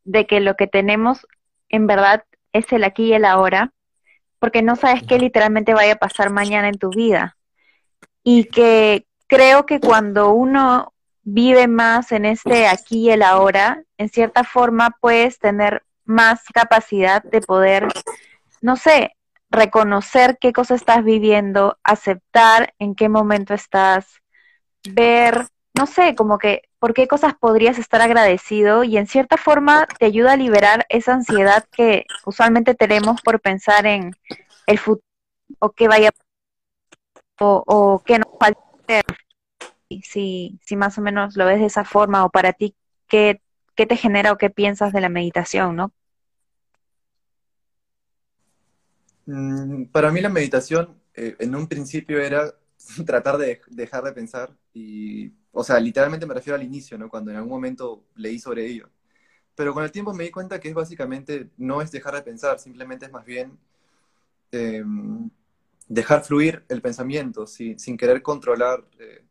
de 0.04 0.26
que 0.26 0.40
lo 0.40 0.54
que 0.54 0.66
tenemos 0.66 1.26
en 1.68 1.86
verdad 1.86 2.24
es 2.52 2.70
el 2.72 2.84
aquí 2.84 3.06
y 3.06 3.14
el 3.14 3.24
ahora, 3.24 3.72
porque 4.38 4.62
no 4.62 4.76
sabes 4.76 5.02
qué 5.04 5.18
literalmente 5.18 5.74
vaya 5.74 5.94
a 5.94 5.96
pasar 5.96 6.30
mañana 6.30 6.68
en 6.68 6.78
tu 6.78 6.90
vida. 6.90 7.36
Y 8.22 8.44
que 8.44 9.06
creo 9.26 9.66
que 9.66 9.80
cuando 9.80 10.32
uno 10.32 10.92
vive 11.22 11.68
más 11.68 12.12
en 12.12 12.24
este 12.24 12.66
aquí 12.66 13.06
y 13.06 13.10
el 13.10 13.22
ahora, 13.22 13.84
en 13.96 14.08
cierta 14.08 14.44
forma 14.44 14.96
puedes 15.00 15.38
tener 15.38 15.82
más 16.04 16.42
capacidad 16.52 17.22
de 17.22 17.40
poder, 17.40 17.88
no 18.60 18.76
sé, 18.76 19.16
reconocer 19.50 20.38
qué 20.40 20.52
cosa 20.52 20.74
estás 20.74 21.04
viviendo, 21.04 21.78
aceptar 21.84 22.74
en 22.78 22.94
qué 22.94 23.08
momento 23.08 23.54
estás, 23.54 24.06
ver, 24.88 25.46
no 25.74 25.86
sé, 25.86 26.14
como 26.14 26.38
que 26.38 26.62
por 26.78 26.94
qué 26.94 27.08
cosas 27.08 27.34
podrías 27.34 27.78
estar 27.78 28.00
agradecido 28.02 28.84
y 28.84 28.96
en 28.96 29.06
cierta 29.06 29.36
forma 29.36 29.86
te 29.98 30.06
ayuda 30.06 30.32
a 30.32 30.36
liberar 30.36 30.86
esa 30.88 31.14
ansiedad 31.14 31.64
que 31.72 32.04
usualmente 32.26 32.74
tenemos 32.74 33.20
por 33.22 33.40
pensar 33.40 33.86
en 33.86 34.14
el 34.66 34.78
futuro 34.78 35.06
o 35.58 35.70
qué 35.70 35.88
vaya 35.88 36.10
o, 37.40 37.62
o 37.66 38.02
qué 38.04 38.18
nos 38.18 38.28
falta 38.38 39.02
si, 40.02 40.58
si 40.62 40.76
más 40.76 40.96
o 40.98 41.02
menos 41.02 41.36
lo 41.36 41.44
ves 41.46 41.60
de 41.60 41.66
esa 41.66 41.84
forma 41.84 42.24
o 42.24 42.30
para 42.30 42.52
ti 42.52 42.74
qué, 43.08 43.42
qué 43.74 43.86
te 43.86 43.96
genera 43.96 44.32
o 44.32 44.38
qué 44.38 44.50
piensas 44.50 44.92
de 44.92 45.00
la 45.00 45.08
meditación, 45.08 45.76
¿no? 45.76 45.92
Mm, 49.26 49.84
para 49.86 50.10
mí 50.10 50.20
la 50.20 50.28
meditación 50.28 51.00
eh, 51.14 51.36
en 51.38 51.54
un 51.54 51.68
principio 51.68 52.20
era 52.20 52.54
tratar 53.06 53.38
de 53.38 53.60
dejar 53.68 54.02
de 54.04 54.12
pensar 54.12 54.56
y 54.72 55.32
o 55.52 55.64
sea, 55.64 55.78
literalmente 55.80 56.26
me 56.26 56.34
refiero 56.34 56.56
al 56.56 56.62
inicio, 56.62 56.98
¿no? 56.98 57.08
Cuando 57.08 57.30
en 57.30 57.36
algún 57.36 57.52
momento 57.52 58.04
leí 58.16 58.38
sobre 58.38 58.66
ello. 58.66 58.88
Pero 59.54 59.74
con 59.74 59.84
el 59.84 59.92
tiempo 59.92 60.14
me 60.14 60.24
di 60.24 60.30
cuenta 60.30 60.60
que 60.60 60.68
es 60.68 60.74
básicamente, 60.74 61.50
no 61.58 61.82
es 61.82 61.90
dejar 61.92 62.14
de 62.14 62.22
pensar, 62.22 62.58
simplemente 62.58 63.06
es 63.06 63.12
más 63.12 63.24
bien 63.24 63.58
em, 64.52 65.30
dejar 65.88 66.24
fluir 66.24 66.64
el 66.68 66.82
pensamiento 66.82 67.46
sin, 67.46 67.76
querer 67.98 68.22
controlar 68.22 68.84
eh, 68.98 69.24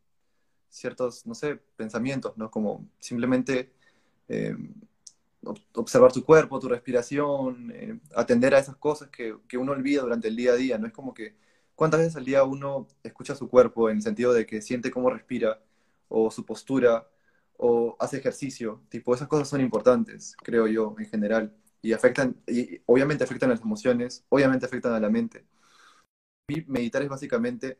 ciertos, 0.70 1.26
no 1.26 1.34
sé, 1.34 1.56
pensamientos, 1.76 2.36
¿no? 2.36 2.50
Como 2.50 2.88
simplemente 3.00 3.72
em, 4.28 4.74
observar 5.74 6.12
tu 6.12 6.24
cuerpo, 6.24 6.60
tu 6.60 6.68
respiración, 6.68 7.72
eh, 7.74 7.98
atender 8.14 8.54
a 8.54 8.58
esas 8.58 8.76
cosas 8.76 9.08
que, 9.10 9.36
que, 9.48 9.58
uno 9.58 9.72
olvida 9.72 10.02
durante 10.02 10.28
el 10.28 10.36
día 10.36 10.52
a 10.52 10.56
día, 10.56 10.78
¿no? 10.78 10.86
Es 10.86 10.92
como 10.92 11.14
que, 11.14 11.34
¿cuántas 11.74 12.00
veces 12.00 12.16
al 12.16 12.24
día 12.24 12.44
uno 12.44 12.88
escucha 13.02 13.34
su 13.34 13.48
cuerpo 13.48 13.90
en 13.90 13.96
el 13.98 14.02
sentido 14.02 14.32
de 14.32 14.46
que 14.46 14.62
siente 14.62 14.90
cómo 14.90 15.10
respira? 15.10 15.60
O 16.12 16.30
su 16.30 16.44
postura, 16.44 17.08
o 17.56 17.96
hace 18.00 18.18
ejercicio, 18.18 18.82
tipo, 18.88 19.14
esas 19.14 19.28
cosas 19.28 19.48
son 19.48 19.60
importantes, 19.60 20.36
creo 20.42 20.66
yo, 20.66 20.94
en 20.98 21.06
general, 21.06 21.56
y 21.80 21.92
afectan, 21.92 22.36
y 22.46 22.80
obviamente 22.86 23.24
afectan 23.24 23.50
las 23.50 23.60
emociones, 23.62 24.24
obviamente 24.28 24.66
afectan 24.66 24.92
a 24.94 25.00
la 25.00 25.10
mente. 25.10 25.46
Meditar 26.66 27.02
es 27.02 27.08
básicamente 27.08 27.78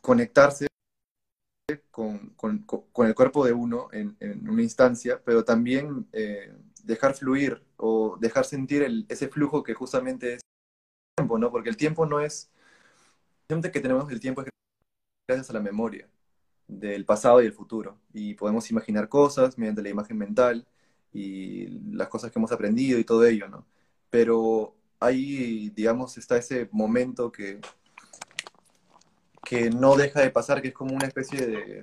conectarse 0.00 0.68
con, 1.90 2.34
el 2.98 3.14
cuerpo 3.14 3.44
de 3.44 3.52
uno 3.52 3.88
en, 3.92 4.16
una 4.48 4.62
instancia, 4.62 5.20
pero 5.24 5.44
también 5.44 6.08
eh, 6.12 6.52
dejar 6.84 7.14
fluir 7.14 7.64
o 7.76 8.16
dejar 8.20 8.44
sentir 8.44 8.86
ese 9.08 9.28
flujo 9.28 9.62
que 9.62 9.74
justamente 9.74 10.34
es 10.34 10.40
el 10.44 11.16
tiempo, 11.16 11.38
¿no? 11.38 11.50
Porque 11.50 11.70
el 11.70 11.76
tiempo 11.76 12.06
no 12.06 12.20
es... 12.20 12.50
El 13.48 13.60
que 13.70 13.80
tenemos 13.80 14.10
el 14.10 14.20
tiempo 14.20 14.42
es 14.42 14.48
gracias 15.28 15.50
a 15.50 15.54
la 15.54 15.60
memoria 15.60 16.08
del 16.68 17.04
pasado 17.04 17.42
y 17.42 17.46
el 17.46 17.52
futuro. 17.52 17.98
Y 18.12 18.34
podemos 18.34 18.70
imaginar 18.70 19.08
cosas 19.08 19.58
mediante 19.58 19.82
la 19.82 19.90
imagen 19.90 20.18
mental 20.18 20.66
y 21.12 21.68
las 21.94 22.08
cosas 22.08 22.30
que 22.30 22.38
hemos 22.38 22.52
aprendido 22.52 22.98
y 22.98 23.04
todo 23.04 23.24
ello, 23.26 23.48
¿no? 23.48 23.66
Pero 24.10 24.74
ahí, 25.00 25.70
digamos, 25.70 26.18
está 26.18 26.36
ese 26.36 26.68
momento 26.72 27.32
que, 27.32 27.60
que 29.44 29.70
no 29.70 29.96
deja 29.96 30.20
de 30.20 30.30
pasar, 30.30 30.60
que 30.62 30.68
es 30.68 30.74
como 30.74 30.94
una 30.94 31.06
especie 31.06 31.46
de, 31.46 31.82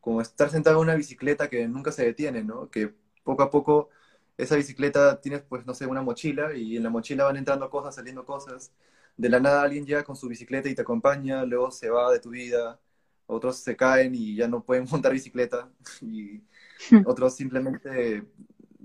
como 0.00 0.20
estar 0.22 0.50
sentado 0.50 0.76
en 0.78 0.82
una 0.84 0.94
bicicleta 0.94 1.48
que 1.48 1.68
nunca 1.68 1.92
se 1.92 2.04
detiene, 2.04 2.42
¿no? 2.44 2.70
Que 2.70 2.94
poco 3.24 3.42
a 3.42 3.50
poco 3.50 3.90
esa 4.38 4.56
bicicleta 4.56 5.20
tienes, 5.20 5.42
pues, 5.42 5.66
no 5.66 5.74
sé, 5.74 5.86
una 5.86 6.02
mochila 6.02 6.54
y 6.54 6.76
en 6.76 6.84
la 6.84 6.90
mochila 6.90 7.24
van 7.24 7.36
entrando 7.36 7.68
cosas, 7.70 7.96
saliendo 7.96 8.24
cosas. 8.24 8.72
De 9.16 9.28
la 9.28 9.40
nada 9.40 9.62
alguien 9.62 9.84
llega 9.86 10.04
con 10.04 10.16
su 10.16 10.28
bicicleta 10.28 10.68
y 10.68 10.74
te 10.74 10.82
acompaña, 10.82 11.44
luego 11.44 11.70
se 11.70 11.90
va 11.90 12.12
de 12.12 12.20
tu 12.20 12.30
vida, 12.30 12.80
otros 13.28 13.58
se 13.58 13.76
caen 13.76 14.14
y 14.14 14.36
ya 14.36 14.48
no 14.48 14.64
pueden 14.64 14.86
montar 14.90 15.12
bicicleta 15.12 15.70
y 16.02 16.42
otros 17.06 17.36
simplemente, 17.36 18.24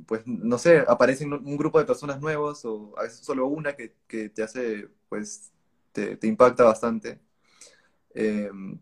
pues, 0.07 0.23
no 0.27 0.57
sé, 0.59 0.83
aparecen 0.87 1.33
un 1.33 1.57
grupo 1.57 1.79
de 1.79 1.85
personas 1.85 2.21
nuevas 2.21 2.65
o 2.65 2.93
a 2.97 3.03
veces 3.03 3.19
solo 3.25 3.47
una 3.47 3.75
que, 3.75 3.95
que 4.07 4.29
te 4.29 4.43
hace, 4.43 4.89
pues, 5.09 5.51
te, 5.91 6.17
te 6.17 6.27
impacta 6.27 6.63
bastante. 6.65 7.19
Em, 8.13 8.79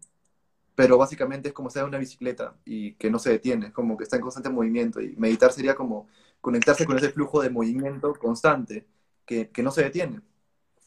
pero 0.76 0.97
básicamente 0.97 1.49
es 1.49 1.53
como 1.53 1.70
sea 1.70 1.86
una 1.86 1.97
bicicleta 1.99 2.55
y 2.66 2.93
que 2.95 3.09
no 3.12 3.20
se 3.20 3.32
detiene, 3.32 3.68
es 3.68 3.74
como 3.74 3.97
que 3.97 4.03
está 4.03 4.16
en 4.18 4.22
constante 4.24 4.49
movimiento. 4.49 5.01
Y 5.01 5.16
meditar 5.18 5.51
sería 5.53 5.76
como 5.76 6.07
conectarse 6.41 6.86
con 6.86 6.97
ese 6.97 7.12
flujo 7.12 7.41
de 7.41 7.49
movimiento 7.49 8.14
constante 8.16 8.88
que, 9.26 9.49
que 9.51 9.64
no 9.64 9.72
se 9.72 9.84
detiene. 9.84 10.22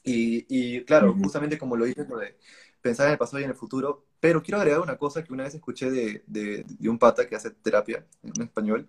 Y, 0.03 0.47
y 0.49 0.85
claro, 0.85 1.15
justamente 1.15 1.59
como 1.59 1.77
lo 1.77 1.85
dices, 1.87 2.09
lo 2.09 2.19
de 2.19 2.37
pensar 2.83 3.07
en 3.07 3.13
el 3.13 3.19
pasado 3.19 3.41
y 3.41 3.45
en 3.45 3.51
el 3.51 3.57
futuro, 3.57 4.07
pero 4.25 4.43
quiero 4.43 4.57
agregar 4.57 4.81
una 4.81 4.97
cosa 4.97 5.23
que 5.23 5.35
una 5.35 5.45
vez 5.45 5.55
escuché 5.55 5.91
de, 5.91 6.23
de, 6.27 6.65
de 6.67 6.89
un 6.89 6.99
pata 6.99 7.29
que 7.29 7.37
hace 7.37 7.51
terapia 7.51 8.07
en 8.23 8.41
español, 8.41 8.89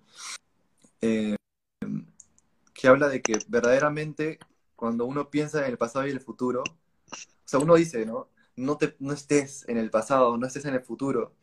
eh, 1.02 1.36
que 2.74 2.88
habla 2.88 3.10
de 3.10 3.22
que 3.22 3.40
verdaderamente 3.50 4.40
cuando 4.78 5.04
uno 5.04 5.30
piensa 5.30 5.66
en 5.66 5.72
el 5.72 5.78
pasado 5.78 6.08
y 6.08 6.12
el 6.12 6.22
futuro, 6.22 6.62
o 6.62 7.16
sea, 7.44 7.60
uno 7.60 7.76
dice, 7.76 8.06
¿no? 8.06 8.30
no, 8.56 8.78
te, 8.78 8.96
no 9.00 9.12
estés 9.12 9.68
en 9.68 9.78
el 9.78 9.90
pasado, 9.90 10.38
no 10.38 10.48
estés 10.48 10.64
en 10.64 10.76
el 10.76 10.82
futuro. 10.82 11.34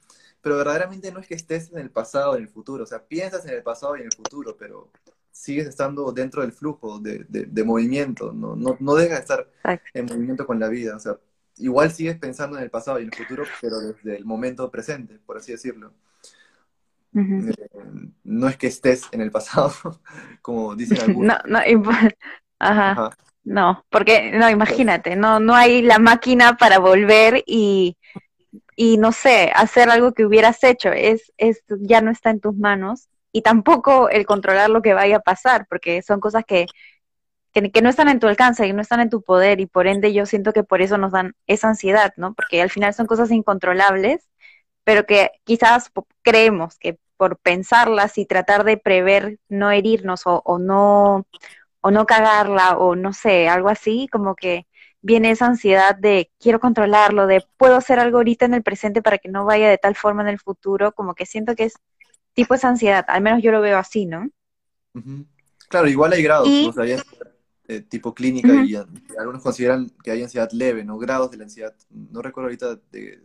Pero 0.40 0.56
verdaderamente 0.56 1.12
no 1.12 1.20
es 1.20 1.26
que 1.26 1.34
estés 1.34 1.70
en 1.70 1.76
el 1.76 1.90
pasado 1.90 2.30
o 2.30 2.36
en 2.36 2.44
el 2.44 2.48
futuro, 2.48 2.84
o 2.84 2.86
sea, 2.86 3.06
piensas 3.06 3.44
en 3.44 3.52
el 3.52 3.62
pasado 3.62 3.98
y 3.98 4.00
en 4.00 4.06
el 4.06 4.12
futuro, 4.12 4.56
pero 4.56 4.90
sigues 5.32 5.66
estando 5.66 6.12
dentro 6.12 6.40
del 6.40 6.52
flujo 6.52 6.98
de, 6.98 7.26
de, 7.28 7.64
movimiento, 7.64 8.32
no, 8.32 8.56
no, 8.56 8.74
no 8.80 8.94
dejas 8.94 9.18
de 9.18 9.20
estar 9.20 9.50
en 9.92 10.06
movimiento 10.06 10.46
con 10.46 10.58
la 10.58 10.68
vida, 10.68 10.96
o 10.96 10.98
sea, 10.98 11.18
igual 11.58 11.92
sigues 11.92 12.18
pensando 12.18 12.56
en 12.56 12.64
el 12.64 12.70
pasado 12.70 12.98
y 12.98 13.02
en 13.02 13.08
el 13.08 13.14
futuro, 13.14 13.44
pero 13.60 13.78
desde 13.78 14.16
el 14.16 14.24
momento 14.24 14.70
presente, 14.70 15.18
por 15.24 15.36
así 15.36 15.52
decirlo. 15.52 15.92
Eh, 17.14 17.52
no 18.24 18.48
es 18.48 18.56
que 18.56 18.68
estés 18.68 19.08
en 19.12 19.20
el 19.20 19.30
pasado, 19.30 19.72
como 20.42 20.74
dicen 20.74 20.98
algunos. 21.02 21.38
No, 21.46 21.60
no, 21.60 22.08
Ajá. 22.58 23.10
No, 23.44 23.84
porque, 23.90 24.30
no, 24.30 24.48
imagínate, 24.48 25.16
no, 25.16 25.40
no 25.40 25.54
hay 25.54 25.82
la 25.82 25.98
máquina 25.98 26.56
para 26.56 26.78
volver 26.78 27.42
y, 27.44 27.96
y 28.76 28.98
no 28.98 29.10
sé, 29.10 29.50
hacer 29.52 29.90
algo 29.90 30.12
que 30.12 30.24
hubieras 30.24 30.62
hecho, 30.62 30.92
es, 30.92 31.32
es, 31.38 31.64
ya 31.80 32.00
no 32.02 32.12
está 32.12 32.30
en 32.30 32.40
tus 32.40 32.54
manos, 32.54 33.08
y 33.32 33.42
tampoco 33.42 34.08
el 34.10 34.26
controlar 34.26 34.70
lo 34.70 34.80
que 34.80 34.94
vaya 34.94 35.16
a 35.16 35.20
pasar, 35.20 35.66
porque 35.68 36.02
son 36.02 36.20
cosas 36.20 36.44
que, 36.46 36.66
que, 37.52 37.70
que, 37.70 37.82
no 37.82 37.88
están 37.90 38.08
en 38.08 38.20
tu 38.20 38.26
alcance 38.26 38.66
y 38.66 38.72
no 38.72 38.82
están 38.82 39.00
en 39.00 39.10
tu 39.10 39.22
poder, 39.22 39.60
y 39.60 39.66
por 39.66 39.86
ende 39.86 40.12
yo 40.12 40.26
siento 40.26 40.52
que 40.52 40.64
por 40.64 40.82
eso 40.82 40.98
nos 40.98 41.12
dan 41.12 41.34
esa 41.46 41.68
ansiedad, 41.68 42.12
¿no? 42.16 42.34
Porque 42.34 42.62
al 42.62 42.70
final 42.70 42.94
son 42.94 43.06
cosas 43.06 43.30
incontrolables, 43.30 44.28
pero 44.84 45.06
que 45.06 45.30
quizás 45.44 45.90
creemos 46.22 46.78
que 46.78 46.98
por 47.16 47.38
pensarlas 47.38 48.18
y 48.18 48.26
tratar 48.26 48.64
de 48.64 48.78
prever 48.78 49.38
no 49.48 49.70
herirnos 49.70 50.26
o, 50.26 50.42
o 50.44 50.58
no 50.58 51.26
o 51.82 51.90
no 51.90 52.06
cagarla 52.06 52.78
o 52.78 52.96
no 52.96 53.12
sé, 53.12 53.48
algo 53.48 53.68
así, 53.68 54.08
como 54.10 54.34
que 54.34 54.66
viene 55.02 55.32
esa 55.32 55.46
ansiedad 55.46 55.96
de 55.96 56.30
quiero 56.38 56.60
controlarlo, 56.60 57.26
de 57.26 57.44
puedo 57.58 57.76
hacer 57.76 57.98
algo 57.98 58.18
ahorita 58.18 58.46
en 58.46 58.54
el 58.54 58.62
presente 58.62 59.02
para 59.02 59.18
que 59.18 59.28
no 59.28 59.44
vaya 59.44 59.68
de 59.68 59.78
tal 59.78 59.96
forma 59.96 60.22
en 60.22 60.28
el 60.28 60.38
futuro, 60.38 60.92
como 60.92 61.14
que 61.14 61.26
siento 61.26 61.54
que 61.56 61.64
es 61.64 61.74
tipo 62.34 62.54
esa 62.54 62.68
ansiedad, 62.68 63.04
al 63.08 63.20
menos 63.20 63.42
yo 63.42 63.50
lo 63.52 63.60
veo 63.60 63.78
así, 63.78 64.06
¿no? 64.06 64.28
Claro, 65.68 65.88
igual 65.88 66.12
hay 66.12 66.22
grados, 66.22 66.48
¿no? 66.48 66.68
o 66.68 66.72
sea, 66.72 67.02
eh, 67.68 67.80
tipo 67.80 68.14
clínica 68.14 68.64
y, 68.64 68.74
algunos 69.18 69.42
consideran 69.42 69.90
que 70.02 70.10
hay 70.10 70.22
ansiedad 70.22 70.50
leve, 70.52 70.84
¿no? 70.84 70.98
Grados 70.98 71.30
de 71.30 71.36
la 71.36 71.44
ansiedad, 71.44 71.74
no 71.90 72.22
recuerdo 72.22 72.46
ahorita 72.46 72.80
de, 72.90 73.22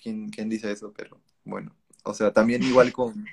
quién, 0.00 0.28
quién, 0.28 0.48
dice 0.48 0.70
eso, 0.70 0.92
pero 0.96 1.20
bueno, 1.44 1.74
o 2.04 2.14
sea, 2.14 2.32
también 2.32 2.62
igual 2.62 2.92
con, 2.92 3.24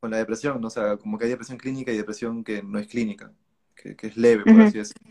con 0.00 0.10
la 0.10 0.18
depresión, 0.18 0.60
¿no? 0.60 0.68
o 0.68 0.70
sea, 0.70 0.96
como 0.96 1.18
que 1.18 1.24
hay 1.24 1.30
depresión 1.30 1.58
clínica 1.58 1.92
y 1.92 1.96
depresión 1.96 2.44
que 2.44 2.62
no 2.62 2.78
es 2.78 2.86
clínica 2.86 3.32
que, 3.76 4.06
es 4.06 4.16
leve, 4.16 4.44
por 4.44 4.60
así 4.62 4.78
decirlo. 4.78 5.10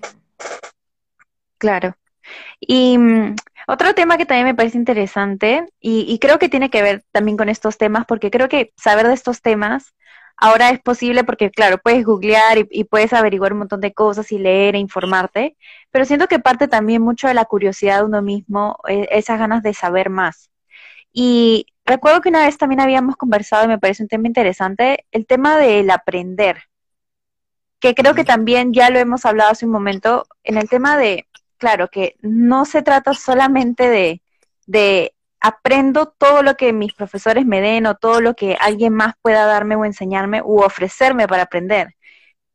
Claro. 1.58 1.96
Y 2.60 2.98
mm, 2.98 3.36
otro 3.68 3.94
tema 3.94 4.18
que 4.18 4.26
también 4.26 4.48
me 4.48 4.56
parece 4.56 4.78
interesante, 4.78 5.66
y, 5.80 6.18
creo 6.20 6.40
que 6.40 6.50
tiene 6.50 6.70
que 6.70 6.82
ver 6.82 7.04
también 7.12 7.38
con 7.38 7.50
estos 7.50 7.78
temas, 7.78 8.06
porque 8.06 8.32
creo 8.32 8.50
que 8.50 8.74
saber 8.76 9.08
de 9.08 9.14
estos 9.14 9.42
temas 9.42 9.94
ahora 10.38 10.70
es 10.70 10.80
posible 10.82 11.24
porque, 11.24 11.52
claro, 11.52 11.78
puedes 11.78 12.06
googlear 12.06 12.58
y, 12.70 12.84
puedes 12.86 13.14
averiguar 13.14 13.54
un 13.54 13.60
montón 13.60 13.82
de 13.82 13.94
cosas 13.94 14.32
y 14.32 14.40
leer 14.40 14.76
e 14.76 14.80
informarte, 14.80 15.58
pero 15.92 16.06
siento 16.06 16.28
que 16.28 16.40
parte 16.40 16.68
también 16.68 17.02
mucho 17.02 17.28
de 17.28 17.34
la 17.34 17.46
curiosidad 17.46 18.00
de 18.00 18.06
uno 18.06 18.22
mismo, 18.22 18.78
e, 18.88 19.08
esas 19.12 19.40
ganas 19.40 19.64
de 19.64 19.74
saber 19.74 20.10
más. 20.10 20.50
Y 21.14 21.68
recuerdo 21.86 22.22
que 22.22 22.30
una 22.30 22.46
vez 22.46 22.58
también 22.58 22.82
habíamos 22.82 23.16
conversado 23.18 23.66
y 23.66 23.70
me 23.70 23.80
parece 23.80 24.04
un 24.04 24.10
tema 24.10 24.28
interesante, 24.28 25.06
el 25.12 25.26
tema 25.26 25.58
del 25.58 25.90
aprender 25.92 26.64
que 27.86 27.94
creo 27.94 28.16
que 28.16 28.24
también 28.24 28.74
ya 28.74 28.90
lo 28.90 29.00
hemos 29.00 29.26
hablado 29.26 29.52
hace 29.52 29.66
un 29.66 29.72
momento, 29.72 30.26
en 30.44 30.58
el 30.58 30.70
tema 30.70 30.98
de, 30.98 31.28
claro, 31.58 31.90
que 31.90 32.16
no 32.22 32.66
se 32.66 32.82
trata 32.82 33.14
solamente 33.14 33.90
de, 33.90 34.22
de 34.66 35.14
aprendo 35.46 36.08
todo 36.08 36.42
lo 36.42 36.58
que 36.58 36.74
mis 36.74 36.94
profesores 36.94 37.46
me 37.46 37.62
den 37.62 37.86
o 37.86 37.94
todo 37.94 38.20
lo 38.20 38.34
que 38.34 38.58
alguien 38.60 38.94
más 38.94 39.14
pueda 39.22 39.46
darme 39.46 39.76
o 39.76 39.86
enseñarme 39.86 40.42
u 40.42 40.64
ofrecerme 40.64 41.28
para 41.28 41.44
aprender, 41.44 41.96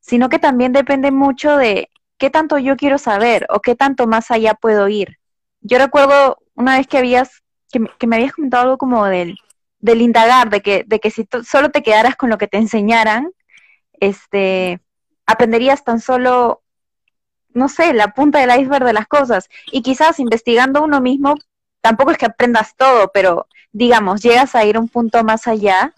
sino 0.00 0.28
que 0.28 0.40
también 0.40 0.72
depende 0.72 1.12
mucho 1.12 1.56
de 1.56 1.88
qué 2.18 2.30
tanto 2.30 2.58
yo 2.58 2.76
quiero 2.76 2.98
saber 2.98 3.46
o 3.48 3.60
qué 3.60 3.76
tanto 3.76 4.08
más 4.08 4.32
allá 4.32 4.54
puedo 4.54 4.88
ir. 4.88 5.18
Yo 5.60 5.78
recuerdo 5.78 6.38
una 6.56 6.78
vez 6.78 6.88
que 6.88 6.98
habías, 6.98 7.44
que, 7.70 7.80
que 7.96 8.08
me 8.08 8.16
habías 8.16 8.32
comentado 8.32 8.64
algo 8.64 8.78
como 8.78 9.04
del, 9.06 9.36
del 9.78 10.02
indagar, 10.02 10.50
de 10.50 10.60
que, 10.60 10.82
de 10.84 10.98
que 10.98 11.12
si 11.12 11.28
solo 11.44 11.70
te 11.70 11.84
quedaras 11.84 12.16
con 12.16 12.28
lo 12.28 12.38
que 12.38 12.48
te 12.48 12.58
enseñaran, 12.58 13.30
este, 14.00 14.80
aprenderías 15.26 15.84
tan 15.84 16.00
solo, 16.00 16.64
no 17.50 17.68
sé, 17.68 17.94
la 17.94 18.14
punta 18.14 18.40
del 18.40 18.60
iceberg 18.60 18.84
de 18.84 18.94
las 18.94 19.06
cosas. 19.06 19.48
Y 19.70 19.82
quizás 19.82 20.18
investigando 20.18 20.82
uno 20.82 21.00
mismo, 21.00 21.36
tampoco 21.80 22.10
es 22.10 22.18
que 22.18 22.26
aprendas 22.26 22.74
todo, 22.76 23.10
pero 23.12 23.46
digamos, 23.72 24.22
llegas 24.22 24.54
a 24.54 24.64
ir 24.64 24.78
un 24.78 24.88
punto 24.88 25.22
más 25.24 25.46
allá 25.46 25.94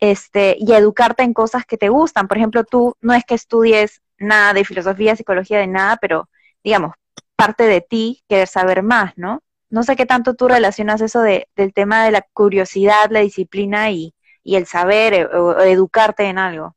este, 0.00 0.56
y 0.58 0.72
educarte 0.72 1.22
en 1.22 1.34
cosas 1.34 1.64
que 1.66 1.76
te 1.76 1.88
gustan. 1.88 2.28
Por 2.28 2.38
ejemplo, 2.38 2.64
tú 2.64 2.96
no 3.00 3.14
es 3.14 3.24
que 3.24 3.34
estudies 3.34 4.02
nada 4.18 4.52
de 4.54 4.64
filosofía, 4.64 5.16
psicología, 5.16 5.58
de 5.58 5.66
nada, 5.66 5.96
pero 5.96 6.28
digamos, 6.64 6.94
parte 7.36 7.64
de 7.64 7.80
ti 7.80 8.22
querer 8.28 8.48
saber 8.48 8.82
más, 8.82 9.16
¿no? 9.16 9.42
No 9.70 9.82
sé 9.82 9.96
qué 9.96 10.04
tanto 10.06 10.34
tú 10.34 10.48
relacionas 10.48 11.00
eso 11.00 11.20
de, 11.22 11.48
del 11.56 11.72
tema 11.72 12.04
de 12.04 12.10
la 12.10 12.22
curiosidad, 12.32 13.10
la 13.10 13.20
disciplina 13.20 13.90
y, 13.90 14.14
y 14.42 14.56
el 14.56 14.66
saber 14.66 15.14
eh, 15.14 15.26
o 15.26 15.58
educarte 15.60 16.24
en 16.24 16.38
algo. 16.38 16.76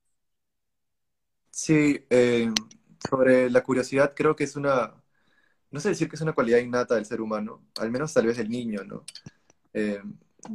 Sí, 1.50 2.06
eh, 2.10 2.52
sobre 3.10 3.50
la 3.50 3.62
curiosidad 3.64 4.14
creo 4.16 4.36
que 4.36 4.44
es 4.46 4.56
una, 4.56 5.03
no 5.74 5.80
sé 5.82 5.90
decir 5.90 6.08
que 6.08 6.16
es 6.16 6.22
una 6.22 6.34
cualidad 6.34 6.60
innata 6.60 6.96
del 6.96 7.06
ser 7.06 7.20
humano, 7.20 7.62
al 7.80 7.92
menos 7.92 8.14
tal 8.14 8.28
vez 8.28 8.38
del 8.38 8.50
niño, 8.50 8.84
¿no? 8.86 9.04
Eh, 9.74 10.02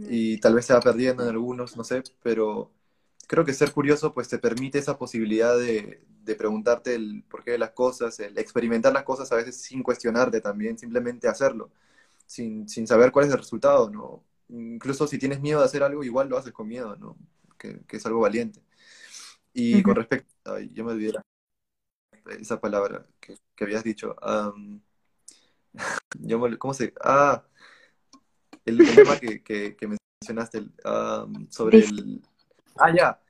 y 0.09 0.39
tal 0.39 0.55
vez 0.55 0.66
se 0.66 0.75
va 0.75 0.81
perdiendo 0.81 1.23
en 1.23 1.31
algunos, 1.31 1.77
no 1.77 1.85
sé, 1.85 2.03
pero 2.23 2.71
creo 3.27 3.45
que 3.45 3.53
ser 3.53 3.73
curioso 3.73 4.14
pues 4.14 4.29
te 4.29 4.39
permite 4.39 4.79
esa 4.79 4.97
posibilidad 4.99 5.59
de, 5.59 6.03
de 6.25 6.35
preguntarte 6.35 6.95
el 6.95 7.25
porqué 7.29 7.53
de 7.53 7.59
las 7.59 7.73
cosas, 7.73 8.19
el 8.21 8.39
experimentar 8.39 8.93
las 8.93 9.05
cosas 9.05 9.31
a 9.33 9.37
veces 9.37 9.61
sin 9.61 9.83
cuestionarte 9.83 10.41
también, 10.41 10.79
simplemente 10.79 11.29
hacerlo, 11.29 11.71
sin, 12.27 12.69
sin 12.69 12.87
saber 12.87 13.12
cuál 13.12 13.27
es 13.27 13.33
el 13.33 13.39
resultado, 13.39 13.91
¿no? 13.91 14.25
Incluso 14.49 15.07
si 15.07 15.19
tienes 15.19 15.41
miedo 15.41 15.61
de 15.61 15.66
hacer 15.66 15.83
algo, 15.83 16.05
igual 16.05 16.29
lo 16.29 16.39
haces 16.39 16.53
con 16.53 16.69
miedo, 16.69 16.97
¿no? 16.97 17.16
que, 17.59 17.85
es 17.91 18.07
algo 18.07 18.21
valiente. 18.21 18.62
Y 19.53 19.83
con 19.83 19.97
respecto, 19.97 20.33
ay, 20.45 20.71
yo 20.73 20.85
me 20.85 20.93
olvidé 20.93 21.19
esa 22.41 22.61
palabra 22.61 23.07
que, 23.21 23.37
habías 23.61 23.83
dicho. 23.83 24.16
¿Cómo 26.59 26.75
se...? 26.75 26.95
Ah, 27.03 27.45
el, 28.64 28.79
tema 28.95 29.19
que, 29.19 29.43
que, 29.43 29.89
mencionaste 30.21 30.71
sobre 31.49 31.79
el... 31.79 32.23
Ah, 32.77 32.95
ya. 32.95 33.21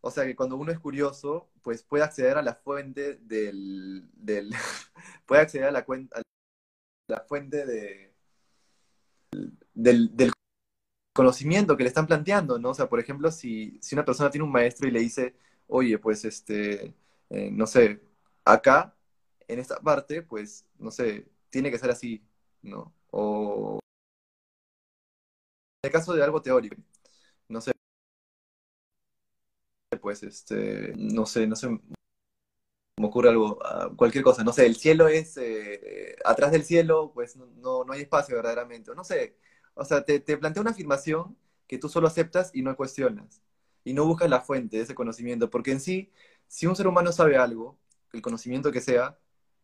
O 0.00 0.10
sea 0.10 0.24
que 0.24 0.36
cuando 0.36 0.56
uno 0.56 0.72
es 0.72 0.78
curioso, 0.78 1.50
pues 1.62 1.82
puede 1.82 2.04
acceder 2.04 2.36
a 2.36 2.42
la 2.42 2.54
fuente 2.54 3.16
del... 3.22 4.08
del 4.12 4.50
puede 5.26 5.42
acceder 5.42 5.68
a 5.68 5.72
la, 5.72 5.84
cuenta, 5.84 6.18
a 6.18 6.22
la 7.08 7.20
fuente 7.20 7.64
de, 7.64 8.12
del, 9.74 10.14
del 10.16 10.32
conocimiento 11.12 11.76
que 11.76 11.84
le 11.84 11.88
están 11.88 12.06
planteando, 12.06 12.58
¿no? 12.58 12.70
O 12.70 12.74
sea, 12.74 12.88
por 12.88 13.00
ejemplo, 13.00 13.30
si, 13.30 13.78
si 13.80 13.94
una 13.94 14.04
persona 14.04 14.30
tiene 14.30 14.44
un 14.44 14.52
maestro 14.52 14.88
y 14.88 14.90
le 14.90 15.00
dice, 15.00 15.34
oye, 15.68 15.98
pues, 15.98 16.24
este, 16.24 16.94
eh, 17.30 17.50
no 17.52 17.66
sé, 17.66 18.00
acá, 18.44 18.94
en 19.48 19.58
esta 19.58 19.80
parte, 19.80 20.22
pues, 20.22 20.66
no 20.78 20.90
sé, 20.90 21.26
tiene 21.52 21.70
que 21.70 21.78
ser 21.78 21.92
así, 21.92 22.26
¿no? 22.62 22.94
O 23.12 23.80
en 25.82 25.88
el 25.88 25.92
caso 25.92 26.14
de 26.14 26.22
algo 26.24 26.42
teórico, 26.42 26.76
no 27.48 27.60
sé, 27.60 27.72
pues, 30.00 30.22
este, 30.22 30.92
no 30.96 31.26
sé, 31.26 31.46
no 31.46 31.56
sé, 31.56 31.68
me 32.98 33.06
ocurre 33.06 33.30
algo, 33.30 33.58
ah, 33.64 33.90
cualquier 33.96 34.22
cosa, 34.24 34.44
no 34.44 34.52
sé, 34.52 34.66
el 34.66 34.76
cielo 34.76 35.08
es, 35.08 35.36
eh, 35.38 36.16
atrás 36.24 36.52
del 36.52 36.64
cielo, 36.64 37.10
pues 37.14 37.36
no, 37.36 37.84
no 37.84 37.92
hay 37.92 38.02
espacio 38.02 38.36
verdaderamente, 38.36 38.94
no 38.94 39.04
sé, 39.04 39.36
o 39.74 39.84
sea, 39.84 40.04
te, 40.04 40.20
te 40.20 40.36
plantea 40.36 40.60
una 40.62 40.70
afirmación 40.72 41.36
que 41.66 41.78
tú 41.78 41.88
solo 41.88 42.06
aceptas 42.06 42.50
y 42.54 42.62
no 42.62 42.76
cuestionas, 42.76 43.42
y 43.84 43.94
no 43.94 44.04
buscas 44.06 44.28
la 44.30 44.40
fuente 44.42 44.76
de 44.76 44.82
ese 44.84 44.94
conocimiento, 44.94 45.50
porque 45.50 45.72
en 45.72 45.80
sí, 45.80 46.12
si 46.46 46.66
un 46.66 46.76
ser 46.76 46.86
humano 46.86 47.12
sabe 47.12 47.36
algo, 47.36 47.78
el 48.12 48.22
conocimiento 48.22 48.70
que 48.72 48.80
sea, 48.82 49.18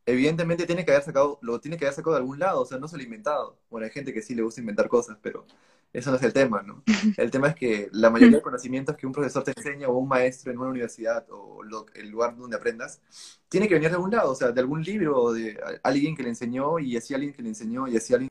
evidentemente 0.08 0.66
tiene 0.66 0.84
que 0.84 0.92
haber 0.92 1.04
sacado, 1.04 1.38
lo 1.42 1.60
tiene 1.60 1.76
que 1.76 1.84
haber 1.84 1.94
sacado 1.94 2.16
de 2.16 2.20
algún 2.20 2.38
lado, 2.38 2.62
o 2.62 2.64
sea, 2.66 2.78
no 2.78 2.88
se 2.88 2.96
lo 2.96 3.02
ha 3.02 3.04
inventado. 3.04 3.58
Bueno, 3.70 3.84
hay 3.84 3.92
gente 3.92 4.12
que 4.14 4.22
sí 4.22 4.34
le 4.34 4.42
gusta 4.42 4.60
inventar 4.60 4.88
cosas, 4.88 5.18
pero 5.20 5.46
eso 5.92 6.10
no 6.10 6.16
es 6.16 6.22
el 6.22 6.32
tema, 6.32 6.62
¿no? 6.62 6.82
El 7.18 7.30
tema 7.30 7.48
es 7.48 7.54
que 7.54 7.88
la 7.92 8.10
mayoría 8.10 8.38
de 8.38 8.42
conocimientos 8.42 8.96
que 8.96 9.06
un 9.06 9.12
profesor 9.12 9.44
te 9.44 9.52
enseña 9.56 9.88
o 9.88 9.98
un 9.98 10.08
maestro 10.08 10.50
en 10.50 10.58
una 10.58 10.70
universidad 10.70 11.26
o 11.30 11.62
el 11.94 12.10
lugar 12.10 12.36
donde 12.36 12.56
aprendas, 12.56 13.00
tiene 13.48 13.68
que 13.68 13.74
venir 13.74 13.90
de 13.90 13.96
algún 13.96 14.10
lado, 14.10 14.32
o 14.32 14.34
sea, 14.34 14.50
de 14.50 14.60
algún 14.60 14.82
libro 14.82 15.20
o 15.22 15.32
de 15.32 15.58
alguien 15.82 16.16
que 16.16 16.22
le 16.22 16.30
enseñó 16.30 16.78
y 16.78 16.96
así 16.96 17.14
alguien 17.14 17.32
que 17.32 17.42
le 17.42 17.50
enseñó 17.50 17.86
y 17.88 17.96
así 17.96 18.14
alguien 18.14 18.28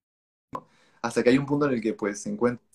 hasta 1.01 1.23
que 1.23 1.29
hay 1.29 1.37
un 1.37 1.45
punto 1.45 1.67
en 1.67 1.73
el 1.73 1.81
que 1.81 1.93
pues 1.93 2.21
se 2.21 2.29
encuentra 2.29 2.65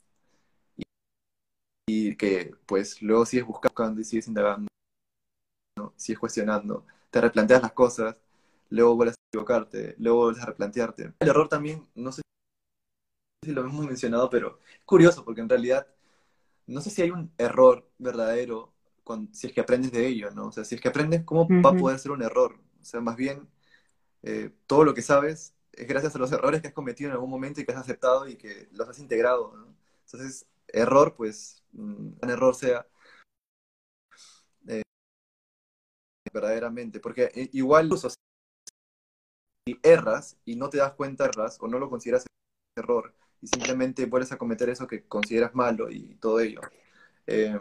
y, 1.86 2.16
que 2.16 2.52
pues 2.66 3.02
luego 3.02 3.26
sigues 3.26 3.46
buscando 3.46 4.00
y 4.00 4.04
sigues 4.04 4.28
indagando, 4.28 4.68
¿no? 5.76 5.92
sigues 5.96 6.18
cuestionando, 6.20 6.86
te 7.10 7.20
replanteas 7.20 7.62
las 7.62 7.72
cosas, 7.72 8.16
luego 8.72 8.96
vuelves 8.96 9.16
a 9.16 9.28
equivocarte, 9.30 9.94
luego 9.98 10.24
vuelves 10.24 10.42
a 10.42 10.46
replantearte. 10.46 11.14
El 11.20 11.28
error 11.28 11.48
también, 11.48 11.88
no 11.94 12.12
sé 12.12 12.22
si 13.44 13.52
lo 13.52 13.62
hemos 13.62 13.86
mencionado, 13.86 14.30
pero 14.30 14.60
es 14.78 14.84
curioso 14.84 15.24
porque 15.24 15.40
en 15.40 15.48
realidad 15.48 15.86
no 16.66 16.80
sé 16.80 16.90
si 16.90 17.02
hay 17.02 17.10
un 17.10 17.32
error 17.38 17.88
verdadero 17.98 18.72
si 19.32 19.48
es 19.48 19.52
que 19.52 19.60
aprendes 19.60 19.92
de 19.92 20.06
ello, 20.06 20.30
¿no? 20.30 20.46
O 20.46 20.52
sea, 20.52 20.64
si 20.64 20.74
es 20.74 20.80
que 20.80 20.88
aprendes, 20.88 21.24
¿cómo 21.24 21.48
va 21.48 21.70
a 21.70 21.76
poder 21.76 21.98
ser 21.98 22.12
un 22.12 22.22
error? 22.22 22.58
O 22.80 22.84
sea, 22.84 23.00
más 23.00 23.16
bien, 23.16 23.48
eh, 24.22 24.50
todo 24.66 24.84
lo 24.84 24.94
que 24.94 25.02
sabes 25.02 25.54
es 25.72 25.88
gracias 25.88 26.14
a 26.14 26.18
los 26.18 26.32
errores 26.32 26.62
que 26.62 26.68
has 26.68 26.74
cometido 26.74 27.10
en 27.10 27.14
algún 27.14 27.30
momento 27.30 27.60
y 27.60 27.64
que 27.64 27.72
has 27.72 27.78
aceptado 27.78 28.28
y 28.28 28.36
que 28.36 28.68
los 28.72 28.88
has 28.88 28.98
integrado, 28.98 29.52
¿no? 29.56 29.74
Entonces, 30.06 30.46
error, 30.68 31.14
pues, 31.16 31.62
mm, 31.72 32.12
un 32.22 32.30
error 32.30 32.54
sea 32.54 32.86
eh, 34.68 34.82
verdaderamente, 36.32 37.00
porque 37.00 37.30
eh, 37.34 37.50
igual 37.52 37.88
erras 39.82 40.36
y 40.44 40.56
no 40.56 40.68
te 40.70 40.78
das 40.78 40.94
cuenta 40.94 41.26
erras 41.26 41.58
o 41.60 41.68
no 41.68 41.78
lo 41.78 41.88
consideras 41.88 42.26
error 42.76 43.14
y 43.40 43.48
simplemente 43.48 44.06
vuelves 44.06 44.32
a 44.32 44.38
cometer 44.38 44.68
eso 44.70 44.86
que 44.86 45.04
consideras 45.04 45.54
malo 45.54 45.90
y 45.90 46.14
todo 46.16 46.40
ello, 46.40 46.60
eh, 47.26 47.58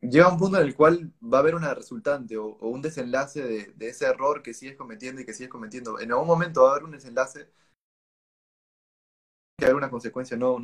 llega 0.00 0.28
un 0.28 0.38
punto 0.38 0.58
en 0.58 0.66
el 0.66 0.74
cual 0.74 1.12
va 1.22 1.38
a 1.38 1.40
haber 1.40 1.54
una 1.54 1.74
resultante 1.74 2.36
o, 2.36 2.56
un 2.60 2.82
desenlace 2.82 3.42
de, 3.76 3.88
ese 3.88 4.06
error 4.06 4.42
que 4.42 4.54
sigues 4.54 4.76
cometiendo 4.76 5.20
y 5.22 5.26
que 5.26 5.34
sigues 5.34 5.50
cometiendo. 5.50 6.00
En 6.00 6.12
algún 6.12 6.26
momento 6.26 6.62
va 6.62 6.70
a 6.70 6.72
haber 6.72 6.84
un 6.84 6.92
desenlace 6.92 7.48
que 9.58 9.64
haber 9.64 9.76
una 9.76 9.90
consecuencia, 9.90 10.36
no 10.36 10.58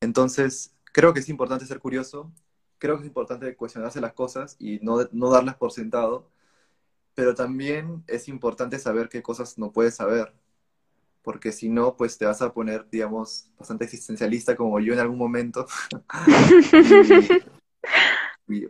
Entonces, 0.00 0.74
creo 0.92 1.12
que 1.12 1.20
es 1.20 1.28
importante 1.28 1.66
ser 1.66 1.80
curioso, 1.80 2.32
creo 2.78 2.96
que 2.96 3.02
es 3.02 3.08
importante 3.08 3.56
cuestionarse 3.56 4.00
las 4.00 4.12
cosas 4.12 4.56
y 4.58 4.78
no, 4.80 5.08
no 5.12 5.30
darlas 5.30 5.56
por 5.56 5.72
sentado, 5.72 6.30
pero 7.18 7.34
también 7.34 8.04
es 8.06 8.28
importante 8.28 8.78
saber 8.78 9.08
qué 9.08 9.22
cosas 9.22 9.58
no 9.58 9.72
puedes 9.72 9.96
saber, 9.96 10.32
porque 11.24 11.50
si 11.50 11.68
no, 11.68 11.96
pues 11.96 12.16
te 12.16 12.24
vas 12.24 12.40
a 12.42 12.52
poner, 12.52 12.86
digamos, 12.92 13.50
bastante 13.58 13.86
existencialista 13.86 14.54
como 14.54 14.78
yo 14.78 14.92
en 14.92 15.00
algún 15.00 15.18
momento. 15.18 15.66
y, 18.48 18.66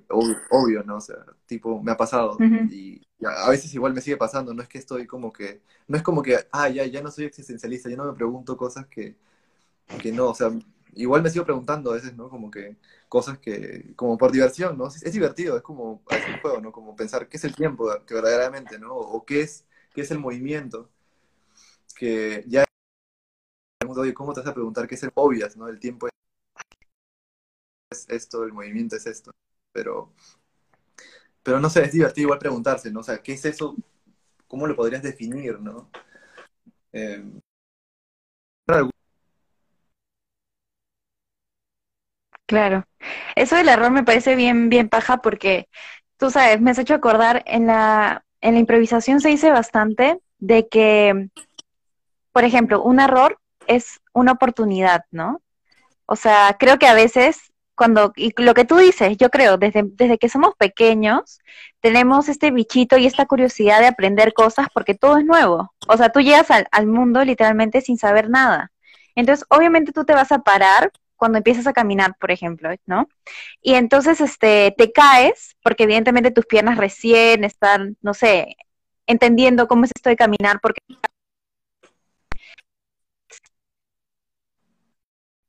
obvio, 0.48 0.82
¿no? 0.82 0.96
O 0.96 1.00
sea, 1.02 1.26
tipo, 1.44 1.82
me 1.82 1.92
ha 1.92 1.98
pasado 1.98 2.38
y, 2.70 3.06
a 3.22 3.50
veces 3.50 3.74
igual 3.74 3.92
me 3.92 4.00
sigue 4.00 4.16
pasando, 4.16 4.54
no 4.54 4.62
es 4.62 4.68
que 4.68 4.78
estoy 4.78 5.06
como 5.06 5.30
que, 5.30 5.60
no 5.86 5.98
es 5.98 6.02
como 6.02 6.22
que, 6.22 6.38
ah, 6.50 6.70
ya, 6.70 6.86
ya 6.86 7.02
no 7.02 7.10
soy 7.10 7.26
existencialista, 7.26 7.90
ya 7.90 7.96
no 7.96 8.10
me 8.10 8.16
pregunto 8.16 8.56
cosas 8.56 8.86
que, 8.86 9.14
que 10.00 10.10
no, 10.10 10.28
o 10.28 10.34
sea, 10.34 10.50
igual 10.94 11.22
me 11.22 11.30
sigo 11.30 11.44
preguntando 11.44 11.90
a 11.90 11.94
veces, 11.94 12.16
¿no? 12.16 12.28
Como 12.30 12.50
que 12.50 12.76
cosas 13.08 13.38
que, 13.38 13.94
como 13.96 14.18
por 14.18 14.32
diversión, 14.32 14.78
¿no? 14.78 14.88
Es, 14.88 15.12
divertido, 15.12 15.56
es 15.56 15.62
como, 15.62 16.02
es 16.10 16.26
un 16.28 16.40
juego, 16.40 16.60
¿no? 16.60 16.72
Como 16.72 16.96
pensar 16.96 17.28
qué 17.28 17.36
es 17.36 17.44
el 17.44 17.54
tiempo 17.54 17.88
que 18.06 18.14
verdaderamente, 18.14 18.78
¿no? 18.78 18.94
O 18.94 19.24
qué 19.24 19.42
es, 19.42 19.66
qué 19.94 20.02
es 20.02 20.10
el 20.10 20.18
movimiento, 20.18 20.90
que 21.94 22.44
ya 22.46 22.64
oye, 23.96 24.14
¿cómo 24.14 24.32
te 24.32 24.40
vas 24.40 24.48
a 24.48 24.54
preguntar 24.54 24.86
qué 24.86 24.94
es 24.94 25.02
el 25.02 25.10
obvias, 25.14 25.56
¿no? 25.56 25.68
El 25.68 25.78
tiempo 25.80 26.08
es 27.90 28.06
esto, 28.08 28.44
el 28.44 28.52
movimiento 28.52 28.96
es 28.96 29.06
esto, 29.06 29.32
pero, 29.72 30.12
pero 31.42 31.60
no 31.60 31.70
sé, 31.70 31.84
es 31.84 31.92
divertido 31.92 32.26
igual 32.26 32.38
preguntarse, 32.38 32.90
¿no? 32.90 33.00
O 33.00 33.02
sea, 33.02 33.22
¿qué 33.22 33.32
es 33.32 33.44
eso? 33.44 33.76
¿Cómo 34.48 34.66
lo 34.66 34.76
podrías 34.76 35.02
definir, 35.02 35.60
¿no? 35.60 35.90
Eh, 36.92 37.24
Claro. 42.48 42.84
Eso 43.36 43.56
del 43.56 43.68
error 43.68 43.90
me 43.90 44.04
parece 44.04 44.34
bien, 44.34 44.70
bien 44.70 44.88
paja 44.88 45.18
porque, 45.18 45.68
tú 46.16 46.30
sabes, 46.30 46.62
me 46.62 46.70
has 46.70 46.78
hecho 46.78 46.94
acordar 46.94 47.42
en 47.44 47.66
la, 47.66 48.24
en 48.40 48.54
la 48.54 48.60
improvisación 48.60 49.20
se 49.20 49.28
dice 49.28 49.50
bastante 49.50 50.18
de 50.38 50.66
que, 50.66 51.28
por 52.32 52.44
ejemplo, 52.44 52.82
un 52.82 53.00
error 53.00 53.38
es 53.66 54.00
una 54.14 54.32
oportunidad, 54.32 55.04
¿no? 55.10 55.42
O 56.06 56.16
sea, 56.16 56.56
creo 56.58 56.78
que 56.78 56.86
a 56.86 56.94
veces 56.94 57.52
cuando, 57.74 58.14
y 58.16 58.32
lo 58.42 58.54
que 58.54 58.64
tú 58.64 58.78
dices, 58.78 59.18
yo 59.18 59.28
creo, 59.28 59.58
desde, 59.58 59.82
desde 59.84 60.16
que 60.16 60.30
somos 60.30 60.54
pequeños, 60.56 61.40
tenemos 61.82 62.30
este 62.30 62.50
bichito 62.50 62.96
y 62.96 63.04
esta 63.04 63.26
curiosidad 63.26 63.80
de 63.80 63.88
aprender 63.88 64.32
cosas 64.32 64.68
porque 64.72 64.94
todo 64.94 65.18
es 65.18 65.26
nuevo. 65.26 65.74
O 65.86 65.98
sea, 65.98 66.08
tú 66.08 66.20
llegas 66.20 66.50
al, 66.50 66.66
al 66.70 66.86
mundo 66.86 67.22
literalmente 67.24 67.82
sin 67.82 67.98
saber 67.98 68.30
nada. 68.30 68.72
Entonces, 69.14 69.44
obviamente 69.50 69.92
tú 69.92 70.06
te 70.06 70.14
vas 70.14 70.32
a 70.32 70.38
parar 70.38 70.90
cuando 71.18 71.38
empiezas 71.38 71.66
a 71.66 71.72
caminar, 71.74 72.16
por 72.18 72.30
ejemplo, 72.30 72.70
¿no? 72.86 73.08
Y 73.60 73.74
entonces 73.74 74.20
este, 74.20 74.74
te 74.78 74.92
caes, 74.92 75.56
porque 75.62 75.84
evidentemente 75.84 76.30
tus 76.30 76.46
piernas 76.46 76.78
recién 76.78 77.44
están, 77.44 77.96
no 78.00 78.14
sé, 78.14 78.56
entendiendo 79.06 79.68
cómo 79.68 79.84
es 79.84 79.92
esto 79.94 80.10
de 80.10 80.16
caminar, 80.16 80.60
porque 80.60 80.80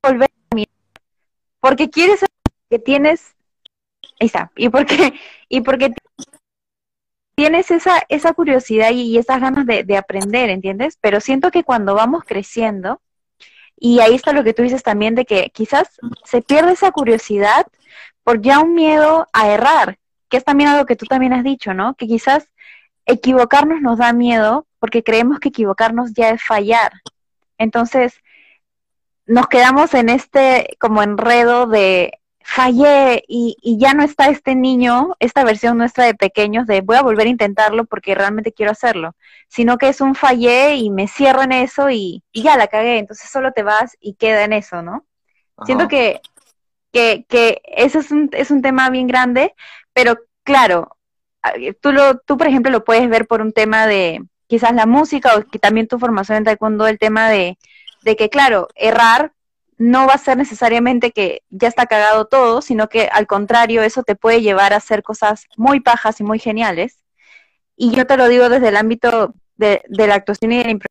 volver 0.02 0.28
a 0.30 0.48
caminar, 0.50 0.74
porque 1.60 1.88
quieres 1.88 2.24
que 2.68 2.78
tienes, 2.78 3.34
ahí 4.20 4.26
está, 4.26 4.50
y 4.56 4.68
porque, 4.70 5.14
y 5.48 5.60
porque 5.60 5.94
tienes 7.36 7.70
esa, 7.70 8.02
esa 8.08 8.34
curiosidad 8.34 8.90
y, 8.90 9.16
esas 9.18 9.40
ganas 9.40 9.66
de 9.66 9.96
aprender, 9.96 10.50
¿entiendes? 10.50 10.98
Pero 11.00 11.20
siento 11.20 11.50
que 11.50 11.64
cuando 11.64 11.94
vamos 11.94 12.24
creciendo, 12.24 13.00
y 13.80 14.00
ahí 14.00 14.14
está 14.14 14.32
lo 14.32 14.44
que 14.44 14.52
tú 14.52 14.62
dices 14.62 14.82
también 14.82 15.14
de 15.14 15.24
que 15.24 15.50
quizás 15.50 15.88
se 16.24 16.42
pierde 16.42 16.72
esa 16.72 16.92
curiosidad 16.92 17.66
por 18.22 18.42
ya 18.42 18.60
un 18.60 18.74
miedo 18.74 19.26
a 19.32 19.48
errar, 19.48 19.98
que 20.28 20.36
es 20.36 20.44
también 20.44 20.68
algo 20.68 20.84
que 20.84 20.96
tú 20.96 21.06
también 21.06 21.32
has 21.32 21.42
dicho, 21.42 21.72
¿no? 21.72 21.94
Que 21.94 22.06
quizás 22.06 22.46
equivocarnos 23.06 23.80
nos 23.80 23.98
da 23.98 24.12
miedo 24.12 24.66
porque 24.78 25.02
creemos 25.02 25.40
que 25.40 25.48
equivocarnos 25.48 26.12
ya 26.12 26.28
es 26.28 26.44
fallar. 26.44 26.92
Entonces, 27.56 28.14
nos 29.24 29.48
quedamos 29.48 29.94
en 29.94 30.10
este 30.10 30.76
como 30.78 31.02
enredo 31.02 31.66
de 31.66 32.19
fallé 32.42 33.22
y, 33.28 33.56
y, 33.62 33.78
ya 33.78 33.94
no 33.94 34.02
está 34.02 34.28
este 34.28 34.54
niño, 34.54 35.14
esta 35.20 35.44
versión 35.44 35.78
nuestra 35.78 36.04
de 36.04 36.14
pequeños 36.14 36.66
de 36.66 36.80
voy 36.80 36.96
a 36.96 37.02
volver 37.02 37.26
a 37.26 37.30
intentarlo 37.30 37.84
porque 37.84 38.14
realmente 38.14 38.52
quiero 38.52 38.72
hacerlo, 38.72 39.14
sino 39.48 39.78
que 39.78 39.88
es 39.88 40.00
un 40.00 40.14
fallé 40.14 40.76
y 40.76 40.90
me 40.90 41.06
cierro 41.06 41.42
en 41.42 41.52
eso 41.52 41.90
y, 41.90 42.22
ya 42.32 42.56
la 42.56 42.68
cagué, 42.68 42.98
entonces 42.98 43.30
solo 43.30 43.52
te 43.52 43.62
vas 43.62 43.96
y 44.00 44.14
queda 44.14 44.44
en 44.44 44.52
eso, 44.52 44.82
¿no? 44.82 45.04
Siento 45.64 45.88
que 45.88 46.22
que, 46.92 47.24
que 47.28 47.62
eso 47.64 48.00
es 48.00 48.10
un, 48.10 48.30
es 48.32 48.50
un 48.50 48.62
tema 48.62 48.90
bien 48.90 49.06
grande, 49.06 49.54
pero 49.92 50.18
claro, 50.42 50.96
tú, 51.80 51.92
lo, 51.92 52.18
tú, 52.18 52.36
por 52.36 52.46
ejemplo, 52.46 52.70
lo 52.70 52.84
puedes 52.84 53.08
ver 53.08 53.26
por 53.26 53.40
un 53.40 53.52
tema 53.52 53.86
de 53.86 54.22
quizás 54.46 54.74
la 54.74 54.86
música 54.86 55.36
o 55.36 55.44
que 55.44 55.58
también 55.58 55.88
tu 55.88 55.98
formación 55.98 56.38
en 56.38 56.44
taekwondo, 56.44 56.86
el 56.86 56.98
tema 56.98 57.28
de, 57.28 57.58
de 58.02 58.16
que, 58.16 58.28
claro, 58.28 58.68
errar 58.74 59.32
no 59.80 60.06
va 60.06 60.12
a 60.12 60.18
ser 60.18 60.36
necesariamente 60.36 61.10
que 61.10 61.42
ya 61.48 61.66
está 61.66 61.86
cagado 61.86 62.26
todo, 62.26 62.60
sino 62.60 62.90
que 62.90 63.06
al 63.06 63.26
contrario, 63.26 63.82
eso 63.82 64.02
te 64.02 64.14
puede 64.14 64.42
llevar 64.42 64.74
a 64.74 64.76
hacer 64.76 65.02
cosas 65.02 65.46
muy 65.56 65.80
pajas 65.80 66.20
y 66.20 66.22
muy 66.22 66.38
geniales. 66.38 67.02
Y 67.76 67.90
yo 67.92 68.06
te 68.06 68.18
lo 68.18 68.28
digo 68.28 68.50
desde 68.50 68.68
el 68.68 68.76
ámbito 68.76 69.32
de, 69.56 69.82
la 69.88 70.16
actuación 70.16 70.52
y 70.52 70.58
de 70.58 70.64
la 70.64 70.70
improvisación. 70.72 70.90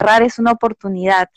Errar 0.00 0.22
es 0.24 0.40
una 0.40 0.50
oportunidad, 0.50 1.30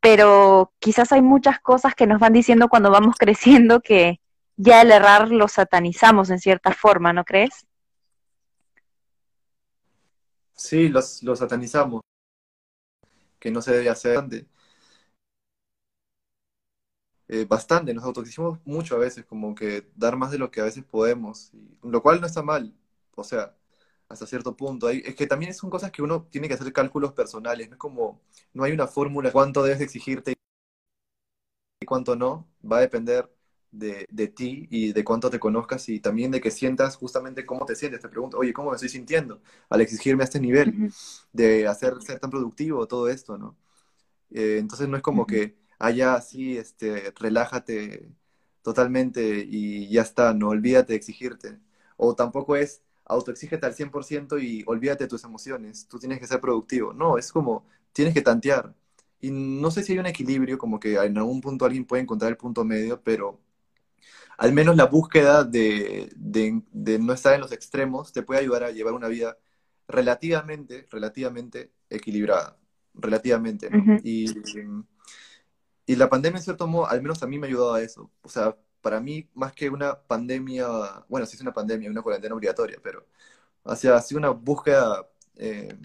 pero 0.00 0.72
quizás 0.78 1.12
hay 1.12 1.20
muchas 1.20 1.60
cosas 1.60 1.94
que 1.94 2.06
nos 2.06 2.20
van 2.20 2.32
diciendo 2.32 2.70
cuando 2.70 2.90
vamos 2.90 3.16
creciendo 3.18 3.82
que 3.82 4.18
ya 4.56 4.80
el 4.80 4.92
errar 4.92 5.28
lo 5.28 5.46
satanizamos 5.46 6.30
en 6.30 6.38
cierta 6.38 6.72
forma, 6.72 7.12
¿no 7.12 7.26
crees? 7.26 7.66
Sí, 10.54 10.88
los, 10.88 11.22
los 11.22 11.38
satanizamos, 11.38 12.00
que 13.38 13.50
no 13.50 13.60
se 13.60 13.72
debe 13.72 13.90
hacer. 13.90 14.46
Eh, 17.28 17.44
bastante, 17.44 17.92
nos 17.92 18.04
autoexigimos 18.04 18.58
mucho 18.64 18.96
a 18.96 18.98
veces, 18.98 19.24
como 19.26 19.54
que 19.54 19.86
dar 19.94 20.16
más 20.16 20.30
de 20.30 20.38
lo 20.38 20.50
que 20.50 20.60
a 20.60 20.64
veces 20.64 20.84
podemos, 20.84 21.52
lo 21.82 22.02
cual 22.02 22.20
no 22.20 22.26
está 22.26 22.42
mal, 22.42 22.74
o 23.14 23.24
sea, 23.24 23.54
hasta 24.08 24.26
cierto 24.26 24.56
punto. 24.56 24.88
es 24.88 25.14
que 25.14 25.26
también 25.26 25.52
son 25.54 25.70
cosas 25.70 25.90
que 25.92 26.02
uno 26.02 26.26
tiene 26.30 26.48
que 26.48 26.54
hacer 26.54 26.72
cálculos 26.72 27.12
personales, 27.12 27.68
no 27.68 27.74
es 27.74 27.78
como, 27.78 28.22
no 28.54 28.64
hay 28.64 28.72
una 28.72 28.86
fórmula 28.86 29.30
cuánto 29.32 29.62
debes 29.62 29.80
exigirte 29.82 30.34
y 31.80 31.86
cuánto 31.86 32.16
no, 32.16 32.48
va 32.64 32.78
a 32.78 32.80
depender 32.80 33.30
de, 33.70 34.06
de, 34.10 34.28
ti 34.28 34.66
y 34.70 34.92
de 34.92 35.04
cuánto 35.04 35.30
te 35.30 35.38
conozcas 35.38 35.88
y 35.88 36.00
también 36.00 36.30
de 36.30 36.40
que 36.40 36.50
sientas 36.50 36.96
justamente 36.96 37.44
cómo 37.46 37.66
te 37.66 37.76
sientes. 37.76 38.00
Te 38.00 38.08
pregunto, 38.08 38.38
oye, 38.38 38.52
¿cómo 38.52 38.70
me 38.70 38.76
estoy 38.76 38.88
sintiendo 38.88 39.42
al 39.68 39.80
exigirme 39.82 40.22
a 40.22 40.24
este 40.24 40.40
nivel 40.40 40.90
de 41.32 41.66
hacer 41.68 42.00
ser 42.02 42.18
tan 42.20 42.30
productivo, 42.30 42.86
todo 42.88 43.08
esto, 43.08 43.36
¿no? 43.38 43.56
Eh, 44.30 44.58
entonces 44.58 44.88
no 44.88 44.96
es 44.96 45.02
como 45.02 45.26
que 45.26 45.56
allá 45.78 46.14
así, 46.14 46.56
este, 46.58 47.12
relájate 47.18 48.10
totalmente 48.62 49.46
y 49.48 49.88
ya 49.88 50.02
está, 50.02 50.34
no 50.34 50.48
olvídate 50.48 50.92
de 50.92 50.96
exigirte. 50.96 51.58
O 51.96 52.14
tampoco 52.14 52.56
es 52.56 52.82
autoexígete 53.04 53.66
al 53.66 53.74
100% 53.74 54.42
y 54.42 54.64
olvídate 54.66 55.04
de 55.04 55.08
tus 55.08 55.24
emociones, 55.24 55.88
tú 55.88 55.98
tienes 55.98 56.20
que 56.20 56.26
ser 56.26 56.40
productivo. 56.40 56.92
No, 56.92 57.18
es 57.18 57.32
como, 57.32 57.66
tienes 57.92 58.14
que 58.14 58.22
tantear. 58.22 58.74
Y 59.20 59.30
no 59.30 59.70
sé 59.70 59.82
si 59.82 59.92
hay 59.92 59.98
un 59.98 60.06
equilibrio, 60.06 60.58
como 60.58 60.78
que 60.78 60.94
en 60.96 61.18
algún 61.18 61.40
punto 61.40 61.64
alguien 61.64 61.84
puede 61.84 62.02
encontrar 62.02 62.30
el 62.30 62.36
punto 62.36 62.64
medio, 62.64 63.02
pero 63.02 63.40
al 64.36 64.52
menos 64.52 64.76
la 64.76 64.86
búsqueda 64.86 65.42
de, 65.44 66.10
no 67.00 67.12
estar 67.12 67.34
en 67.34 67.40
los 67.40 67.52
extremos 67.52 68.12
te 68.12 68.22
puede 68.22 68.40
ayudar 68.40 68.64
a 68.64 68.70
llevar 68.70 68.94
una 68.94 69.08
vida 69.08 69.36
relativamente, 69.88 70.86
relativamente 70.90 71.72
equilibrada, 71.90 72.56
relativamente, 72.94 73.68
y, 74.04 74.26
y, 75.92 75.96
la 75.96 76.08
pandemia, 76.08 76.38
en 76.38 76.44
cierto 76.44 76.66
modo, 76.66 76.86
al 76.88 77.02
menos 77.02 77.22
a 77.22 77.26
mí 77.26 77.38
me 77.38 77.46
ha 77.46 77.50
ayudado 77.50 77.74
a 77.74 77.82
eso. 77.82 78.10
O 78.22 78.28
sea, 78.28 78.56
para 78.80 79.00
mí, 79.00 79.28
más 79.34 79.52
que 79.52 79.70
una 79.70 80.00
pandemia, 80.02 80.66
bueno, 81.08 81.26
sí 81.26 81.36
es 81.36 81.42
una 81.42 81.52
pandemia, 81.52 81.90
una 81.90 82.02
cuarentena 82.02 82.34
obligatoria, 82.34 82.78
pero 82.82 83.06
hacia 83.64 83.96
así 83.96 84.14
una 84.14 84.30
búsqueda 84.30 85.06
eh, 85.36 85.76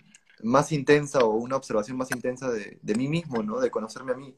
más 0.44 0.72
intensa 0.72 1.20
o 1.20 1.36
una 1.36 1.58
observación 1.58 1.98
más 1.98 2.12
intensa 2.12 2.52
de, 2.52 2.80
de, 2.82 2.96
mí 2.96 3.08
mismo, 3.08 3.44
¿no? 3.44 3.60
De 3.60 3.72
conocerme 3.72 4.14
a 4.14 4.16
mí 4.16 4.36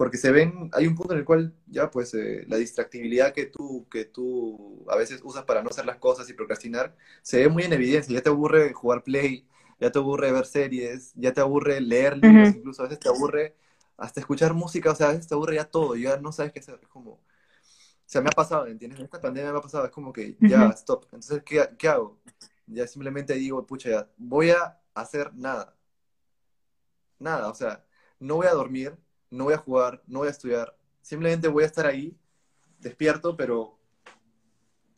porque 0.00 0.16
se 0.16 0.30
ven, 0.30 0.70
hay 0.72 0.86
un 0.86 0.94
punto 0.94 1.12
en 1.12 1.18
el 1.18 1.24
cual 1.26 1.54
ya 1.66 1.90
pues 1.90 2.14
eh, 2.14 2.44
la 2.48 2.56
distractibilidad 2.56 3.34
que 3.34 3.44
tú, 3.44 3.86
que 3.90 4.06
tú 4.06 4.84
a 4.88 4.96
veces 4.96 5.20
usas 5.22 5.44
para 5.44 5.62
no 5.62 5.68
hacer 5.68 5.84
las 5.84 5.98
cosas 5.98 6.28
y 6.30 6.32
procrastinar, 6.32 6.96
se 7.22 7.40
ve 7.40 7.48
muy 7.50 7.64
en 7.64 7.72
evidencia, 7.74 8.14
ya 8.14 8.22
te 8.22 8.30
aburre 8.30 8.72
jugar 8.72 9.02
play, 9.02 9.46
ya 9.78 9.90
te 9.90 9.98
aburre 9.98 10.32
ver 10.32 10.46
series, 10.46 11.12
ya 11.16 11.34
te 11.34 11.42
aburre 11.42 11.82
leer 11.82 12.16
libros, 12.16 12.56
incluso 12.56 12.82
a 12.82 12.86
veces 12.86 12.98
te 12.98 13.10
aburre 13.10 13.54
hasta 14.00 14.20
escuchar 14.20 14.54
música, 14.54 14.90
o 14.90 14.94
sea, 14.94 15.08
a 15.08 15.12
veces 15.12 15.28
te 15.28 15.34
aburre 15.34 15.56
ya 15.56 15.64
todo, 15.64 15.94
ya 15.94 16.16
no 16.16 16.32
sabes 16.32 16.52
qué 16.52 16.60
hacer, 16.60 16.78
es 16.82 16.88
como, 16.88 17.12
o 17.12 17.22
sea, 18.06 18.20
me 18.22 18.28
ha 18.28 18.32
pasado, 18.32 18.66
¿entiendes? 18.66 18.98
Esta 18.98 19.20
pandemia 19.20 19.52
me 19.52 19.58
ha 19.58 19.62
pasado, 19.62 19.84
es 19.84 19.90
como 19.90 20.12
que 20.12 20.36
ya, 20.40 20.68
stop, 20.70 21.04
entonces, 21.04 21.42
¿qué, 21.44 21.68
¿qué 21.78 21.88
hago? 21.88 22.18
Ya 22.66 22.86
simplemente 22.86 23.34
digo, 23.34 23.64
pucha, 23.66 23.90
ya, 23.90 24.08
voy 24.16 24.50
a 24.50 24.80
hacer 24.94 25.34
nada, 25.34 25.76
nada, 27.18 27.48
o 27.48 27.54
sea, 27.54 27.84
no 28.18 28.36
voy 28.36 28.46
a 28.46 28.54
dormir, 28.54 28.96
no 29.30 29.44
voy 29.44 29.54
a 29.54 29.58
jugar, 29.58 30.02
no 30.06 30.20
voy 30.20 30.28
a 30.28 30.32
estudiar, 30.32 30.76
simplemente 31.02 31.48
voy 31.48 31.64
a 31.64 31.66
estar 31.66 31.86
ahí, 31.86 32.16
despierto, 32.78 33.36
pero 33.36 33.78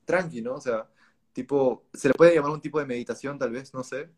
tranqui, 0.05 0.42
¿no? 0.42 0.55
O 0.55 0.61
sea, 0.61 0.88
tipo, 1.32 1.86
se 1.92 2.09
le 2.09 2.14
puede 2.14 2.34
llamar 2.34 2.53
un 2.53 2.61
tipo 2.61 2.78
de 2.78 2.86
meditación 2.86 3.38
tal 3.38 3.50
vez, 3.50 3.74
no 3.74 3.82
sé, 3.82 4.11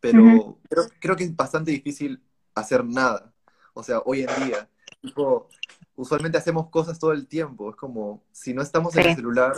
pero 0.00 0.58
creo, 1.00 1.16
que 1.16 1.24
es 1.24 1.34
bastante 1.34 1.70
difícil 1.70 2.22
hacer 2.54 2.84
nada, 2.84 3.33
o 3.74 3.82
sea, 3.82 4.00
hoy 4.06 4.22
en 4.22 4.44
día, 4.46 4.68
tipo, 5.00 5.48
usualmente 5.96 6.38
hacemos 6.38 6.70
cosas 6.70 6.98
todo 6.98 7.12
el 7.12 7.26
tiempo, 7.26 7.70
es 7.70 7.76
como, 7.76 8.22
si 8.32 8.54
no 8.54 8.62
estamos 8.62 8.96
en 8.96 9.08
el 9.08 9.16
celular, 9.16 9.54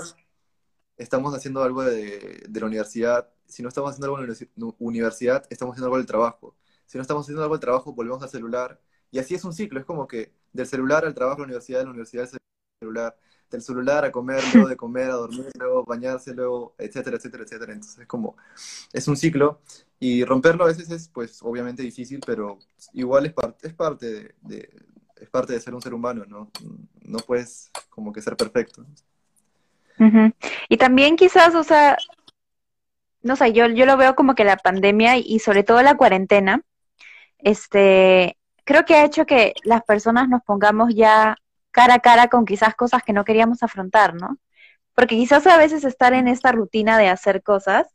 estamos 0.96 1.34
haciendo 1.34 1.62
algo 1.62 1.82
de, 1.84 2.44
de, 2.48 2.60
la 2.60 2.66
universidad, 2.66 3.28
si 3.46 3.62
no 3.62 3.68
estamos 3.68 3.90
haciendo 3.90 4.06
algo 4.06 4.18
en 4.18 4.48
la 4.56 4.74
universidad, 4.78 5.46
estamos 5.50 5.74
haciendo 5.74 5.86
algo 5.86 5.98
del 5.98 6.06
trabajo, 6.06 6.56
si 6.86 6.98
no 6.98 7.02
estamos 7.02 7.24
haciendo 7.24 7.42
algo 7.42 7.54
del 7.54 7.60
trabajo, 7.60 7.92
volvemos 7.92 8.22
al 8.22 8.30
celular, 8.30 8.80
y 9.10 9.18
así 9.18 9.34
es 9.34 9.44
un 9.44 9.52
ciclo, 9.52 9.78
es 9.78 9.86
como 9.86 10.08
que 10.08 10.32
del 10.52 10.66
celular 10.66 11.04
al 11.04 11.14
trabajo, 11.14 11.36
a 11.36 11.40
la 11.40 11.44
universidad, 11.44 11.80
de 11.80 11.84
la 11.84 11.90
universidad 11.90 12.24
al 12.24 12.38
celular, 12.80 13.16
del 13.50 13.62
celular 13.62 14.04
a 14.04 14.12
comer, 14.12 14.42
luego 14.52 14.68
de 14.68 14.76
comer, 14.76 15.10
a 15.10 15.14
dormir, 15.14 15.50
luego 15.58 15.84
bañarse, 15.84 16.34
luego, 16.34 16.74
etcétera, 16.78 17.16
etcétera, 17.16 17.44
etcétera. 17.44 17.72
Entonces 17.72 18.00
es 18.00 18.06
como, 18.06 18.36
es 18.92 19.08
un 19.08 19.16
ciclo 19.16 19.60
y 19.98 20.24
romperlo 20.24 20.64
a 20.64 20.68
veces 20.68 20.90
es 20.90 21.08
pues 21.08 21.42
obviamente 21.42 21.82
difícil, 21.82 22.20
pero 22.24 22.58
igual 22.92 23.26
es, 23.26 23.32
parte 23.32 23.68
es 23.68 23.74
parte 23.74 24.34
de, 24.42 24.70
es 25.16 25.30
parte 25.30 25.52
de 25.52 25.60
ser 25.60 25.74
un 25.74 25.82
ser 25.82 25.94
humano, 25.94 26.24
¿no? 26.26 26.50
No 27.02 27.18
puedes 27.18 27.70
como 27.90 28.12
que 28.12 28.22
ser 28.22 28.36
perfecto. 28.36 28.84
Y 30.68 30.76
también 30.76 31.16
quizás, 31.16 31.54
o 31.54 31.64
sea, 31.64 31.96
no 33.22 33.34
sé, 33.34 33.52
yo, 33.52 33.66
yo 33.68 33.86
lo 33.86 33.96
veo 33.96 34.14
como 34.14 34.34
que 34.34 34.44
la 34.44 34.58
pandemia 34.58 35.16
y 35.16 35.38
sobre 35.38 35.64
todo 35.64 35.82
la 35.82 35.96
cuarentena, 35.96 36.60
este, 37.38 38.36
creo 38.64 38.84
que 38.84 38.94
ha 38.94 39.04
hecho 39.04 39.24
que 39.24 39.54
las 39.64 39.82
personas 39.84 40.28
nos 40.28 40.42
pongamos 40.42 40.94
ya 40.94 41.36
cara 41.76 41.96
a 41.96 41.98
cara 42.00 42.28
con 42.28 42.46
quizás 42.46 42.74
cosas 42.74 43.02
que 43.02 43.12
no 43.12 43.26
queríamos 43.26 43.62
afrontar, 43.62 44.14
¿no? 44.14 44.38
Porque 44.94 45.14
quizás 45.14 45.46
a 45.46 45.58
veces 45.58 45.84
estar 45.84 46.14
en 46.14 46.26
esta 46.26 46.50
rutina 46.50 46.96
de 46.96 47.08
hacer 47.10 47.42
cosas, 47.42 47.86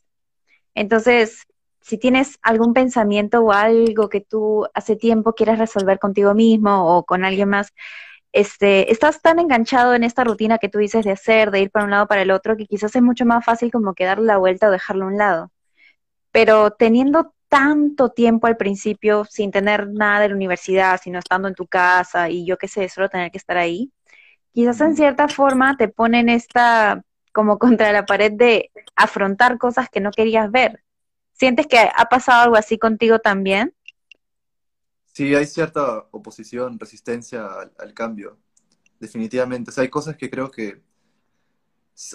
entonces, 0.75 1.47
si 1.81 1.97
tienes 1.97 2.37
algún 2.43 2.75
pensamiento 2.75 3.41
o 3.41 3.51
algo 3.51 4.07
que 4.07 4.21
tú 4.21 4.67
hace 4.75 4.95
tiempo 4.95 5.33
quieres 5.33 5.57
resolver 5.57 5.97
contigo 5.97 6.35
mismo 6.35 6.95
o 6.95 7.05
con 7.05 7.25
alguien 7.25 7.49
más, 7.49 7.73
este, 8.33 8.91
estás 8.91 9.19
tan 9.23 9.39
enganchado 9.39 9.95
en 9.95 10.03
esta 10.03 10.23
rutina 10.23 10.59
que 10.59 10.69
tú 10.69 10.77
dices 10.77 11.03
de 11.03 11.11
hacer, 11.13 11.49
de 11.49 11.61
ir 11.61 11.71
para 11.71 11.85
un 11.85 11.91
lado 11.91 12.07
para 12.07 12.21
el 12.21 12.29
otro, 12.29 12.55
que 12.57 12.67
quizás 12.67 12.95
es 12.95 13.01
mucho 13.01 13.25
más 13.25 13.43
fácil 13.43 13.71
como 13.71 13.95
que 13.95 14.05
la 14.15 14.37
vuelta 14.37 14.67
o 14.67 14.71
dejarlo 14.71 15.05
a 15.05 15.07
un 15.07 15.17
lado. 15.17 15.51
Pero 16.31 16.69
teniendo 16.71 17.33
tanto 17.51 18.11
tiempo 18.11 18.47
al 18.47 18.55
principio 18.55 19.25
sin 19.25 19.51
tener 19.51 19.89
nada 19.89 20.21
de 20.21 20.29
la 20.29 20.35
universidad, 20.35 21.01
sino 21.03 21.19
estando 21.19 21.49
en 21.49 21.53
tu 21.53 21.67
casa 21.67 22.29
y 22.29 22.45
yo 22.45 22.57
qué 22.57 22.69
sé, 22.69 22.87
solo 22.87 23.09
tener 23.09 23.29
que 23.29 23.37
estar 23.37 23.57
ahí, 23.57 23.91
quizás 24.53 24.79
en 24.79 24.95
cierta 24.95 25.27
forma 25.27 25.75
te 25.75 25.89
ponen 25.89 26.29
esta 26.29 27.03
como 27.33 27.59
contra 27.59 27.91
la 27.91 28.05
pared 28.05 28.31
de 28.31 28.71
afrontar 28.95 29.57
cosas 29.57 29.89
que 29.89 29.99
no 29.99 30.11
querías 30.11 30.49
ver. 30.49 30.81
¿Sientes 31.33 31.67
que 31.67 31.77
ha 31.77 32.05
pasado 32.05 32.43
algo 32.43 32.55
así 32.55 32.77
contigo 32.77 33.19
también? 33.19 33.75
Sí, 35.07 35.35
hay 35.35 35.45
cierta 35.45 36.07
oposición, 36.11 36.79
resistencia 36.79 37.49
al, 37.77 37.93
cambio, 37.93 38.37
definitivamente. 38.97 39.71
O 39.71 39.73
sea, 39.73 39.81
hay 39.81 39.89
cosas 39.89 40.15
que 40.15 40.29
creo 40.29 40.49
que, 40.49 40.81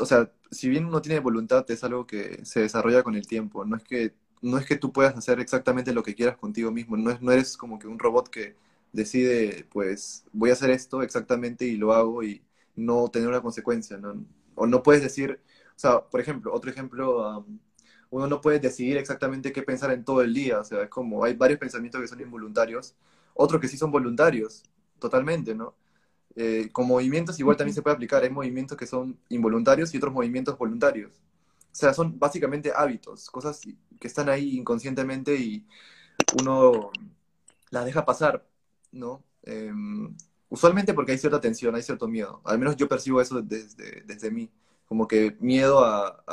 o 0.00 0.06
sea, 0.06 0.32
si 0.50 0.70
bien 0.70 0.86
uno 0.86 1.02
tiene 1.02 1.20
voluntad, 1.20 1.70
es 1.70 1.84
algo 1.84 2.06
que 2.06 2.42
se 2.46 2.60
desarrolla 2.60 3.02
con 3.02 3.14
el 3.14 3.26
tiempo. 3.26 3.66
No 3.66 3.76
es 3.76 3.84
que 3.84 4.14
no 4.42 4.58
es 4.58 4.66
que 4.66 4.76
tú 4.76 4.92
puedas 4.92 5.16
hacer 5.16 5.40
exactamente 5.40 5.92
lo 5.92 6.02
que 6.02 6.14
quieras 6.14 6.36
contigo 6.36 6.70
mismo, 6.70 6.96
no, 6.96 7.10
es, 7.10 7.20
no 7.22 7.32
eres 7.32 7.56
como 7.56 7.78
que 7.78 7.86
un 7.88 7.98
robot 7.98 8.28
que 8.28 8.56
decide, 8.92 9.66
pues, 9.70 10.24
voy 10.32 10.50
a 10.50 10.52
hacer 10.54 10.70
esto 10.70 11.02
exactamente 11.02 11.64
y 11.66 11.76
lo 11.76 11.92
hago 11.92 12.22
y 12.22 12.42
no 12.76 13.08
tener 13.10 13.28
una 13.28 13.42
consecuencia, 13.42 13.98
¿no? 13.98 14.24
O 14.54 14.66
no 14.66 14.82
puedes 14.82 15.02
decir, 15.02 15.40
o 15.76 15.78
sea, 15.78 16.00
por 16.02 16.20
ejemplo, 16.20 16.52
otro 16.52 16.70
ejemplo, 16.70 17.46
uno 18.10 18.26
no 18.26 18.40
puede 18.40 18.58
decidir 18.60 18.96
exactamente 18.96 19.52
qué 19.52 19.62
pensar 19.62 19.90
en 19.92 20.04
todo 20.04 20.22
el 20.22 20.32
día, 20.34 20.60
o 20.60 20.64
sea, 20.64 20.82
es 20.84 20.88
como, 20.90 21.24
hay 21.24 21.34
varios 21.34 21.58
pensamientos 21.58 22.00
que 22.00 22.08
son 22.08 22.20
involuntarios, 22.20 22.94
otros 23.34 23.60
que 23.60 23.68
sí 23.68 23.76
son 23.76 23.90
voluntarios, 23.90 24.62
totalmente, 24.98 25.54
¿no? 25.54 25.74
Eh, 26.36 26.70
con 26.72 26.86
movimientos 26.88 27.38
igual 27.40 27.56
también 27.56 27.74
se 27.74 27.82
puede 27.82 27.94
aplicar, 27.96 28.22
hay 28.24 28.30
movimientos 28.30 28.78
que 28.78 28.86
son 28.86 29.18
involuntarios 29.30 29.94
y 29.94 29.98
otros 29.98 30.12
movimientos 30.14 30.58
voluntarios. 30.58 31.22
O 31.76 31.78
sea, 31.78 31.92
son 31.92 32.18
básicamente 32.18 32.72
hábitos, 32.74 33.28
cosas 33.28 33.60
que 34.00 34.08
están 34.08 34.30
ahí 34.30 34.56
inconscientemente 34.56 35.36
y 35.36 35.66
uno 36.40 36.90
las 37.68 37.84
deja 37.84 38.06
pasar, 38.06 38.46
¿no? 38.92 39.22
Em, 39.42 40.16
usualmente 40.48 40.94
porque 40.94 41.12
hay 41.12 41.18
cierta 41.18 41.38
tensión, 41.38 41.74
hay 41.74 41.82
cierto 41.82 42.08
miedo. 42.08 42.40
Al 42.46 42.58
menos 42.58 42.76
yo 42.76 42.88
percibo 42.88 43.20
eso 43.20 43.42
desde, 43.42 44.00
desde 44.06 44.30
mí, 44.30 44.50
como 44.86 45.06
que 45.06 45.36
miedo 45.38 45.84
a, 45.84 46.24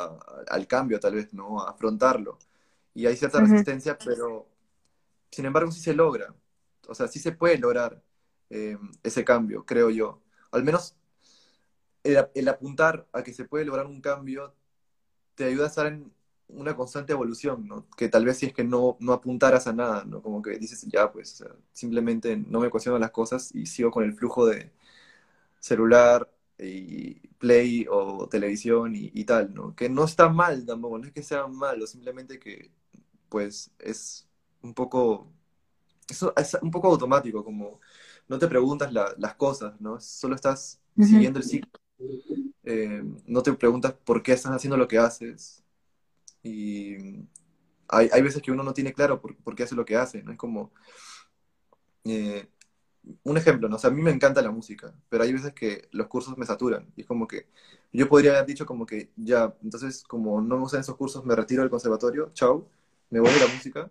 al 0.48 0.66
cambio 0.66 0.98
tal 0.98 1.16
vez, 1.16 1.34
¿no? 1.34 1.60
A 1.60 1.72
afrontarlo. 1.72 2.38
Y 2.94 3.04
hay 3.04 3.14
cierta 3.14 3.40
resistencia, 3.40 3.98
pero 4.02 4.48
sin 5.30 5.44
embargo 5.44 5.70
sí 5.72 5.80
se 5.80 5.92
logra. 5.92 6.34
O 6.88 6.94
sea, 6.94 7.06
sí 7.06 7.18
se 7.18 7.32
puede 7.32 7.58
lograr 7.58 8.02
eh, 8.48 8.78
ese 9.02 9.26
cambio, 9.26 9.66
creo 9.66 9.90
yo. 9.90 10.22
Al 10.52 10.64
menos 10.64 10.96
el, 12.02 12.48
apuntar 12.48 13.06
a 13.12 13.22
que 13.22 13.34
se 13.34 13.44
puede 13.44 13.66
lograr 13.66 13.84
un 13.84 14.00
cambio 14.00 14.54
te 15.34 15.44
ayuda 15.44 15.64
a 15.64 15.68
estar 15.68 15.86
en 15.86 16.12
una 16.48 16.76
constante 16.76 17.12
evolución, 17.12 17.66
¿no? 17.66 17.86
Que 17.96 18.08
tal 18.08 18.24
vez 18.24 18.38
si 18.38 18.46
es 18.46 18.54
que 18.54 18.64
no, 18.64 18.96
no 19.00 19.12
apuntaras 19.12 19.66
a 19.66 19.72
nada, 19.72 20.04
¿no? 20.04 20.22
Como 20.22 20.42
que 20.42 20.58
dices, 20.58 20.82
ya, 20.88 21.10
pues, 21.12 21.44
simplemente 21.72 22.36
no 22.36 22.60
me 22.60 22.70
cuestiono 22.70 22.98
las 22.98 23.10
cosas 23.10 23.54
y 23.54 23.66
sigo 23.66 23.90
con 23.90 24.04
el 24.04 24.14
flujo 24.14 24.46
de 24.46 24.70
celular 25.60 26.30
y 26.58 27.14
play 27.38 27.86
o 27.90 28.28
televisión 28.28 28.94
y, 28.94 29.24
tal, 29.24 29.54
¿no? 29.54 29.74
Que 29.74 29.88
no 29.88 30.04
está 30.04 30.28
mal 30.28 30.64
tampoco, 30.66 30.98
no 30.98 31.06
es 31.06 31.12
que 31.12 31.22
sea 31.22 31.46
malo, 31.46 31.86
simplemente 31.86 32.38
que, 32.38 32.70
pues, 33.28 33.70
es 33.78 34.26
un 34.62 34.74
poco, 34.74 35.26
eso 36.08 36.32
es 36.36 36.56
un 36.62 36.70
poco 36.70 36.88
automático, 36.88 37.44
como 37.44 37.80
no 38.28 38.38
te 38.38 38.48
preguntas 38.48 38.92
las 38.92 39.34
cosas, 39.36 39.80
¿no? 39.80 40.00
Solo 40.00 40.34
estás 40.34 40.80
siguiendo 40.96 41.38
el 41.38 41.44
ciclo. 41.44 41.83
Eh, 42.64 43.02
no 43.26 43.42
te 43.42 43.52
preguntas 43.52 43.92
por 43.92 44.22
qué 44.22 44.32
estás 44.32 44.52
haciendo 44.52 44.76
lo 44.76 44.88
que 44.88 44.98
haces. 44.98 45.62
Y 46.42 46.96
hay, 47.88 48.08
hay 48.12 48.22
veces 48.22 48.42
que 48.42 48.52
uno 48.52 48.62
no 48.62 48.74
tiene 48.74 48.92
claro 48.92 49.20
por, 49.20 49.54
qué 49.54 49.62
hace 49.62 49.74
lo 49.74 49.84
que 49.84 49.96
hace, 49.96 50.22
¿no? 50.22 50.32
Es 50.32 50.38
como... 50.38 50.72
Eh, 52.04 52.48
un 53.22 53.36
ejemplo, 53.36 53.68
¿no? 53.68 53.76
O 53.76 53.78
sea, 53.78 53.90
a 53.90 53.92
mí 53.92 54.00
me 54.02 54.10
encanta 54.10 54.40
la 54.42 54.50
música, 54.50 54.94
pero 55.08 55.24
hay 55.24 55.32
veces 55.32 55.52
que 55.52 55.88
los 55.92 56.06
cursos 56.06 56.36
me 56.38 56.46
saturan. 56.46 56.86
Y 56.96 57.02
es 57.02 57.06
como 57.06 57.28
que 57.28 57.48
yo 57.92 58.08
podría 58.08 58.32
haber 58.32 58.46
dicho 58.46 58.66
como 58.66 58.86
que 58.86 59.10
ya, 59.16 59.54
entonces 59.62 60.04
como 60.04 60.40
no 60.40 60.56
me 60.56 60.62
gustan 60.62 60.80
esos 60.80 60.96
cursos, 60.96 61.24
me 61.24 61.36
retiro 61.36 61.62
del 61.62 61.70
conservatorio, 61.70 62.30
chao, 62.32 62.68
me 63.10 63.20
voy 63.20 63.30
de 63.32 63.40
la 63.40 63.46
música 63.46 63.90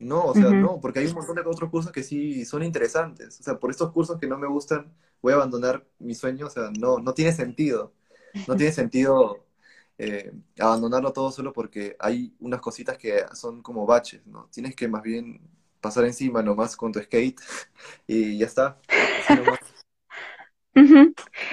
no, 0.00 0.24
o 0.24 0.34
sea, 0.34 0.48
no, 0.48 0.80
porque 0.80 1.00
hay 1.00 1.06
un 1.06 1.14
montón 1.14 1.36
de 1.36 1.42
otros 1.42 1.70
cursos 1.70 1.92
que 1.92 2.02
sí 2.02 2.46
son 2.46 2.62
interesantes. 2.62 3.38
O 3.38 3.42
sea, 3.42 3.58
por 3.58 3.70
estos 3.70 3.92
cursos 3.92 4.18
que 4.18 4.26
no 4.26 4.38
me 4.38 4.48
gustan, 4.48 4.90
voy 5.20 5.34
a 5.34 5.36
abandonar 5.36 5.86
mi 5.98 6.14
sueño. 6.14 6.46
O 6.46 6.50
sea, 6.50 6.70
no, 6.78 6.98
no 6.98 7.12
tiene 7.12 7.32
sentido. 7.32 7.92
No 8.48 8.56
tiene 8.56 8.72
sentido 8.72 9.44
eh, 9.98 10.32
abandonarlo 10.58 11.12
todo 11.12 11.30
solo 11.30 11.52
porque 11.52 11.96
hay 11.98 12.34
unas 12.40 12.60
cositas 12.60 12.96
que 12.96 13.24
son 13.34 13.62
como 13.62 13.84
baches, 13.84 14.26
¿no? 14.26 14.48
Tienes 14.50 14.74
que 14.74 14.88
más 14.88 15.02
bien 15.02 15.42
pasar 15.82 16.06
encima 16.06 16.42
nomás 16.42 16.76
con 16.76 16.92
tu 16.92 17.00
skate 17.00 17.38
y 18.06 18.38
ya 18.38 18.46
está. 18.46 18.78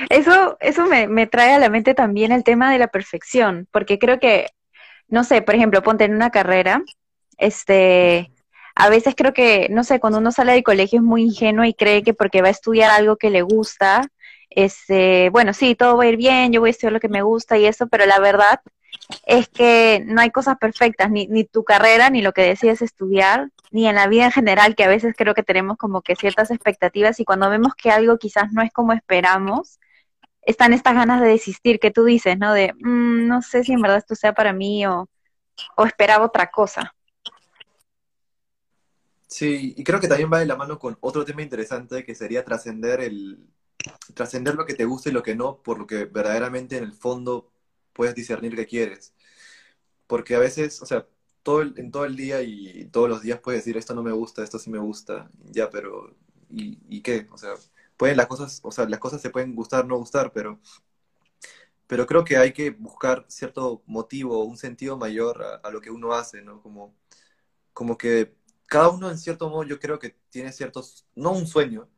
Eso, 0.10 0.58
eso 0.62 0.86
me, 0.86 1.10
me 1.10 1.28
trae 1.28 1.54
a 1.54 1.60
la 1.60 1.70
mente 1.70 1.94
también 1.94 2.32
el 2.32 2.46
tema 2.46 2.72
de 2.72 2.78
la 2.80 2.88
perfección, 2.88 3.68
porque 3.72 4.00
creo 4.00 4.20
que, 4.20 4.48
no 5.10 5.26
sé, 5.26 5.42
por 5.42 5.56
ejemplo, 5.56 5.84
ponte 5.84 6.06
en 6.06 6.16
una 6.16 6.30
carrera, 6.30 6.82
este, 7.38 8.32
a 8.80 8.90
veces 8.90 9.16
creo 9.18 9.34
que, 9.34 9.68
no 9.72 9.84
sé, 9.84 10.00
cuando 10.00 10.20
uno 10.20 10.32
sale 10.32 10.52
del 10.54 10.64
colegio 10.64 11.00
es 11.00 11.04
muy 11.04 11.24
ingenuo 11.24 11.66
y 11.66 11.74
cree 11.74 12.04
que 12.04 12.14
porque 12.14 12.44
va 12.44 12.50
a 12.50 12.52
estudiar 12.52 12.92
algo 12.92 13.18
que 13.18 13.32
le 13.32 13.42
gusta, 13.42 14.04
este, 14.52 15.32
bueno, 15.32 15.54
sí, 15.54 15.74
todo 15.74 15.98
va 15.98 16.04
a 16.04 16.08
ir 16.08 16.16
bien, 16.18 16.52
yo 16.54 16.60
voy 16.60 16.70
a 16.70 16.72
estudiar 16.72 16.94
lo 16.94 17.00
que 17.00 17.10
me 17.10 17.24
gusta 17.24 17.58
y 17.58 17.66
eso, 17.66 17.88
pero 17.88 18.06
la 18.06 18.20
verdad 18.20 18.62
es 19.26 19.50
que 19.50 20.04
no 20.06 20.22
hay 20.22 20.30
cosas 20.30 20.58
perfectas, 20.60 21.10
ni, 21.10 21.26
ni 21.28 21.44
tu 21.44 21.64
carrera, 21.64 22.12
ni 22.12 22.22
lo 22.22 22.34
que 22.34 22.44
decides 22.44 22.84
estudiar, 22.84 23.50
ni 23.72 23.88
en 23.88 23.96
la 23.96 24.08
vida 24.08 24.26
en 24.26 24.32
general, 24.32 24.76
que 24.76 24.84
a 24.84 24.90
veces 24.90 25.16
creo 25.18 25.34
que 25.34 25.44
tenemos 25.44 25.78
como 25.78 26.04
que 26.04 26.16
ciertas 26.16 26.52
expectativas 26.52 27.20
y 27.20 27.26
cuando 27.26 27.50
vemos 27.50 27.74
que 27.76 27.90
algo 27.90 28.20
quizás 28.20 28.52
no 28.52 28.62
es 28.62 28.72
como 28.72 28.94
esperamos, 28.94 29.80
están 30.44 30.74
estas 30.74 30.94
ganas 30.96 31.20
de 31.22 31.30
desistir 31.30 31.80
que 31.80 31.92
tú 31.92 32.04
dices, 32.06 32.38
¿no? 32.38 32.54
De, 32.54 32.74
mm, 32.74 33.28
no 33.28 33.42
sé 33.42 33.64
si 33.64 33.74
en 33.74 33.82
verdad 33.82 33.98
esto 33.98 34.16
sea 34.16 34.34
para 34.34 34.54
mí 34.54 34.86
o, 34.86 35.10
o 35.78 35.86
esperaba 35.86 36.26
otra 36.26 36.52
cosa. 36.52 36.94
Sí, 39.28 39.74
y 39.76 39.84
creo 39.84 40.00
que 40.00 40.08
también 40.08 40.32
va 40.32 40.40
de 40.40 40.46
la 40.46 40.56
mano 40.56 40.80
con 40.80 40.98
otro 41.02 41.26
tema 41.26 41.42
interesante 41.42 42.04
que 42.06 42.16
sería 42.16 42.46
trascender 42.46 43.02
el 43.02 43.46
trascender 44.16 44.56
lo 44.56 44.66
que 44.66 44.76
te 44.76 44.86
gusta 44.86 45.10
y 45.10 45.14
lo 45.14 45.24
que 45.24 45.36
no, 45.36 45.62
por 45.64 45.80
lo 45.80 45.88
que 45.88 46.06
verdaderamente 46.06 46.78
en 46.78 46.84
el 46.86 46.94
fondo 46.94 47.52
puedes 47.94 48.16
discernir 48.16 48.56
que 48.56 48.68
quieres. 48.68 49.14
Porque 50.08 50.36
a 50.36 50.40
veces, 50.40 50.82
o 50.82 50.86
sea, 50.88 51.08
todo 51.44 51.62
en 51.64 51.92
todo 51.92 52.06
el 52.06 52.16
día 52.18 52.42
y 52.44 52.86
todos 52.92 53.10
los 53.10 53.22
días 53.24 53.40
puedes 53.42 53.62
decir 53.66 53.78
esto 53.78 53.96
no 53.96 54.04
me 54.04 54.12
gusta, 54.14 54.44
esto 54.44 54.60
sí 54.60 54.70
me 54.72 54.80
gusta, 54.80 55.30
ya, 55.52 55.70
pero 55.70 56.16
¿y, 56.50 56.80
y 56.90 57.02
qué? 57.02 57.28
O 57.32 57.38
sea, 57.38 57.54
pueden 57.98 58.18
las 58.18 58.28
cosas, 58.28 58.62
o 58.64 58.72
sea, 58.72 58.88
las 58.90 59.00
cosas 59.00 59.22
se 59.22 59.30
pueden 59.32 59.56
gustar, 59.56 59.86
no 59.88 59.98
gustar, 59.98 60.32
pero 60.34 60.60
pero 61.88 62.06
creo 62.08 62.24
que 62.26 62.38
hay 62.38 62.54
que 62.54 62.72
buscar 62.72 63.26
cierto 63.30 63.84
motivo, 63.86 64.44
un 64.44 64.58
sentido 64.58 64.98
mayor 64.98 65.44
a, 65.44 65.56
a 65.68 65.72
lo 65.72 65.82
que 65.82 65.92
uno 65.92 66.14
hace, 66.14 66.42
¿no? 66.42 66.62
Como, 66.62 66.96
como 67.74 67.98
que 68.00 68.37
cada 68.68 68.90
uno 68.90 69.10
en 69.10 69.18
cierto 69.18 69.50
modo 69.50 69.64
yo 69.64 69.80
creo 69.80 70.00
que 70.00 70.18
tiene 70.30 70.52
ciertos, 70.52 71.08
no 71.16 71.32
un 71.32 71.48
sueño, 71.48 71.90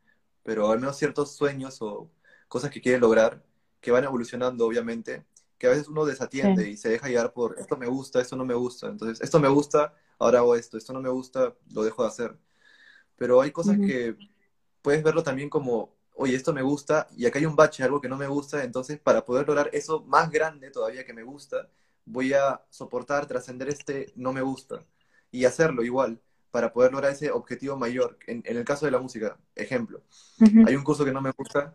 pero 0.42 0.70
al 0.70 0.80
menos 0.80 0.96
ciertos 0.98 1.36
sueños 1.36 1.78
o 1.82 2.10
cosas 2.48 2.70
que 2.70 2.80
quiere 2.80 2.98
lograr, 2.98 3.44
que 3.80 3.90
van 3.90 4.04
evolucionando 4.04 4.66
obviamente, 4.66 5.26
que 5.58 5.66
a 5.66 5.70
veces 5.70 5.88
uno 5.88 6.04
desatiende 6.06 6.68
y 6.68 6.76
se 6.76 6.88
deja 6.90 7.08
llevar 7.08 7.32
por 7.32 7.58
esto 7.58 7.76
me 7.76 7.86
gusta, 7.86 8.20
esto 8.20 8.36
no 8.36 8.44
me 8.44 8.54
gusta, 8.54 8.88
entonces 8.88 9.20
esto 9.20 9.40
me 9.40 9.48
gusta, 9.48 9.94
ahora 10.18 10.38
hago 10.40 10.56
esto, 10.56 10.78
esto 10.78 10.92
no 10.92 11.00
me 11.02 11.10
gusta, 11.10 11.54
lo 11.72 11.82
dejo 11.84 12.02
de 12.02 12.08
hacer. 12.08 12.38
Pero 13.16 13.40
hay 13.40 13.50
cosas 13.52 13.78
que 13.80 14.16
puedes 14.82 15.02
verlo 15.02 15.22
también 15.22 15.50
como, 15.50 15.96
oye, 16.14 16.36
esto 16.36 16.52
me 16.52 16.62
gusta 16.62 17.08
y 17.16 17.26
acá 17.26 17.38
hay 17.38 17.46
un 17.46 17.56
bache, 17.56 17.82
algo 17.84 18.00
que 18.00 18.08
no 18.08 18.16
me 18.16 18.28
gusta, 18.28 18.64
entonces 18.64 18.98
para 19.00 19.24
poder 19.24 19.46
lograr 19.48 19.70
eso 19.72 20.02
más 20.04 20.30
grande 20.30 20.70
todavía 20.70 21.04
que 21.04 21.14
me 21.14 21.22
gusta, 21.24 21.68
voy 22.04 22.32
a 22.34 22.64
soportar, 22.70 23.26
trascender 23.26 23.68
este 23.68 24.12
no 24.16 24.32
me 24.32 24.42
gusta 24.42 24.84
y 25.30 25.44
hacerlo 25.44 25.84
igual 25.84 26.20
para 26.50 26.72
poder 26.72 26.92
lograr 26.92 27.12
ese 27.12 27.30
objetivo 27.30 27.76
mayor. 27.76 28.18
En, 28.26 28.42
el 28.44 28.64
caso 28.64 28.86
de 28.86 28.92
la 28.92 28.98
música, 28.98 29.38
ejemplo, 29.54 30.02
hay 30.66 30.74
un 30.74 30.84
curso 30.84 31.04
que 31.04 31.12
no 31.12 31.20
me 31.20 31.32
gusta 31.32 31.72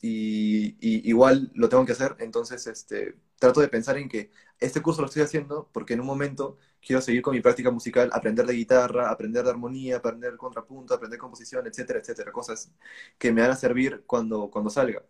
y, 0.00 0.76
igual 1.08 1.50
lo 1.54 1.68
tengo 1.68 1.86
que 1.86 1.92
hacer, 1.92 2.14
entonces 2.18 2.66
este, 2.66 3.16
trato 3.38 3.60
de 3.60 3.68
pensar 3.68 3.96
en 3.96 4.08
que 4.08 4.30
este 4.60 4.82
curso 4.82 5.00
lo 5.00 5.06
estoy 5.06 5.22
haciendo 5.22 5.70
porque 5.72 5.94
en 5.94 6.00
un 6.00 6.06
momento 6.06 6.58
quiero 6.84 7.00
seguir 7.00 7.22
con 7.22 7.34
mi 7.34 7.40
práctica 7.40 7.70
musical, 7.70 8.10
aprender 8.12 8.46
de 8.46 8.52
guitarra, 8.52 9.10
aprender 9.10 9.44
de 9.44 9.50
armonía, 9.50 9.96
aprender 9.96 10.36
contrapunto, 10.36 10.94
aprender 10.94 11.18
composición, 11.18 11.66
etcétera, 11.66 12.00
etcétera, 12.00 12.32
cosas 12.32 12.70
que 13.18 13.32
me 13.32 13.40
van 13.40 13.52
a 13.52 13.56
servir 13.56 14.04
cuando, 14.06 14.50
cuando 14.50 14.70
salga. 14.70 15.02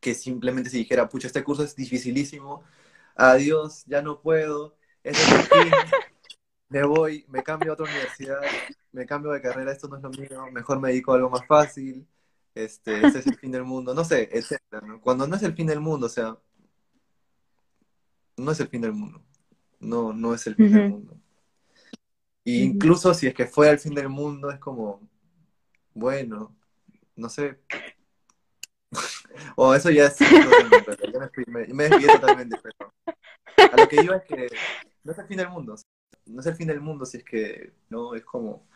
Que 0.00 0.14
simplemente 0.14 0.70
si 0.70 0.78
dijera, 0.78 1.08
pucha, 1.08 1.26
este 1.26 1.44
curso 1.44 1.64
es 1.64 1.74
dificilísimo, 1.74 2.62
adiós, 3.16 3.84
ya 3.86 4.02
no 4.02 4.20
puedo, 4.20 4.76
es 5.02 5.18
me 6.72 6.84
voy, 6.84 7.26
me 7.28 7.42
cambio 7.42 7.70
a 7.70 7.74
otra 7.74 7.84
universidad, 7.84 8.40
me 8.92 9.04
cambio 9.04 9.32
de 9.32 9.42
carrera, 9.42 9.72
esto 9.72 9.88
no 9.88 9.96
es 9.96 10.02
lo 10.02 10.10
mío, 10.10 10.46
mejor 10.52 10.80
me 10.80 10.88
dedico 10.88 11.12
a 11.12 11.16
algo 11.16 11.28
más 11.28 11.46
fácil, 11.46 12.06
este, 12.54 13.06
este 13.06 13.18
es 13.18 13.26
el 13.26 13.36
fin 13.36 13.52
del 13.52 13.64
mundo, 13.64 13.92
no 13.92 14.04
sé, 14.04 14.30
etcétera, 14.32 14.98
Cuando 15.02 15.26
no 15.26 15.36
es 15.36 15.42
el 15.42 15.54
fin 15.54 15.66
del 15.66 15.80
mundo, 15.80 16.06
o 16.06 16.08
sea, 16.08 16.38
no 18.38 18.50
es 18.50 18.60
el 18.60 18.68
fin 18.68 18.80
del 18.80 18.94
mundo, 18.94 19.22
no, 19.80 20.14
no 20.14 20.34
es 20.34 20.46
el 20.46 20.54
fin 20.54 20.72
del 20.72 20.88
mundo. 20.88 21.16
incluso 22.44 23.12
si 23.12 23.26
es 23.26 23.34
que 23.34 23.46
fue 23.46 23.68
el 23.68 23.78
fin 23.78 23.94
del 23.94 24.08
mundo, 24.08 24.50
es 24.50 24.58
como, 24.58 25.06
bueno, 25.92 26.56
no 27.16 27.28
sé. 27.28 27.60
o 29.56 29.74
eso 29.74 29.90
ya 29.90 30.06
es, 30.06 30.16
me, 31.46 31.66
me, 31.66 31.88
desvié 31.88 32.08
totalmente, 32.08 32.58
pero 32.62 32.94
a 33.72 33.76
lo 33.76 33.88
que 33.88 34.02
iba 34.02 34.16
es 34.16 34.24
que 34.24 34.46
no 35.04 35.12
es 35.12 35.18
el 35.18 35.26
fin 35.26 35.36
del 35.36 35.50
mundo 35.50 35.76
no 36.26 36.40
es 36.40 36.46
el 36.46 36.54
fin 36.54 36.68
del 36.68 36.80
mundo 36.80 37.04
si 37.04 37.18
es 37.18 37.24
que 37.24 37.72
no 37.88 38.14
es 38.14 38.24
como 38.24 38.66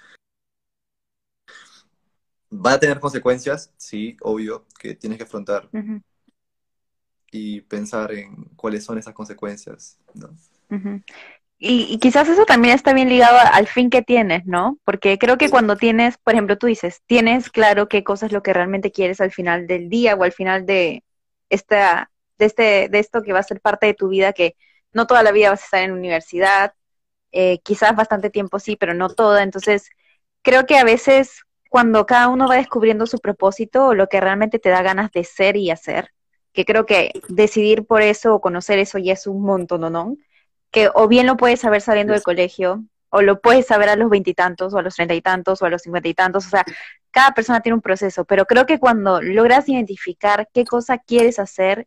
va 2.53 2.75
a 2.75 2.81
tener 2.81 3.01
consecuencias, 3.01 3.73
sí, 3.77 4.17
obvio, 4.23 4.65
que 4.79 4.95
tienes 4.95 5.19
que 5.19 5.25
afrontar 5.25 5.69
y 7.31 7.61
pensar 7.63 8.13
en 8.13 8.45
cuáles 8.57 8.85
son 8.85 8.99
esas 8.99 9.15
consecuencias, 9.15 9.99
¿no? 10.15 10.31
y, 11.59 11.99
quizás 11.99 12.29
eso 12.29 12.45
también 12.45 12.75
está 12.75 12.93
bien 12.93 13.09
ligado 13.09 13.39
al 13.53 13.67
fin 13.67 13.91
que 13.91 14.03
tienes, 14.03 14.47
¿no? 14.47 14.79
Porque 14.85 15.19
creo 15.19 15.39
que 15.39 15.51
cuando 15.51 15.77
tienes, 15.77 16.19
por 16.19 16.35
ejemplo, 16.35 16.57
tú 16.59 16.67
dices, 16.67 17.03
tienes 17.07 17.51
claro 17.51 17.89
qué 17.89 18.05
cosa 18.05 18.27
es 18.27 18.33
lo 18.33 18.43
que 18.43 18.53
realmente 18.53 18.93
quieres 18.93 19.21
al 19.21 19.33
final 19.33 19.67
del 19.67 19.89
día 19.89 20.15
o 20.15 20.23
al 20.23 20.33
final 20.33 20.67
de 20.67 21.05
esta, 21.51 22.11
de 22.39 22.47
este, 22.47 22.89
de 22.89 22.99
esto 22.99 23.23
que 23.23 23.33
va 23.33 23.41
a 23.41 23.43
ser 23.43 23.61
parte 23.61 23.87
de 23.87 23.95
tu 23.95 24.09
vida, 24.09 24.33
que 24.33 24.57
no 24.93 25.07
toda 25.07 25.23
la 25.23 25.33
vida 25.33 25.51
vas 25.51 25.63
a 25.63 25.65
estar 25.65 25.83
en 25.83 25.93
universidad, 25.93 26.75
eh, 27.37 27.61
quizás 27.63 27.95
bastante 27.95 28.31
tiempo 28.31 28.59
sí, 28.59 28.77
pero 28.77 28.95
no 28.95 29.09
toda. 29.09 29.43
Entonces, 29.43 29.91
creo 30.43 30.67
que 30.67 30.79
a 30.79 30.85
veces 30.85 31.43
cuando 31.69 32.07
cada 32.07 32.29
uno 32.29 32.49
va 32.49 32.57
descubriendo 32.57 33.07
su 33.07 33.19
propósito 33.19 33.87
o 33.87 33.95
lo 33.95 34.09
que 34.09 34.21
realmente 34.21 34.59
te 34.59 34.71
da 34.71 34.83
ganas 34.83 35.11
de 35.13 35.25
ser 35.25 35.57
y 35.57 35.71
hacer, 35.71 36.11
que 36.53 36.65
creo 36.65 36.87
que 36.87 37.13
decidir 37.29 37.87
por 37.87 38.03
eso 38.03 38.35
o 38.35 38.41
conocer 38.41 38.79
eso 38.79 38.99
ya 38.99 39.13
es 39.13 39.27
un 39.27 39.43
montón, 39.43 39.93
¿no? 39.93 40.17
Que 40.71 40.89
o 40.95 41.09
bien 41.09 41.27
lo 41.27 41.37
puedes 41.37 41.61
saber 41.61 41.83
saliendo 41.83 42.13
del 42.15 42.23
colegio, 42.23 42.85
o 43.11 43.23
lo 43.23 43.41
puedes 43.41 43.67
saber 43.67 43.89
a 43.89 43.97
los 43.97 44.11
veintitantos, 44.11 44.75
o 44.75 44.79
a 44.79 44.83
los 44.83 44.95
treinta 44.95 45.15
y 45.15 45.23
tantos, 45.23 45.63
o 45.63 45.67
a 45.67 45.71
los 45.71 45.83
cincuenta 45.83 46.09
y 46.09 46.15
tantos, 46.15 46.47
o 46.47 46.51
sea, 46.51 46.65
cada 47.11 47.33
persona 47.33 47.61
tiene 47.61 47.75
un 47.75 47.83
proceso, 47.83 48.25
pero 48.25 48.47
creo 48.47 48.67
que 48.67 48.79
cuando 48.79 49.23
logras 49.23 49.69
identificar 49.69 50.49
qué 50.53 50.65
cosa 50.65 50.99
quieres 50.99 51.39
hacer 51.39 51.87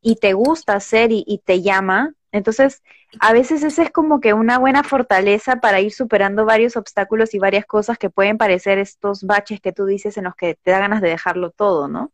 y 0.00 0.16
te 0.16 0.32
gusta 0.32 0.74
hacer 0.74 1.10
y, 1.12 1.40
te 1.44 1.62
llama, 1.62 2.14
entonces 2.32 2.82
a 3.20 3.32
veces 3.32 3.62
esa 3.62 3.82
es 3.82 3.90
como 3.90 4.20
que 4.20 4.34
una 4.34 4.58
buena 4.58 4.82
fortaleza 4.84 5.56
para 5.60 5.80
ir 5.80 5.92
superando 5.92 6.44
varios 6.46 6.76
obstáculos 6.76 7.34
y 7.34 7.38
varias 7.38 7.66
cosas 7.66 7.98
que 7.98 8.10
pueden 8.10 8.38
parecer 8.38 8.78
estos 8.78 9.24
baches 9.24 9.60
que 9.60 9.72
tú 9.72 9.86
dices 9.86 10.16
en 10.18 10.24
los 10.24 10.34
que 10.36 10.56
te 10.62 10.70
da 10.72 10.80
ganas 10.80 11.02
de 11.02 11.10
dejarlo 11.10 11.50
todo, 11.50 11.88
¿no? 11.88 12.12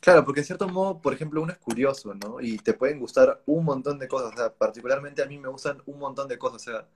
Claro, 0.00 0.24
porque 0.24 0.40
en 0.40 0.46
cierto 0.46 0.68
modo, 0.68 1.00
por 1.00 1.14
ejemplo, 1.14 1.40
uno 1.42 1.52
es 1.52 1.58
curioso, 1.58 2.12
¿no? 2.14 2.40
Y 2.40 2.58
te 2.58 2.74
pueden 2.74 2.98
gustar 2.98 3.40
un 3.46 3.64
montón 3.64 3.98
de 4.00 4.08
cosas. 4.08 4.32
O 4.34 4.36
sea, 4.36 4.52
particularmente 4.54 5.22
a 5.22 5.26
mí 5.26 5.38
me 5.38 5.48
gustan 5.48 5.80
un 5.86 5.98
montón 5.98 6.26
de 6.28 6.38
cosas. 6.38 6.56
O 6.62 6.64
sea, 6.72 6.88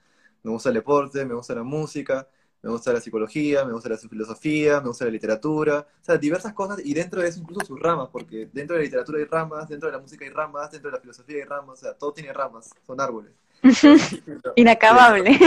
me 0.42 0.50
gusta 0.50 0.70
el 0.70 0.74
deporte, 0.74 1.24
me 1.24 1.34
gusta 1.34 1.54
la 1.54 1.62
música, 1.62 2.28
me 2.66 2.72
gusta 2.72 2.92
la 2.92 3.00
psicología, 3.00 3.64
me 3.64 3.72
gusta 3.72 3.88
la 3.88 3.96
filosofía, 3.96 4.80
me 4.80 4.88
gusta 4.88 5.04
la 5.04 5.12
literatura. 5.12 5.86
O 6.02 6.04
sea, 6.04 6.18
diversas 6.18 6.52
cosas 6.52 6.80
y 6.84 6.94
dentro 6.94 7.22
de 7.22 7.28
eso 7.28 7.38
incluso 7.38 7.64
sus 7.64 7.78
ramas, 7.78 8.08
porque 8.10 8.48
dentro 8.52 8.74
de 8.74 8.82
la 8.82 8.84
literatura 8.86 9.18
hay 9.20 9.24
ramas, 9.26 9.68
dentro 9.68 9.88
de 9.88 9.92
la 9.92 10.02
música 10.02 10.24
hay 10.24 10.32
ramas, 10.32 10.72
dentro 10.72 10.90
de 10.90 10.96
la 10.96 11.00
filosofía 11.00 11.36
hay 11.36 11.44
ramas. 11.44 11.78
O 11.78 11.82
sea, 11.82 11.94
todo 11.94 12.12
tiene 12.12 12.32
ramas, 12.32 12.70
son 12.84 13.00
árboles. 13.00 13.30
Inacabable. 14.56 15.38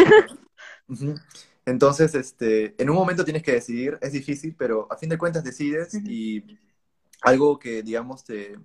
Entonces, 1.65 2.15
este, 2.15 2.81
en 2.81 2.89
un 2.89 2.95
momento 2.95 3.25
tienes 3.25 3.43
que 3.43 3.51
decidir, 3.51 3.97
es 3.99 4.13
difícil, 4.13 4.55
pero 4.57 4.87
a 4.89 4.95
fin 4.95 5.09
de 5.09 5.17
cuentas 5.17 5.43
decides 5.43 5.93
y 5.93 6.57
algo 7.21 7.59
que, 7.59 7.83
digamos, 7.83 8.23
te, 8.23 8.57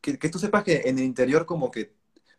que, 0.00 0.16
tú 0.30 0.38
sepas 0.38 0.64
que 0.64 0.82
en 0.86 0.98
el 0.98 1.04
interior 1.04 1.44
como 1.44 1.70
que 1.70 1.92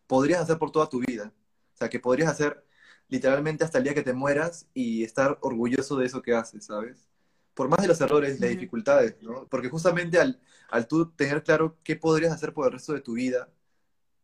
podrías 0.07 0.41
hacer 0.41 0.57
por 0.57 0.71
toda 0.71 0.89
tu 0.89 0.99
vida. 0.99 1.31
O 1.75 1.77
sea, 1.77 1.89
que 1.89 1.99
podrías 1.99 2.31
hacer 2.31 2.66
literalmente 3.09 3.63
hasta 3.63 3.77
el 3.77 3.83
día 3.85 3.93
que 3.93 4.03
te 4.03 4.13
mueras 4.13 4.67
y 4.73 5.03
estar 5.03 5.37
orgulloso 5.41 5.97
de 5.97 6.05
eso 6.05 6.21
que 6.21 6.33
haces, 6.33 6.65
¿sabes? 6.65 7.07
Por 7.53 7.69
más 7.69 7.81
de 7.81 7.87
los 7.87 8.01
errores 8.01 8.39
las 8.39 8.49
dificultades, 8.51 9.15
¿no? 9.21 9.47
Porque 9.47 9.69
justamente 9.69 10.19
al, 10.19 10.39
al 10.69 10.87
tú 10.87 11.09
tener 11.11 11.43
claro 11.43 11.77
qué 11.83 11.95
podrías 11.95 12.33
hacer 12.33 12.53
por 12.53 12.67
el 12.67 12.73
resto 12.73 12.93
de 12.93 13.01
tu 13.01 13.13
vida, 13.13 13.49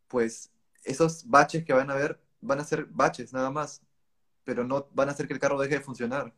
pues 0.08 0.52
esos 0.84 1.28
baches 1.30 1.66
que 1.66 1.74
van 1.74 1.90
a 1.90 1.94
haber 1.94 2.22
van 2.42 2.60
a 2.60 2.66
ser 2.66 2.86
baches 2.86 3.34
nada 3.34 3.50
más, 3.50 3.82
pero 4.44 4.64
no 4.66 4.88
van 4.94 5.10
a 5.10 5.12
hacer 5.14 5.28
que 5.28 5.34
el 5.34 5.40
carro 5.40 5.60
deje 5.60 5.76
de 5.76 5.82
funcionar. 5.82 6.36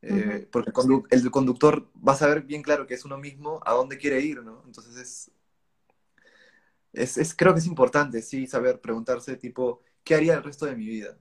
Eh, 0.00 0.48
porque 0.52 0.70
el, 1.10 1.30
conductor 1.32 1.90
va 2.06 2.12
a 2.12 2.16
saber 2.16 2.42
bien 2.42 2.62
claro 2.62 2.86
que 2.86 2.94
es 2.94 3.04
uno 3.04 3.18
mismo 3.18 3.60
a 3.64 3.72
dónde 3.72 3.98
quiere 3.98 4.20
ir, 4.20 4.42
¿no? 4.44 4.62
Entonces 4.64 4.96
es, 6.92 7.16
es, 7.18 7.34
creo 7.34 7.52
que 7.52 7.60
es 7.60 7.66
importante, 7.66 8.22
sí, 8.22 8.46
saber 8.46 8.80
preguntarse, 8.80 9.36
tipo, 9.36 9.82
¿qué 10.04 10.14
haría 10.14 10.34
el 10.34 10.44
resto 10.44 10.66
de 10.66 10.76
mi 10.76 10.86
vida? 10.86 11.18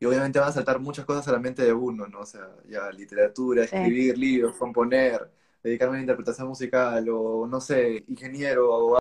Y 0.00 0.06
obviamente 0.06 0.38
van 0.38 0.48
a 0.50 0.52
saltar 0.52 0.78
muchas 0.80 1.04
cosas 1.04 1.26
a 1.28 1.32
la 1.32 1.38
mente 1.40 1.62
de 1.64 1.72
uno, 1.72 2.06
¿no? 2.06 2.20
O 2.20 2.26
sea, 2.26 2.48
ya 2.68 2.90
literatura, 2.90 3.64
escribir 3.64 4.16
libros, 4.16 4.56
componer, 4.56 5.30
dedicarme 5.62 5.94
a 5.94 5.98
la 5.98 6.02
interpretación 6.02 6.48
musical, 6.48 7.08
o 7.10 7.46
no 7.46 7.60
sé, 7.60 8.04
ingeniero, 8.08 8.74
abogado. 8.74 9.00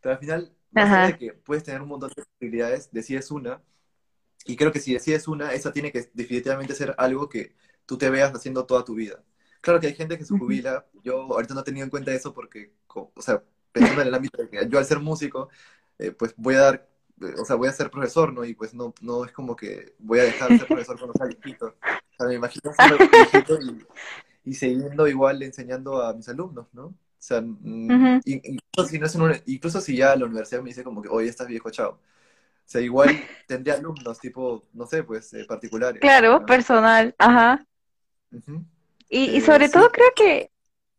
Pero 0.00 0.12
al 0.14 0.18
final, 0.18 0.52
más 0.72 1.08
de 1.08 1.18
que 1.18 1.32
puedes 1.32 1.64
tener 1.64 1.82
un 1.82 1.88
montón 1.88 2.10
de 2.16 2.24
posibilidades, 2.24 2.90
decides 2.92 3.30
una, 3.30 3.62
y 4.44 4.56
creo 4.56 4.72
que 4.72 4.80
si 4.80 4.94
decides 4.94 5.28
una, 5.28 5.52
esa 5.52 5.72
tiene 5.72 5.92
que 5.92 6.10
definitivamente 6.14 6.74
ser 6.74 6.94
algo 6.98 7.28
que 7.28 7.56
tú 7.86 7.98
te 7.98 8.10
veas 8.10 8.32
haciendo 8.34 8.66
toda 8.66 8.84
tu 8.84 8.94
vida. 8.94 9.22
Claro 9.60 9.80
que 9.80 9.88
hay 9.88 9.94
gente 9.94 10.16
que 10.18 10.24
se 10.24 10.38
jubila, 10.38 10.86
yo 11.02 11.22
ahorita 11.22 11.54
no 11.54 11.60
he 11.60 11.64
tenido 11.64 11.84
en 11.84 11.90
cuenta 11.90 12.12
eso 12.12 12.32
porque, 12.32 12.72
o 12.94 13.10
sea, 13.22 13.42
pensando 13.72 14.02
en 14.02 14.08
el 14.08 14.14
ámbito 14.14 14.40
de 14.42 14.48
que 14.48 14.68
yo 14.68 14.78
al 14.78 14.84
ser 14.86 15.00
músico, 15.00 15.48
eh, 15.98 16.12
pues 16.12 16.34
voy 16.36 16.54
a 16.54 16.60
dar, 16.60 16.88
o 17.20 17.44
sea, 17.44 17.56
voy 17.56 17.68
a 17.68 17.72
ser 17.72 17.90
profesor, 17.90 18.32
¿no? 18.32 18.44
Y 18.44 18.54
pues 18.54 18.74
no, 18.74 18.94
no 19.00 19.24
es 19.24 19.32
como 19.32 19.56
que 19.56 19.94
voy 19.98 20.20
a 20.20 20.24
dejar 20.24 20.50
de 20.50 20.58
ser 20.58 20.66
profesor 20.66 20.98
cuando 20.98 21.14
sea 21.14 21.26
viejito. 21.26 21.66
O 21.66 22.16
sea, 22.16 22.26
me 22.26 22.34
imagino 22.34 22.72
ser 22.72 22.98
viejito 23.10 23.58
y, 23.60 24.50
y 24.50 24.54
siguiendo 24.54 25.08
igual 25.08 25.42
enseñando 25.42 26.02
a 26.02 26.14
mis 26.14 26.28
alumnos, 26.28 26.66
¿no? 26.72 26.86
O 26.86 26.94
sea, 27.18 27.40
mm, 27.40 28.20
incluso, 28.24 28.88
si 28.88 28.98
no 28.98 29.30
es 29.30 29.42
incluso 29.46 29.80
si 29.80 29.96
ya 29.96 30.14
la 30.14 30.26
universidad 30.26 30.62
me 30.62 30.68
dice 30.68 30.84
como 30.84 31.02
que, 31.02 31.08
oye, 31.08 31.28
estás 31.28 31.48
viejo, 31.48 31.70
chao. 31.70 31.90
O 31.90 31.98
sea, 32.68 32.80
igual 32.80 33.08
tendría 33.48 33.74
alumnos 33.74 34.20
tipo, 34.20 34.62
no 34.72 34.86
sé, 34.86 35.02
pues 35.02 35.32
eh, 35.34 35.44
particulares. 35.48 36.00
Claro, 36.00 36.44
personal, 36.46 37.14
ajá. 37.18 37.66
y, 39.08 39.36
y, 39.36 39.40
sobre 39.40 39.68
todo 39.68 39.90
creo 39.90 40.10
que, 40.14 40.50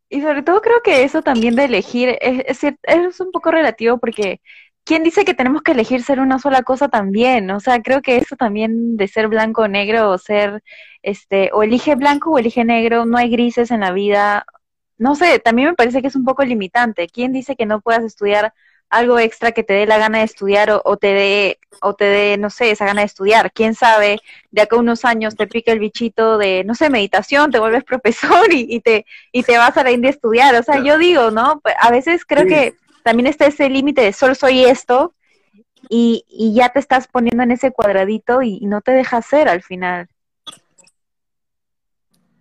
y 0.09 0.21
sobre 0.21 0.43
todo 0.43 0.61
creo 0.61 0.81
que 0.83 1.03
eso 1.03 1.21
también 1.21 1.55
de 1.55 1.65
elegir 1.65 2.17
es, 2.19 2.63
es, 2.63 2.73
es 2.83 3.19
un 3.19 3.31
poco 3.31 3.51
relativo 3.51 3.97
porque 3.97 4.41
¿quién 4.87 5.03
dice 5.03 5.25
que 5.25 5.33
tenemos 5.33 5.61
que 5.63 5.73
elegir 5.73 6.01
ser 6.01 6.21
una 6.21 6.39
sola 6.39 6.63
cosa 6.63 6.87
también? 6.87 7.51
O 7.51 7.59
sea, 7.59 7.81
creo 7.81 8.01
que 8.01 8.17
eso 8.17 8.37
también 8.37 8.95
de 8.97 9.07
ser 9.09 9.27
blanco 9.27 9.63
o 9.63 9.67
negro 9.67 10.09
o 10.09 10.17
ser, 10.17 10.63
este, 11.03 11.51
o 11.53 11.61
elige 11.63 11.95
blanco 11.95 12.31
o 12.31 12.39
elige 12.39 12.63
negro, 12.63 13.05
no 13.05 13.17
hay 13.17 13.29
grises 13.29 13.69
en 13.71 13.81
la 13.81 13.91
vida. 13.91 14.45
No 14.97 15.15
sé, 15.15 15.39
también 15.39 15.69
me 15.69 15.75
parece 15.75 16.01
que 16.01 16.07
es 16.07 16.15
un 16.15 16.25
poco 16.25 16.43
limitante. 16.45 17.07
¿Quién 17.09 17.33
dice 17.33 17.55
que 17.57 17.65
no 17.65 17.81
puedas 17.81 18.03
estudiar 18.03 18.53
algo 18.89 19.19
extra 19.19 19.51
que 19.51 19.63
te 19.63 19.73
dé 19.73 19.85
la 19.85 19.97
gana 19.97 20.19
de 20.19 20.23
estudiar 20.23 20.81
o, 20.83 20.97
te 20.97 21.07
dé, 21.07 21.59
o 21.81 21.93
te 21.93 22.05
dé, 22.05 22.37
no 22.37 22.49
sé, 22.49 22.71
esa 22.71 22.85
gana 22.85 23.01
de 23.01 23.07
estudiar. 23.07 23.51
Quién 23.51 23.75
sabe, 23.75 24.19
de 24.51 24.61
acá 24.61 24.77
a 24.77 24.79
unos 24.79 25.03
años 25.03 25.35
te 25.35 25.47
pica 25.47 25.73
el 25.73 25.79
bichito 25.79 26.37
de, 26.37 26.63
no 26.63 26.75
sé, 26.75 26.89
meditación, 26.89 27.51
te 27.51 27.59
vuelves 27.59 27.83
profesor 27.85 28.47
y, 28.51 28.79
te, 28.79 29.05
y 29.33 29.43
te 29.43 29.57
vas 29.57 29.75
a 29.77 29.83
la 29.83 29.91
India 29.91 30.09
a 30.09 30.13
estudiar. 30.13 30.55
O 30.55 30.63
sea, 30.63 30.81
yo 30.81 30.97
digo, 30.97 31.31
¿no? 31.31 31.59
Pues, 31.61 31.75
a 31.77 31.91
veces 31.91 32.25
creo 32.25 32.45
que 32.47 32.75
también 33.07 33.27
está 33.27 33.45
ese 33.45 33.69
límite 33.69 34.01
de 34.01 34.11
solo 34.11 34.35
soy 34.35 34.65
esto 34.65 35.15
y, 35.89 36.25
y, 36.27 36.53
ya 36.53 36.73
te 36.73 36.79
estás 36.79 37.07
poniendo 37.07 37.41
en 37.41 37.51
ese 37.51 37.71
cuadradito 37.71 38.41
y, 38.41 38.59
no 38.65 38.81
te 38.81 38.91
deja 38.91 39.15
hacer 39.15 39.47
al 39.47 39.63
final. 39.63 40.09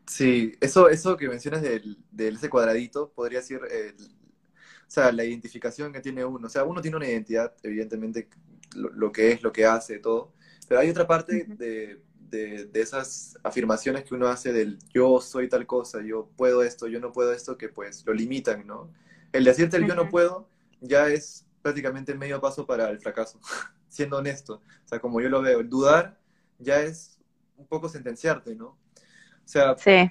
Sí, 0.08 0.56
eso, 0.60 0.88
eso 0.88 1.16
que 1.16 1.28
mencionas 1.28 1.62
del, 1.62 1.98
del 2.10 2.34
ese 2.34 2.50
cuadradito 2.50 3.12
podría 3.12 3.42
ser 3.42 3.60
el, 3.70 3.94
o 3.94 4.90
sea, 4.90 5.12
la 5.12 5.22
identificación 5.22 5.92
que 5.92 6.00
tiene 6.00 6.24
uno. 6.24 6.48
O 6.48 6.50
sea, 6.50 6.64
uno 6.64 6.80
tiene 6.80 6.96
una 6.96 7.06
identidad, 7.06 7.54
evidentemente, 7.62 8.28
lo, 8.74 9.12
que 9.12 9.30
es, 9.30 9.44
lo 9.44 9.52
que 9.52 9.66
hace, 9.66 10.00
todo. 10.00 10.32
Pero 10.66 10.80
hay 10.80 10.90
otra 10.90 11.06
parte 11.06 11.44
de, 11.44 12.02
de, 12.28 12.68
esas 12.74 13.38
afirmaciones 13.44 14.02
que 14.02 14.16
uno 14.16 14.26
hace 14.26 14.52
del 14.52 14.80
yo 14.92 15.20
soy 15.20 15.48
tal 15.48 15.64
cosa, 15.64 16.02
yo 16.02 16.28
puedo 16.36 16.64
esto, 16.64 16.88
yo 16.88 16.98
no 16.98 17.12
puedo 17.12 17.32
esto, 17.32 17.56
que 17.56 17.68
pues 17.68 18.04
lo 18.04 18.12
limitan, 18.12 18.66
¿no? 18.66 18.90
El 19.32 19.44
decirte 19.44 19.76
el 19.76 19.86
yo 19.86 19.94
no 19.94 20.08
puedo 20.08 20.48
ya 20.80 21.08
es 21.08 21.46
prácticamente 21.62 22.14
medio 22.14 22.40
paso 22.40 22.66
para 22.66 22.90
el 22.90 23.00
fracaso, 23.00 23.40
siendo 23.88 24.18
honesto. 24.18 24.62
O 24.84 24.88
sea, 24.88 25.00
como 25.00 25.20
yo 25.20 25.28
lo 25.28 25.42
veo, 25.42 25.60
el 25.60 25.68
dudar 25.68 26.18
ya 26.58 26.80
es 26.80 27.18
un 27.56 27.66
poco 27.66 27.88
sentenciarte, 27.88 28.54
¿no? 28.54 28.68
O 28.68 29.48
sea, 29.48 29.76
sí 29.78 30.10